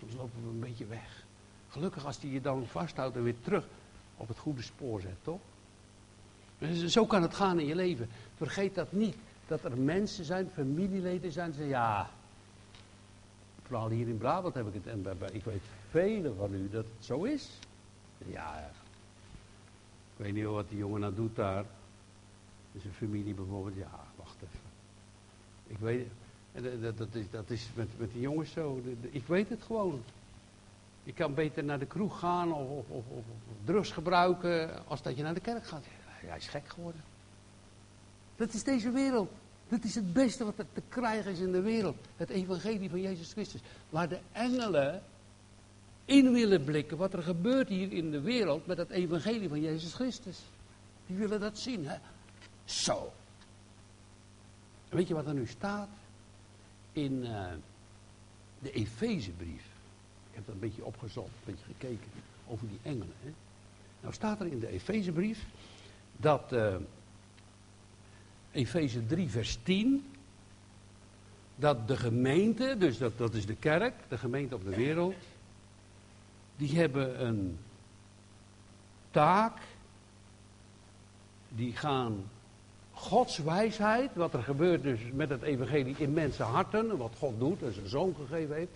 Soms 0.00 0.14
lopen 0.14 0.42
we 0.42 0.48
een 0.48 0.60
beetje 0.60 0.86
weg. 0.86 1.24
Gelukkig 1.68 2.06
als 2.06 2.20
hij 2.20 2.30
je 2.30 2.40
dan 2.40 2.66
vasthoudt 2.66 3.16
en 3.16 3.22
weer 3.22 3.40
terug 3.40 3.66
op 4.16 4.28
het 4.28 4.38
goede 4.38 4.62
spoor 4.62 5.00
zet, 5.00 5.16
toch? 5.22 5.40
Zo 6.86 7.06
kan 7.06 7.22
het 7.22 7.34
gaan 7.34 7.60
in 7.60 7.66
je 7.66 7.74
leven. 7.74 8.08
Vergeet 8.38 8.74
dat 8.74 8.92
niet. 8.92 9.16
Dat 9.46 9.64
er 9.64 9.78
mensen 9.78 10.24
zijn, 10.24 10.50
familieleden 10.54 11.32
zijn, 11.32 11.52
zeggen, 11.52 11.68
ja, 11.68 12.10
vooral 13.62 13.88
hier 13.88 14.08
in 14.08 14.18
Brabant 14.18 14.54
heb 14.54 14.66
ik 14.66 14.74
het, 14.74 14.86
en 14.86 15.06
ik 15.32 15.44
weet 15.44 15.62
velen 15.90 16.36
van 16.36 16.54
u 16.54 16.68
dat 16.70 16.84
het 16.84 17.04
zo 17.04 17.24
is. 17.24 17.58
Ja, 18.26 18.70
ik 20.16 20.24
weet 20.24 20.32
niet 20.32 20.44
wat 20.44 20.68
die 20.68 20.78
jongen 20.78 21.00
nou 21.00 21.14
doet 21.14 21.36
daar. 21.36 21.64
Zijn 22.80 22.92
familie 22.92 23.34
bijvoorbeeld, 23.34 23.76
ja, 23.76 24.04
wacht 24.16 24.36
even. 24.36 24.68
Ik 25.66 25.78
weet, 25.78 26.06
dat, 26.82 26.98
dat, 26.98 27.14
is, 27.14 27.30
dat 27.30 27.50
is 27.50 27.68
met, 27.74 27.88
met 27.98 28.12
die 28.12 28.20
jongens 28.20 28.52
zo. 28.52 28.82
Ik 29.10 29.26
weet 29.26 29.48
het 29.48 29.62
gewoon. 29.62 30.02
Je 31.02 31.12
kan 31.12 31.34
beter 31.34 31.64
naar 31.64 31.78
de 31.78 31.86
kroeg 31.86 32.18
gaan 32.18 32.52
of, 32.52 32.68
of, 32.68 32.88
of, 32.88 33.04
of 33.08 33.24
drugs 33.64 33.90
gebruiken 33.90 34.86
als 34.86 35.02
dat 35.02 35.16
je 35.16 35.22
naar 35.22 35.34
de 35.34 35.40
kerk 35.40 35.66
gaat. 35.66 35.84
Hij 36.04 36.36
is 36.36 36.48
gek 36.48 36.68
geworden. 36.68 37.00
Dat 38.38 38.52
is 38.52 38.62
deze 38.62 38.90
wereld. 38.90 39.30
Dat 39.68 39.84
is 39.84 39.94
het 39.94 40.12
beste 40.12 40.44
wat 40.44 40.58
er 40.58 40.66
te 40.72 40.82
krijgen 40.88 41.30
is 41.30 41.38
in 41.38 41.52
de 41.52 41.60
wereld. 41.60 41.96
Het 42.16 42.28
evangelie 42.28 42.90
van 42.90 43.00
Jezus 43.00 43.32
Christus. 43.32 43.60
Waar 43.90 44.08
de 44.08 44.18
engelen 44.32 45.02
in 46.04 46.32
willen 46.32 46.64
blikken 46.64 46.96
wat 46.96 47.12
er 47.12 47.22
gebeurt 47.22 47.68
hier 47.68 47.92
in 47.92 48.10
de 48.10 48.20
wereld 48.20 48.66
met 48.66 48.78
het 48.78 48.90
evangelie 48.90 49.48
van 49.48 49.60
Jezus 49.60 49.94
Christus. 49.94 50.38
Die 51.06 51.16
willen 51.16 51.40
dat 51.40 51.58
zien. 51.58 51.86
Hè? 51.86 51.96
Zo. 52.64 53.12
Weet 54.88 55.08
je 55.08 55.14
wat 55.14 55.26
er 55.26 55.34
nu 55.34 55.46
staat? 55.46 55.88
In 56.92 57.12
uh, 57.12 57.46
de 58.58 58.72
Efezebrief. 58.72 59.64
Ik 60.30 60.34
heb 60.34 60.46
dat 60.46 60.54
een 60.54 60.60
beetje 60.60 60.84
opgezocht, 60.84 61.28
een 61.28 61.54
beetje 61.54 61.64
gekeken 61.64 62.10
over 62.46 62.68
die 62.68 62.80
engelen. 62.82 63.14
Hè? 63.22 63.32
Nou 64.00 64.14
staat 64.14 64.40
er 64.40 64.46
in 64.46 64.58
de 64.58 64.68
Efezebrief 64.68 65.44
dat 66.16 66.52
uh, 66.52 66.76
Efeze 68.52 69.06
3 69.06 69.30
vers 69.30 69.58
10 69.62 70.04
dat 71.56 71.88
de 71.88 71.96
gemeente, 71.96 72.76
dus 72.78 72.98
dat, 72.98 73.18
dat 73.18 73.34
is 73.34 73.46
de 73.46 73.56
kerk, 73.56 73.94
de 74.08 74.18
gemeente 74.18 74.54
op 74.54 74.64
de 74.64 74.76
wereld, 74.76 75.14
die 76.56 76.78
hebben 76.78 77.26
een 77.26 77.58
taak, 79.10 79.58
die 81.48 81.76
gaan 81.76 82.24
Gods 82.92 83.38
wijsheid, 83.38 84.14
wat 84.14 84.34
er 84.34 84.42
gebeurt 84.42 84.82
dus 84.82 85.00
met 85.12 85.28
het 85.28 85.42
evangelie 85.42 85.94
in 85.98 86.12
mensen 86.12 86.44
harten, 86.44 86.96
wat 86.96 87.12
God 87.18 87.38
doet 87.38 87.62
en 87.62 87.72
zijn 87.72 87.88
zoon 87.88 88.14
gegeven 88.14 88.54
heeft. 88.54 88.72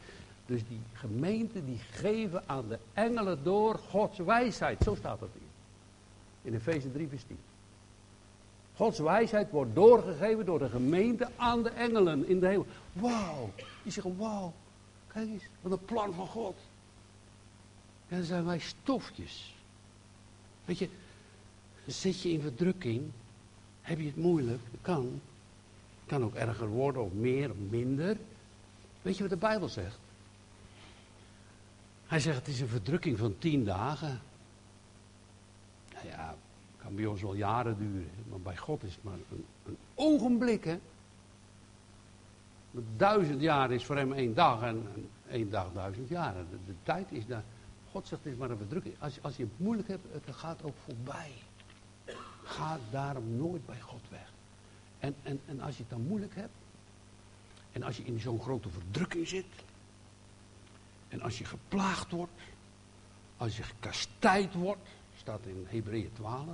Dus 0.46 0.60
die 0.68 0.80
gemeenten 0.92 1.64
die 1.64 1.78
geven 1.90 2.42
aan 2.46 2.68
de 2.68 2.78
engelen 2.92 3.38
door 3.42 3.78
Gods 3.88 4.18
wijsheid. 4.18 4.82
Zo 4.82 4.94
staat 4.94 5.20
dat 5.20 5.28
hier. 5.32 5.48
In 6.42 6.54
Efeze 6.54 6.92
3 6.92 7.08
vers 7.08 7.22
10. 7.26 7.38
Gods 8.82 8.98
wijsheid 8.98 9.50
wordt 9.50 9.74
doorgegeven 9.74 10.44
door 10.44 10.58
de 10.58 10.68
gemeente 10.68 11.28
aan 11.36 11.62
de 11.62 11.68
engelen 11.68 12.28
in 12.28 12.40
de 12.40 12.46
hemel. 12.46 12.66
Wauw. 12.92 13.50
Die 13.82 13.92
zeggen, 13.92 14.16
wauw. 14.16 14.52
Kijk 15.06 15.28
eens, 15.28 15.44
wat 15.60 15.72
een 15.72 15.84
plan 15.84 16.14
van 16.14 16.26
God. 16.26 16.56
En 18.08 18.16
dan 18.16 18.26
zijn 18.26 18.44
wij 18.44 18.58
stofjes. 18.58 19.54
Weet 20.64 20.78
je, 20.78 20.88
zit 21.86 22.22
je 22.22 22.30
in 22.30 22.40
verdrukking, 22.40 23.10
heb 23.80 23.98
je 23.98 24.06
het 24.06 24.16
moeilijk, 24.16 24.60
dat 24.70 24.80
kan. 24.80 25.20
Kan 26.06 26.24
ook 26.24 26.34
erger 26.34 26.68
worden, 26.68 27.04
of 27.04 27.12
meer, 27.12 27.50
of 27.50 27.56
minder. 27.68 28.16
Weet 29.02 29.16
je 29.16 29.22
wat 29.22 29.30
de 29.30 29.36
Bijbel 29.36 29.68
zegt? 29.68 29.98
Hij 32.06 32.20
zegt, 32.20 32.38
het 32.38 32.48
is 32.48 32.60
een 32.60 32.68
verdrukking 32.68 33.18
van 33.18 33.38
tien 33.38 33.64
dagen. 33.64 34.20
Nou 35.92 36.06
ja, 36.06 36.36
bij 36.94 37.06
ons 37.06 37.22
wel 37.22 37.34
jaren 37.34 37.78
duren, 37.78 38.10
maar 38.28 38.40
bij 38.40 38.56
God 38.56 38.82
is 38.82 38.94
het 38.94 39.04
maar 39.04 39.18
een, 39.30 39.44
een 39.66 39.76
ogenblik, 39.94 40.64
hè. 40.64 40.78
Duizend 42.96 43.40
jaar 43.40 43.72
is 43.72 43.84
voor 43.84 43.96
hem 43.96 44.12
één 44.12 44.34
dag 44.34 44.62
en, 44.62 44.86
één 45.28 45.50
dag 45.50 45.72
duizend 45.72 46.08
jaar. 46.08 46.34
De, 46.34 46.56
de, 46.66 46.74
tijd 46.82 47.12
is 47.12 47.26
daar. 47.26 47.44
God 47.90 48.08
zegt 48.08 48.24
het 48.24 48.32
is 48.32 48.38
maar 48.38 48.50
een 48.50 48.56
verdrukking. 48.56 48.94
Als, 48.98 49.22
als 49.22 49.36
je 49.36 49.42
het 49.42 49.52
moeilijk 49.56 49.88
hebt, 49.88 50.04
het 50.12 50.34
gaat 50.34 50.62
ook 50.62 50.76
voorbij. 50.84 51.32
Ga 52.42 52.78
daarom 52.90 53.36
nooit 53.36 53.66
bij 53.66 53.80
God 53.80 54.02
weg. 54.08 54.32
En, 54.98 55.14
en, 55.22 55.40
en 55.46 55.60
als 55.60 55.76
je 55.76 55.82
het 55.82 55.90
dan 55.90 56.06
moeilijk 56.06 56.34
hebt, 56.34 56.54
en 57.72 57.82
als 57.82 57.96
je 57.96 58.02
in 58.02 58.20
zo'n 58.20 58.40
grote 58.40 58.68
verdrukking 58.68 59.28
zit, 59.28 59.46
en 61.08 61.22
als 61.22 61.38
je 61.38 61.44
geplaagd 61.44 62.10
wordt, 62.10 62.32
als 63.36 63.56
je 63.56 63.62
gekastijd 63.62 64.54
wordt, 64.54 64.88
staat 65.16 65.46
in 65.46 65.66
Hebreeën 65.68 66.12
12, 66.12 66.46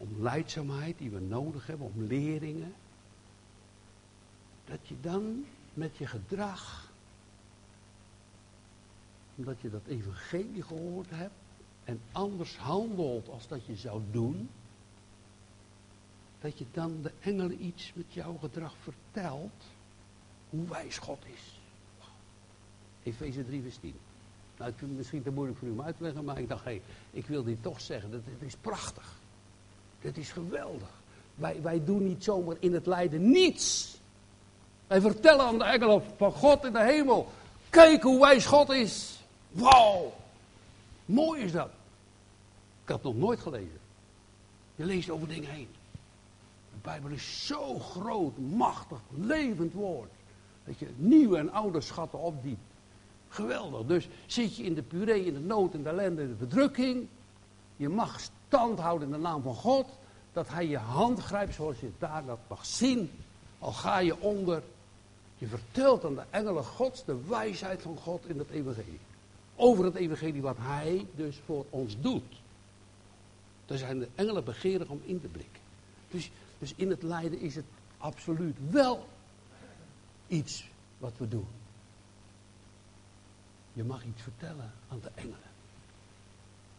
om 0.00 0.22
leidzaamheid 0.22 0.98
die 0.98 1.10
we 1.10 1.20
nodig 1.20 1.66
hebben, 1.66 1.86
om 1.94 2.02
leringen, 2.02 2.74
dat 4.64 4.88
je 4.88 4.94
dan 5.00 5.44
met 5.74 5.96
je 5.96 6.06
gedrag, 6.06 6.90
omdat 9.34 9.60
je 9.60 9.70
dat 9.70 9.86
evangelie 9.86 10.62
gehoord 10.62 11.10
hebt 11.10 11.34
en 11.84 12.00
anders 12.12 12.56
handelt 12.56 13.28
als 13.28 13.48
dat 13.48 13.66
je 13.66 13.76
zou 13.76 14.02
doen, 14.10 14.48
dat 16.40 16.58
je 16.58 16.64
dan 16.72 17.02
de 17.02 17.12
engelen 17.20 17.64
iets 17.64 17.92
met 17.94 18.12
jouw 18.12 18.36
gedrag 18.36 18.74
vertelt, 18.82 19.64
hoe 20.50 20.68
wijs 20.68 20.98
God 20.98 21.24
is. 21.24 21.60
Efeze 23.02 23.46
3 23.46 23.62
vers 23.62 23.76
10. 23.76 23.94
Nou, 24.58 24.70
het 24.70 24.82
is 24.82 24.88
misschien 24.88 25.22
te 25.22 25.30
moeilijk 25.30 25.58
voor 25.58 25.68
u 25.68 25.70
om 25.70 25.82
uit 25.82 25.96
te 25.96 26.02
leggen, 26.02 26.24
maar 26.24 26.38
ik 26.38 26.48
dacht, 26.48 26.64
hé, 26.64 26.70
hey, 26.70 26.82
ik 27.10 27.26
wil 27.26 27.42
dit 27.42 27.62
toch 27.62 27.80
zeggen. 27.80 28.10
Dat, 28.10 28.20
is 28.38 28.56
prachtig. 28.56 29.19
Dit 30.00 30.16
is 30.16 30.32
geweldig. 30.32 30.88
Wij, 31.34 31.62
wij 31.62 31.84
doen 31.84 32.06
niet 32.06 32.24
zomaar 32.24 32.56
in 32.58 32.74
het 32.74 32.86
lijden 32.86 33.30
niets. 33.30 33.96
Wij 34.86 35.00
vertellen 35.00 35.44
aan 35.44 35.58
de 35.58 35.64
engelen 35.64 36.02
van 36.16 36.32
God 36.32 36.64
in 36.64 36.72
de 36.72 36.82
hemel. 36.82 37.28
Kijk 37.70 38.02
hoe 38.02 38.20
wijs 38.20 38.46
God 38.46 38.70
is. 38.70 39.20
Wauw. 39.50 40.12
Mooi 41.04 41.42
is 41.42 41.52
dat. 41.52 41.70
Ik 42.82 42.88
had 42.88 42.96
het 42.96 43.04
nog 43.04 43.16
nooit 43.16 43.40
gelezen. 43.40 43.78
Je 44.76 44.84
leest 44.84 45.10
over 45.10 45.28
dingen 45.28 45.50
heen. 45.50 45.68
De 46.72 46.78
Bijbel 46.82 47.10
is 47.10 47.46
zo 47.46 47.78
groot, 47.78 48.38
machtig, 48.38 48.98
levend 49.10 49.72
woord. 49.72 50.10
Dat 50.64 50.78
je 50.78 50.88
nieuwe 50.96 51.38
en 51.38 51.52
oude 51.52 51.80
schatten 51.80 52.18
opdiept. 52.18 52.60
Geweldig. 53.28 53.86
Dus 53.86 54.08
zit 54.26 54.56
je 54.56 54.62
in 54.62 54.74
de 54.74 54.82
puree, 54.82 55.24
in 55.24 55.34
de 55.34 55.40
nood, 55.40 55.74
in 55.74 55.82
de 55.82 55.88
ellende, 55.88 56.22
in 56.22 56.28
de 56.28 56.36
verdrukking. 56.36 57.06
Je 57.76 57.88
mag 57.88 58.20
stand 58.50 58.78
houden 58.78 59.08
in 59.08 59.14
de 59.14 59.20
naam 59.20 59.42
van 59.42 59.54
God. 59.54 59.86
Dat 60.32 60.48
hij 60.48 60.66
je 60.66 60.78
hand 60.78 61.20
grijpt 61.20 61.54
zoals 61.54 61.80
je 61.80 61.90
daar 61.98 62.24
dat 62.24 62.38
mag 62.48 62.66
zien. 62.66 63.10
Al 63.58 63.72
ga 63.72 63.98
je 63.98 64.20
onder. 64.20 64.62
Je 65.38 65.46
vertelt 65.46 66.04
aan 66.04 66.14
de 66.14 66.24
engelen 66.30 66.64
Gods 66.64 67.04
de 67.04 67.26
wijsheid 67.28 67.82
van 67.82 67.96
God 67.96 68.28
in 68.28 68.38
het 68.38 68.50
evangelie. 68.50 69.00
Over 69.56 69.84
het 69.84 69.94
evangelie 69.94 70.42
wat 70.42 70.56
hij 70.58 71.06
dus 71.14 71.40
voor 71.44 71.64
ons 71.70 72.00
doet. 72.00 72.40
Daar 73.66 73.78
zijn 73.78 73.98
de 73.98 74.08
engelen 74.14 74.44
begeerig 74.44 74.88
om 74.88 75.02
in 75.04 75.20
te 75.20 75.28
blikken. 75.28 75.62
Dus, 76.10 76.30
dus 76.58 76.74
in 76.76 76.90
het 76.90 77.02
lijden 77.02 77.40
is 77.40 77.54
het 77.54 77.64
absoluut 77.98 78.56
wel 78.70 79.06
iets 80.26 80.70
wat 80.98 81.12
we 81.16 81.28
doen. 81.28 81.48
Je 83.72 83.84
mag 83.84 84.04
iets 84.04 84.22
vertellen 84.22 84.72
aan 84.88 85.00
de 85.02 85.10
engelen. 85.14 85.49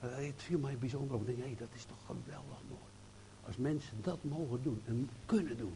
Het 0.02 0.41
viel 0.41 0.60
mij 0.60 0.78
bijzonder 0.78 1.16
op. 1.16 1.28
Ik 1.28 1.36
denk, 1.36 1.47
hé, 1.47 1.56
dat 1.58 1.68
is 1.74 1.86
toch 1.86 2.06
geweldig 2.06 2.60
mooi. 2.70 2.82
Als 3.45 3.58
mensen 3.58 3.97
dat 4.02 4.18
mogen 4.22 4.64
doen 4.64 4.82
en 4.86 5.10
kunnen 5.26 5.58
doen. 5.58 5.76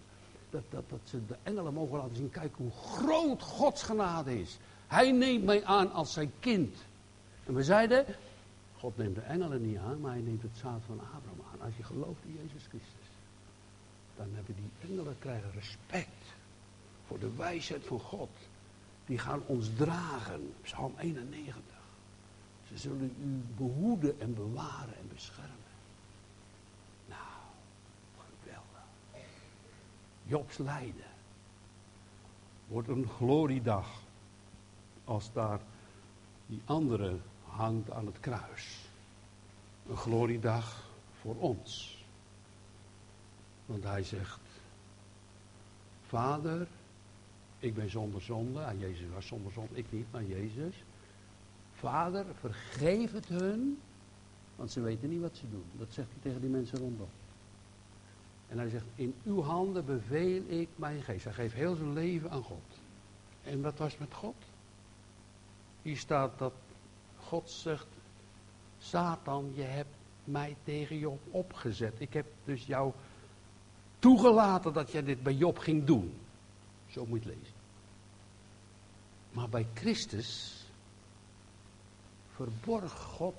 Dat, 0.49 0.63
dat, 0.69 0.83
dat 0.89 0.99
ze 1.03 1.25
de 1.25 1.35
engelen 1.43 1.73
mogen 1.73 1.97
laten 1.97 2.15
zien. 2.15 2.29
Kijk 2.29 2.55
hoe 2.55 2.71
groot 2.71 3.41
Gods 3.41 3.83
genade 3.83 4.39
is. 4.39 4.57
Hij 4.87 5.11
neemt 5.11 5.43
mij 5.43 5.65
aan 5.65 5.91
als 5.91 6.13
zijn 6.13 6.31
kind. 6.39 6.75
En 7.45 7.53
we 7.53 7.63
zeiden, 7.63 8.05
God 8.77 8.97
neemt 8.97 9.15
de 9.15 9.21
engelen 9.21 9.67
niet 9.67 9.77
aan, 9.77 9.99
maar 9.99 10.11
hij 10.11 10.21
neemt 10.21 10.41
het 10.41 10.57
zaad 10.57 10.81
van 10.85 10.99
Abraham 10.99 11.39
aan. 11.53 11.61
Als 11.61 11.77
je 11.77 11.83
gelooft 11.83 12.23
in 12.25 12.33
Jezus 12.33 12.67
Christus. 12.67 13.09
Dan 14.15 14.27
hebben 14.33 14.55
die 14.55 14.89
engelen 14.89 15.15
krijgen 15.19 15.51
respect 15.51 16.23
voor 17.07 17.19
de 17.19 17.35
wijsheid 17.35 17.85
van 17.85 17.99
God 17.99 18.29
die 19.05 19.17
gaan 19.17 19.41
ons 19.45 19.69
dragen. 19.75 20.53
Psalm 20.61 20.93
91. 20.97 21.74
Ze 22.67 22.77
zullen 22.77 23.15
u 23.19 23.43
behoeden 23.57 24.19
en 24.19 24.33
bewaren 24.33 24.97
en 24.97 25.07
beschermen. 25.07 25.53
Nou, 27.05 27.19
geweldig. 28.41 28.83
Jobs 30.23 30.57
lijden 30.57 31.13
wordt 32.67 32.87
een 32.87 33.07
gloriedag 33.07 34.01
als 35.03 35.33
daar 35.33 35.59
die 36.45 36.61
andere 36.65 37.17
hangt 37.43 37.91
aan 37.91 38.05
het 38.05 38.19
kruis. 38.19 38.85
Een 39.89 39.97
gloriedag 39.97 40.89
voor 41.21 41.35
ons. 41.35 41.97
Want 43.65 43.83
hij 43.83 44.03
zegt, 44.03 44.39
Vader, 46.07 46.67
ik 47.59 47.73
ben 47.73 47.89
zonder 47.89 48.21
zonde. 48.21 48.61
En 48.61 48.79
Jezus 48.79 49.09
was 49.13 49.27
zonder 49.27 49.51
zonde. 49.51 49.75
Ik 49.75 49.91
niet, 49.91 50.11
maar 50.11 50.23
Jezus. 50.23 50.83
Vader, 51.85 52.25
vergeef 52.39 53.11
het 53.11 53.27
hun. 53.27 53.79
Want 54.55 54.71
ze 54.71 54.81
weten 54.81 55.09
niet 55.09 55.21
wat 55.21 55.35
ze 55.35 55.49
doen. 55.49 55.65
Dat 55.77 55.87
zegt 55.89 56.07
hij 56.11 56.19
tegen 56.21 56.41
die 56.41 56.49
mensen 56.49 56.77
rondom. 56.77 57.07
En 58.47 58.57
hij 58.57 58.69
zegt, 58.69 58.85
in 58.95 59.15
uw 59.23 59.41
handen 59.41 59.85
beveel 59.85 60.41
ik 60.47 60.69
mijn 60.75 61.01
geest. 61.01 61.23
Hij 61.23 61.33
geeft 61.33 61.53
heel 61.53 61.75
zijn 61.75 61.93
leven 61.93 62.31
aan 62.31 62.43
God. 62.43 62.79
En 63.43 63.61
wat 63.61 63.77
was 63.77 63.97
met 63.97 64.13
God? 64.13 64.35
Hier 65.81 65.97
staat 65.97 66.39
dat 66.39 66.53
God 67.19 67.49
zegt, 67.49 67.87
Satan, 68.79 69.51
je 69.55 69.63
hebt 69.63 69.95
mij 70.23 70.55
tegen 70.63 70.97
Job 70.97 71.19
opgezet. 71.31 71.93
Ik 71.97 72.13
heb 72.13 72.25
dus 72.43 72.65
jou 72.65 72.91
toegelaten 73.99 74.73
dat 74.73 74.91
jij 74.91 75.03
dit 75.03 75.23
bij 75.23 75.33
Job 75.33 75.57
ging 75.57 75.85
doen. 75.85 76.13
Zo 76.87 77.05
moet 77.05 77.23
je 77.23 77.29
lezen. 77.29 77.53
Maar 79.31 79.49
bij 79.49 79.67
Christus 79.73 80.63
verborg 82.35 82.91
God, 82.91 83.35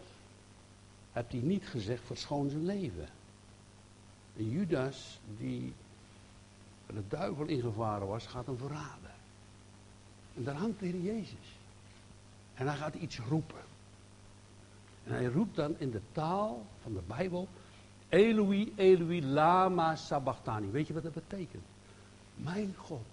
hebt 1.13 1.33
hij 1.33 1.41
niet 1.41 1.67
gezegd, 1.67 2.07
verschoon 2.07 2.51
zijn 2.51 2.65
leven. 2.65 3.09
En 4.37 4.51
Judas, 4.51 5.21
die 5.39 5.75
de 6.87 7.03
duivel 7.09 7.45
ingevaren 7.47 8.07
was, 8.07 8.27
gaat 8.27 8.47
hem 8.47 8.59
verraden. 8.59 9.11
En 10.35 10.45
daar 10.45 10.55
hangt 10.55 10.81
de 10.81 10.87
Heer 10.87 11.01
Jezus. 11.01 11.57
En 12.55 12.67
hij 12.67 12.77
gaat 12.77 12.95
iets 12.95 13.19
roepen. 13.19 13.65
En 15.05 15.13
hij 15.13 15.25
roept 15.25 15.57
dan 15.57 15.79
in 15.79 15.91
de 15.91 16.01
taal 16.13 16.67
van 16.83 16.93
de 16.93 17.03
Bijbel, 17.07 17.49
Eloi, 18.09 18.73
Eloi, 18.77 19.27
lama 19.27 19.97
sabachthani. 19.97 20.71
Weet 20.71 20.87
je 20.87 20.95
wat 20.95 21.03
dat 21.03 21.15
betekent? 21.15 21.65
Mijn 22.35 22.75
God, 22.77 23.07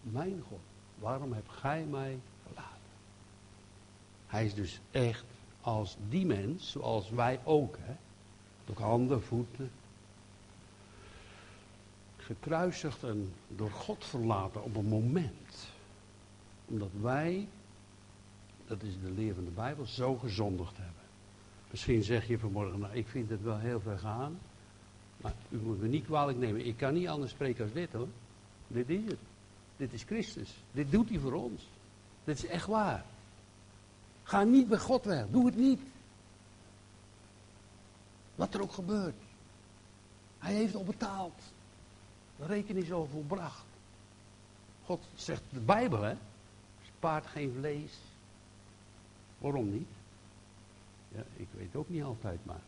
mijn 0.00 0.42
God, 0.48 0.60
waarom 0.98 1.32
heb 1.32 1.48
gij 1.48 1.84
mij? 1.84 2.18
Hij 4.34 4.44
is 4.44 4.54
dus 4.54 4.80
echt 4.90 5.24
als 5.60 5.96
die 6.08 6.26
mens, 6.26 6.70
zoals 6.70 7.10
wij 7.10 7.40
ook, 7.44 7.76
hè? 7.80 7.94
Ook 8.70 8.78
handen, 8.78 9.22
voeten. 9.22 9.70
Gekruisigd 12.16 13.02
en 13.02 13.32
door 13.48 13.70
God 13.70 14.04
verlaten 14.04 14.62
op 14.62 14.76
een 14.76 14.88
moment. 14.88 15.68
Omdat 16.66 16.88
wij, 17.00 17.48
dat 18.66 18.82
is 18.82 18.94
de 19.02 19.10
leer 19.10 19.34
van 19.34 19.44
de 19.44 19.50
Bijbel, 19.50 19.86
zo 19.86 20.16
gezondigd 20.16 20.76
hebben. 20.76 21.02
Misschien 21.70 22.02
zeg 22.02 22.28
je 22.28 22.38
vanmorgen, 22.38 22.78
nou 22.78 22.94
ik 22.94 23.08
vind 23.08 23.30
het 23.30 23.42
wel 23.42 23.58
heel 23.58 23.80
ver 23.80 23.98
gaan. 23.98 24.38
Maar 25.16 25.34
u 25.50 25.56
moet 25.56 25.80
me 25.80 25.88
niet 25.88 26.04
kwalijk 26.04 26.38
nemen. 26.38 26.66
Ik 26.66 26.76
kan 26.76 26.94
niet 26.94 27.08
anders 27.08 27.32
spreken 27.32 27.64
als 27.64 27.72
dit 27.72 27.92
hoor. 27.92 28.08
Dit 28.66 28.88
is 28.88 29.04
het. 29.04 29.18
Dit 29.76 29.92
is 29.92 30.02
Christus. 30.02 30.54
Dit 30.72 30.90
doet 30.90 31.08
hij 31.08 31.18
voor 31.18 31.32
ons. 31.32 31.68
Dit 32.24 32.36
is 32.36 32.46
echt 32.46 32.66
waar. 32.66 33.04
Ga 34.24 34.42
niet 34.42 34.68
bij 34.68 34.78
God 34.78 35.04
weg. 35.04 35.26
Doe 35.30 35.46
het 35.46 35.56
niet. 35.56 35.80
Wat 38.34 38.54
er 38.54 38.62
ook 38.62 38.72
gebeurt. 38.72 39.16
Hij 40.38 40.54
heeft 40.54 40.74
al 40.74 40.84
betaald. 40.84 41.40
De 42.36 42.46
rekening 42.46 42.84
is 42.84 42.92
al 42.92 43.06
volbracht. 43.06 43.64
God 44.84 45.04
zegt 45.14 45.42
de 45.50 45.60
Bijbel, 45.60 46.02
hè? 46.02 46.14
Spaart 46.96 47.26
geen 47.26 47.54
vlees. 47.58 47.92
Waarom 49.38 49.70
niet? 49.70 49.88
Ja, 51.08 51.22
ik 51.36 51.48
weet 51.56 51.76
ook 51.76 51.88
niet 51.88 52.02
altijd 52.02 52.44
maar. 52.44 52.62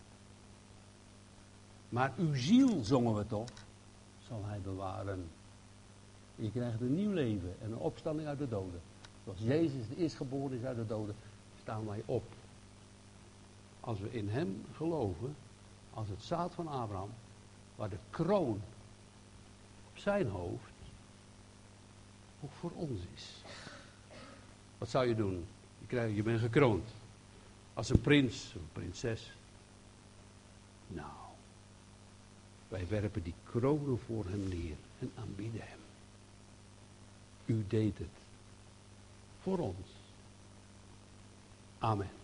Maar 1.89 2.13
uw 2.17 2.35
ziel, 2.35 2.85
zongen 2.85 3.15
we 3.15 3.27
toch, 3.27 3.49
zal 4.27 4.45
hij 4.45 4.61
bewaren. 4.61 5.29
Je 6.35 6.51
krijgt 6.51 6.81
een 6.81 6.95
nieuw 6.95 7.13
leven 7.13 7.55
en 7.61 7.73
een 7.73 7.79
opstanding 7.79 8.29
uit 8.29 8.39
de 8.39 8.49
doden. 8.49 8.81
Zoals 9.25 9.39
Jezus 9.41 9.89
de 9.89 9.97
eerstgeboren 9.97 10.59
is 10.59 10.65
uit 10.65 10.77
de 10.77 10.87
doden, 10.87 11.15
staan 11.67 11.87
wij 11.87 12.03
op. 12.05 12.25
Als 13.81 13.99
we 14.01 14.13
in 14.13 14.29
hem 14.29 14.65
geloven, 14.77 15.37
als 15.95 16.09
het 16.09 16.23
zaad 16.23 16.55
van 16.55 16.69
Abraham, 16.69 17.11
waar 17.77 17.89
de 17.89 17.99
kroon 18.11 18.61
op 19.91 19.99
zijn 19.99 20.29
hoofd 20.29 20.73
ook 22.41 22.51
voor 22.53 22.71
ons 22.75 23.01
is. 23.15 23.43
Wat 24.79 24.89
zou 24.89 25.07
je 25.07 25.15
doen? 25.15 25.47
Je, 25.79 25.87
krijgt, 25.87 26.17
je 26.17 26.23
bent 26.23 26.41
gekroond. 26.41 26.89
Als 27.75 27.91
een 27.91 28.01
prins, 28.01 28.53
een 28.55 28.69
prinses. 28.73 29.33
Nou, 30.89 31.13
wij 32.69 32.89
werpen 32.89 33.23
die 33.23 33.35
kronen 33.45 33.99
voor 33.99 34.25
hem 34.25 34.49
neer 34.49 34.77
en 34.99 35.13
aanbieden 35.19 35.61
hem. 35.65 35.81
U 37.45 37.65
deed 37.69 37.99
het 37.99 38.17
voor 39.41 39.59
ons. 39.59 39.96
Amen. 41.87 42.16